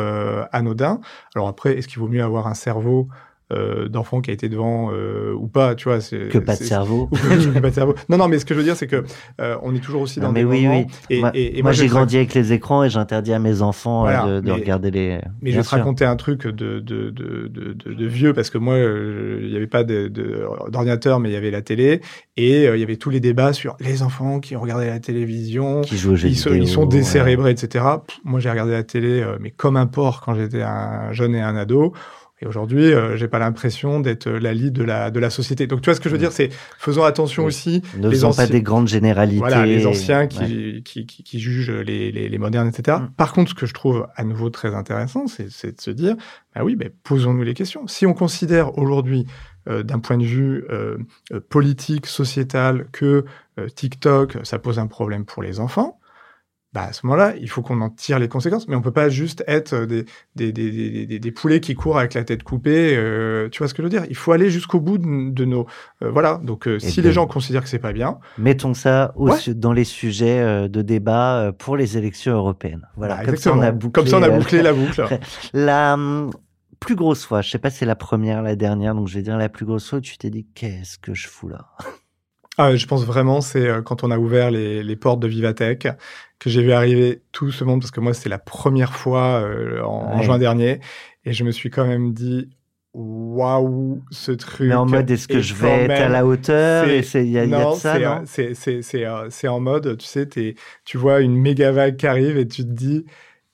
anodin. 0.51 1.01
Alors 1.35 1.47
après, 1.47 1.77
est-ce 1.77 1.87
qu'il 1.87 1.99
vaut 1.99 2.07
mieux 2.07 2.23
avoir 2.23 2.47
un 2.47 2.53
cerveau 2.53 3.09
euh, 3.53 3.87
d'enfant 3.89 4.21
qui 4.21 4.31
a 4.31 4.33
été 4.33 4.49
devant 4.49 4.89
euh, 4.91 5.31
ou 5.35 5.45
pas, 5.45 5.75
tu 5.75 5.87
vois. 5.87 5.99
Que 6.31 6.39
pas 6.39 6.55
de 6.55 6.63
cerveau. 6.63 7.07
que, 7.07 7.59
pas 7.59 7.69
de 7.69 7.75
cerveau. 7.75 7.93
Non, 8.09 8.17
non, 8.17 8.27
mais 8.27 8.39
ce 8.39 8.45
que 8.45 8.55
je 8.55 8.59
veux 8.59 8.65
dire, 8.65 8.75
c'est 8.75 8.87
que 8.87 9.03
euh, 9.39 9.55
on 9.61 9.75
est 9.75 9.79
toujours 9.79 10.01
aussi 10.01 10.19
dans 10.19 10.27
non, 10.27 10.33
mais 10.33 10.39
des 10.39 10.45
oui, 10.45 10.63
moments. 10.65 10.79
Oui. 10.79 10.87
Et, 11.11 11.19
moi, 11.19 11.31
et, 11.35 11.59
et 11.59 11.61
moi, 11.61 11.71
j'ai 11.71 11.85
grandi 11.85 12.17
avec 12.17 12.33
les 12.33 12.53
écrans 12.53 12.83
et 12.83 12.89
j'interdis 12.89 13.33
à 13.33 13.39
mes 13.39 13.61
enfants 13.61 14.01
voilà, 14.01 14.25
de, 14.25 14.39
de 14.39 14.47
mais, 14.47 14.53
regarder 14.53 14.89
les. 14.89 15.19
Mais 15.43 15.51
je 15.51 15.57
vais 15.57 15.63
te 15.63 15.69
raconter 15.69 16.05
un 16.05 16.15
truc 16.15 16.47
de, 16.47 16.79
de, 16.79 17.11
de, 17.11 18.05
vieux 18.07 18.33
parce 18.33 18.49
que 18.49 18.57
moi, 18.57 18.79
il 18.79 19.47
n'y 19.47 19.55
avait 19.55 19.67
pas 19.67 19.83
d'ordinateur, 19.83 21.19
mais 21.19 21.29
il 21.29 21.33
y 21.33 21.37
avait 21.37 21.51
la 21.51 21.61
télé 21.61 22.01
et 22.37 22.63
il 22.63 22.79
y 22.79 22.83
avait 22.83 22.97
tous 22.97 23.11
les 23.11 23.19
débats 23.19 23.53
sur 23.53 23.77
les 23.79 24.01
enfants 24.01 24.39
qui 24.39 24.55
regardaient 24.55 24.89
la 24.89 24.99
télévision, 24.99 25.81
qui 25.81 25.97
jouent 25.97 26.13
aux 26.13 26.15
jeux 26.15 26.29
ils, 26.29 26.37
sont, 26.37 26.51
ils 26.51 26.67
sont 26.67 26.87
décérébrés, 26.87 27.45
ouais. 27.45 27.51
etc. 27.51 27.85
Pff, 28.07 28.17
moi, 28.23 28.39
j'ai 28.39 28.49
regardé 28.49 28.71
la 28.71 28.83
télé, 28.83 29.23
mais 29.39 29.51
comme 29.51 29.77
un 29.77 29.85
porc 29.85 30.23
quand 30.25 30.33
j'étais 30.33 30.63
un 30.63 31.13
jeune 31.13 31.35
et 31.35 31.41
un 31.41 31.55
ado. 31.55 31.93
Et 32.45 32.47
aujourd'hui, 32.47 32.93
euh, 32.93 33.17
j'ai 33.17 33.27
pas 33.27 33.39
l'impression 33.39 33.99
d'être 33.99 34.29
la 34.29 34.53
lie 34.53 34.71
de 34.71 34.83
la 34.83 35.09
de 35.11 35.19
la 35.19 35.29
société. 35.29 35.67
Donc 35.67 35.81
tu 35.81 35.89
vois 35.89 35.95
ce 35.95 35.99
que 35.99 36.09
je 36.09 36.13
veux 36.13 36.19
dire, 36.19 36.31
c'est 36.31 36.49
faisons 36.77 37.03
attention 37.03 37.43
Oui. 37.43 37.47
aussi. 37.47 37.81
Ne 37.97 38.09
faisons 38.09 38.31
pas 38.33 38.45
des 38.47 38.61
grandes 38.61 38.87
généralités. 38.87 39.39
Voilà, 39.39 39.65
les 39.65 39.85
anciens 39.87 40.27
qui, 40.27 40.39
Ouais. 40.39 40.81
qui, 40.85 41.05
qui, 41.05 41.23
qui 41.23 41.39
jugent 41.39 41.71
les, 41.71 42.11
les, 42.11 42.29
les 42.29 42.37
modernes, 42.37 42.67
etc. 42.67 42.97
Mm. 43.01 43.09
Par 43.17 43.33
contre, 43.33 43.49
ce 43.51 43.55
que 43.55 43.65
je 43.65 43.73
trouve 43.73 44.07
à 44.15 44.23
nouveau 44.23 44.49
très 44.49 44.75
intéressant, 44.75 45.25
c'est 45.27 45.75
de 45.75 45.81
se 45.81 45.91
dire, 45.91 46.15
bah 46.53 46.61
oui, 46.63 46.75
ben 46.75 46.89
posons-nous 47.03 47.43
les 47.43 47.53
questions. 47.53 47.87
Si 47.87 48.05
on 48.05 48.13
considère 48.13 48.77
aujourd'hui, 48.77 49.25
euh, 49.67 49.81
d'un 49.81 49.99
point 49.99 50.17
de 50.17 50.23
vue 50.25 50.63
euh, 50.69 50.97
euh, 51.33 51.39
politique, 51.49 52.05
sociétal, 52.05 52.85
que 52.91 53.25
euh, 53.59 53.67
TikTok, 53.67 54.37
ça 54.43 54.59
pose 54.59 54.77
un 54.77 54.87
problème 54.87 55.25
pour 55.25 55.41
les 55.41 55.59
enfants, 55.59 55.99
bah 56.75 56.83
à 56.89 56.93
ce 56.93 57.05
moment-là, 57.05 57.33
il 57.39 57.49
faut 57.49 57.61
qu'on 57.61 57.79
en 57.79 57.89
tire 57.89 58.19
les 58.19 58.27
conséquences. 58.27 58.67
Mais 58.67 58.75
on 58.75 58.81
peut 58.81 58.91
pas 58.91 59.07
juste 59.07 59.43
être 59.47 59.73
euh, 59.73 59.85
des, 59.87 60.05
des, 60.35 60.51
des, 60.51 61.19
des, 61.19 61.31
poulets 61.31 61.61
qui 61.61 61.73
courent 61.73 61.97
avec 61.97 62.13
la 62.13 62.25
tête 62.25 62.43
coupée. 62.43 62.95
euh, 62.97 63.47
tu 63.49 63.59
vois 63.59 63.69
ce 63.69 63.73
que 63.73 63.81
je 63.81 63.83
veux 63.85 63.89
dire? 63.89 64.03
Il 64.09 64.15
faut 64.17 64.33
aller 64.33 64.49
jusqu'au 64.49 64.81
bout 64.81 64.97
de, 64.97 65.31
de 65.31 65.45
nos... 65.45 65.65
euh, 66.03 66.11
voilà, 66.11 66.41
donc 66.43 66.67
euh, 66.67 66.77
si 66.77 67.01
les 67.01 67.13
gens 67.13 67.27
considèrent 67.27 67.63
que 67.63 67.69
c'est 67.69 67.79
pas 67.79 67.93
bien, 67.93 68.19
Mettons 68.37 68.73
ça 68.73 69.13
au 69.15 69.29
Ouais. 69.29 69.37
su- 69.37 69.55
dans 69.55 69.71
les 69.71 69.85
sujets 69.85 70.67
de 70.69 70.81
débat 70.81 71.51
pour 71.57 71.77
les 71.77 71.97
élections 71.97 72.33
européennes. 72.33 72.85
Voilà, 72.97 73.15
bah, 73.15 73.25
comme 73.25 73.37
ça 73.37 73.53
on 73.53 73.61
a 73.61 73.71
bouclé. 73.71 73.91
Comme 74.03 74.07
ça, 74.07 74.17
on 74.19 74.23
a 74.23 74.29
bouclé 74.29 74.61
la 74.61 74.73
boucle. 74.79 75.07
La 75.53 75.93
hum, 75.93 76.29
plus 76.81 76.95
grosse 76.95 77.25
fois, 77.25 77.41
je 77.41 77.49
sais 77.49 77.57
pas 77.57 77.69
si 77.69 77.77
c'est 77.77 77.85
la 77.85 77.95
première, 77.95 78.41
la 78.41 78.57
dernière, 78.57 78.93
donc 78.95 79.07
je 79.07 79.15
vais 79.15 79.21
dire 79.23 79.37
la 79.37 79.47
plus 79.49 79.65
grosse 79.65 79.89
fois 79.89 80.01
tu 80.01 80.17
t'es 80.17 80.29
dit 80.29 80.45
qu'est-ce 80.53 80.97
que 80.99 81.13
je 81.13 81.27
fous 81.29 81.47
là? 81.47 81.69
Ah, 82.57 82.75
je 82.75 82.85
pense 82.85 83.03
vraiment, 83.03 83.41
c'est 83.41 83.67
euh, 83.67 83.81
quand 83.81 84.03
on 84.03 84.11
a 84.11 84.17
ouvert 84.17 84.49
les, 84.49 84.81
les 84.81 84.95
portes 84.95 85.19
de 85.19 85.27
Vivatech, 85.27 85.87
que 86.39 86.49
j'ai 86.49 86.61
vu 86.61 86.71
arriver 86.71 87.21
tout 87.33 87.51
ce 87.51 87.63
monde, 87.65 87.81
parce 87.81 87.91
que 87.91 87.99
moi, 87.99 88.13
c'était 88.13 88.29
la 88.29 88.37
première 88.39 88.93
fois 88.93 89.41
euh, 89.41 89.81
en, 89.83 90.21
juin 90.21 90.37
dernier, 90.39 90.79
et 91.25 91.33
je 91.33 91.43
me 91.43 91.51
suis 91.51 91.69
quand 91.69 91.85
même 91.85 92.13
dit, 92.13 92.49
waouh, 92.93 94.01
ce 94.09 94.31
truc. 94.31 94.69
Mais 94.69 94.75
en 94.75 94.85
mode 94.85 95.11
est-ce 95.11 95.27
que 95.27 95.41
je 95.41 95.53
vais 95.53 95.85
être 95.85 95.99
à 96.01 96.07
la 96.09 96.25
hauteur 96.25 96.87
c'est- 96.87 97.03
c'est 97.03 97.27
y 97.27 97.37
a, 97.39 97.45
non, 97.45 97.75
de 97.75 97.79
ça 97.79 97.99
c'est, 97.99 98.05
non? 98.05 98.21
euh, 98.21 98.25
c'est, 98.25 98.53
c'est, 98.55 98.81
c'est, 98.81 99.05
c'est 99.29 99.47
en 99.49 99.59
mode, 99.59 99.97
tu 99.97 100.05
sais, 100.05 100.25
t'es, 100.25 100.55
tu 100.85 100.97
vois 100.97 101.19
une 101.19 101.35
méga 101.35 101.71
vague 101.73 101.97
qui 101.97 102.07
arrive 102.07 102.37
et 102.37 102.47
tu 102.47 102.63
te 102.63 102.69
dis, 102.71 103.05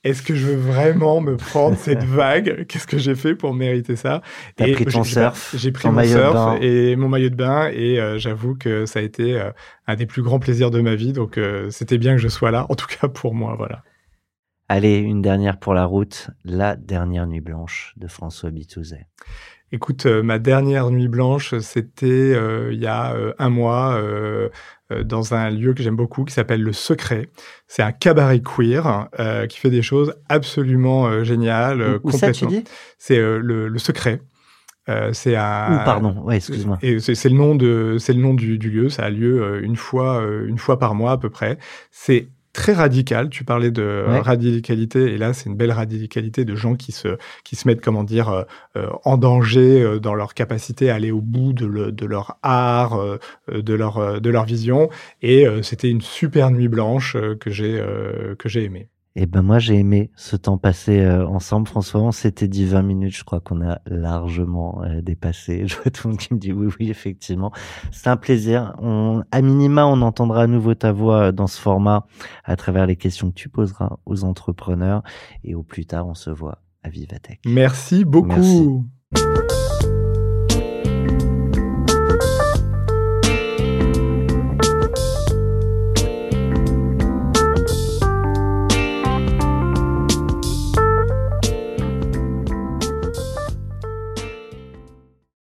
est-ce 0.04 0.22
que 0.24 0.34
je 0.36 0.48
veux 0.48 0.56
vraiment 0.56 1.22
me 1.22 1.38
prendre 1.38 1.78
cette 1.78 2.04
vague? 2.04 2.66
Qu'est-ce 2.68 2.88
que 2.88 2.98
j'ai 2.98 3.16
fait 3.16 3.36
pour 3.36 3.54
mériter 3.54 3.96
ça? 3.96 4.22
T'as 4.56 4.72
pris 4.72 4.86
ton 4.86 5.04
j'ai- 5.04 5.14
surf, 5.14 5.56
pris 5.74 5.84
ton 5.84 5.92
mon 5.92 6.04
surf 6.04 6.62
et 6.62 6.96
mon 6.96 7.08
maillot 7.08 7.30
de 7.30 7.36
bain 7.36 7.70
et 7.72 8.00
euh, 8.00 8.18
j'avoue 8.18 8.56
que 8.56 8.86
ça 8.86 9.00
a 9.00 9.02
été 9.02 9.40
euh, 9.40 9.52
un 9.88 9.96
des 9.96 10.06
plus 10.06 10.24
grands 10.24 10.40
plaisirs 10.40 10.72
de 10.72 10.82
ma 10.82 10.96
vie. 10.96 11.14
Donc 11.14 11.38
euh, 11.38 11.70
c'était 11.70 11.98
bien 11.98 12.16
que 12.16 12.22
je 12.22 12.28
sois 12.30 12.52
là, 12.52 12.66
en 12.70 12.76
tout 12.76 12.88
cas 12.88 13.08
pour 13.08 13.34
moi, 13.36 13.56
voilà. 13.56 13.84
Allez, 14.70 14.98
une 14.98 15.22
dernière 15.22 15.60
pour 15.60 15.74
la 15.74 15.84
route, 15.84 16.30
la 16.46 16.78
dernière 16.78 17.28
nuit 17.28 17.42
blanche 17.42 17.94
de 17.98 18.08
François 18.08 18.52
Bitouzet. 18.52 19.06
Écoute, 19.72 20.06
euh, 20.06 20.22
ma 20.22 20.38
dernière 20.38 20.90
nuit 20.92 21.08
blanche, 21.08 21.58
c'était 21.60 22.08
euh, 22.08 22.74
il 22.74 22.80
y 22.80 22.88
a 22.88 23.14
euh, 23.14 23.34
un 23.40 23.50
mois 23.50 24.00
dans 25.06 25.34
un 25.34 25.50
lieu 25.50 25.74
que 25.74 25.82
j'aime 25.82 25.96
beaucoup 25.96 26.26
qui 26.26 26.34
s'appelle 26.34 26.62
Le 26.62 26.74
Secret. 26.74 27.30
C'est 27.68 27.82
un 27.82 27.94
cabaret 27.94 28.42
queer 28.42 29.08
euh, 29.20 29.48
qui 29.48 29.58
fait 29.58 29.70
des 29.70 29.82
choses 29.82 30.14
absolument 30.28 31.08
euh, 31.08 31.24
géniales. 31.24 31.82
euh, 31.82 32.00
Où, 32.04 32.10
où 32.10 32.12
ça 32.12 32.32
tu 32.34 32.44
complètement. 32.44 32.50
dis? 32.66 32.72
C'est 32.98 33.18
le, 33.18 33.70
le 33.70 33.80
Secret. 33.80 34.22
C'est 35.14 35.38
un. 35.38 35.84
Pardon, 35.86 36.22
ouais, 36.24 36.36
excuse-moi. 36.36 36.78
Et 36.82 37.00
c'est 37.00 37.30
le 37.30 37.36
nom 37.38 37.56
de, 37.56 37.96
c'est 37.98 38.12
le 38.12 38.20
nom 38.20 38.34
du, 38.34 38.58
du 38.58 38.70
lieu. 38.70 38.90
Ça 38.90 39.04
a 39.04 39.10
lieu 39.10 39.64
une 39.64 39.78
fois, 39.78 40.22
une 40.46 40.58
fois 40.58 40.78
par 40.80 40.96
mois 40.96 41.12
à 41.12 41.18
peu 41.18 41.30
près. 41.30 41.58
C'est 41.92 42.28
très 42.54 42.74
radical. 42.74 43.30
Tu 43.30 43.44
parlais 43.44 43.72
de 43.72 43.82
euh, 43.82 44.12
Ouais. 44.14 44.20
radicalité, 44.20 45.14
et 45.14 45.18
là, 45.18 45.34
c'est 45.34 45.50
une 45.50 45.56
belle 45.56 45.72
radicalité 45.72 46.46
de 46.46 46.56
gens 46.56 46.76
qui 46.76 46.92
se, 46.92 47.18
qui 47.44 47.56
se 47.56 47.68
mettent, 47.68 47.82
comment 47.82 48.04
dire, 48.04 48.30
euh, 48.30 48.44
euh, 48.78 48.88
en 49.06 49.18
danger 49.18 49.82
euh, 49.82 50.00
dans 50.00 50.14
leur 50.16 50.34
capacité 50.34 50.90
à 50.90 50.96
aller 50.96 51.12
au 51.12 51.22
bout 51.22 51.54
de, 51.54 51.66
le- 51.66 51.92
de 51.92 52.06
leur 52.06 52.38
art, 52.44 52.96
euh, 53.00 53.18
de 53.52 53.74
leur, 53.74 53.98
euh, 53.98 54.20
de 54.20 54.30
leur 54.30 54.46
vision. 54.46 54.90
Et 55.22 55.48
euh, 55.48 55.62
c'était 55.62 55.90
une 55.90 56.02
super 56.02 56.52
nuit 56.52 56.68
blanche 56.68 57.16
euh, 57.16 57.36
que 57.36 57.50
j'ai, 57.50 57.80
euh, 57.80 58.36
que 58.36 58.50
j'ai 58.50 58.64
aimée. 58.64 58.88
Eh 59.16 59.26
ben 59.26 59.42
moi 59.42 59.60
j'ai 59.60 59.76
aimé 59.76 60.10
ce 60.16 60.38
temps 60.38 60.58
passé 60.58 61.02
euh, 61.02 61.28
ensemble. 61.28 61.68
François, 61.68 62.02
on 62.02 62.12
s'était 62.12 62.48
dit 62.48 62.66
20 62.66 62.82
minutes, 62.82 63.16
je 63.16 63.24
crois 63.26 63.42
qu'on 63.42 63.62
a 63.62 63.82
largement 63.86 64.82
euh, 64.84 65.02
dépassé. 65.02 65.68
Je 65.68 65.76
vois 65.76 65.92
tout 65.92 66.08
le 66.08 66.12
monde 66.12 66.20
qui 66.20 66.34
me 66.34 66.40
dit 66.40 66.54
oui, 66.54 66.74
oui, 66.80 66.90
effectivement. 66.90 67.52
C'est 67.92 68.10
un 68.10 68.16
plaisir. 68.16 68.74
On, 68.80 69.24
à 69.32 69.42
minima, 69.42 69.86
on 69.86 70.02
entendra 70.02 70.44
à 70.44 70.48
nouveau 70.48 70.76
ta 70.76 70.94
voix 70.94 71.24
euh, 71.24 71.32
dans 71.34 71.48
ce 71.48 71.60
format 71.60 72.06
à 72.46 72.56
travers 72.56 72.86
les 72.86 72.96
questions 72.96 73.30
que 73.32 73.36
tu 73.36 73.50
poseras 73.50 73.98
aux 74.06 74.24
entrepreneurs. 74.24 75.04
Et 75.44 75.56
au 75.56 75.64
plus 75.64 75.86
tard, 75.86 76.08
on 76.08 76.16
se 76.16 76.30
voit 76.30 76.60
à 76.84 76.90
Vivatech. 76.90 77.42
Merci 77.46 78.06
beaucoup. 78.06 78.88
Merci. 79.10 80.01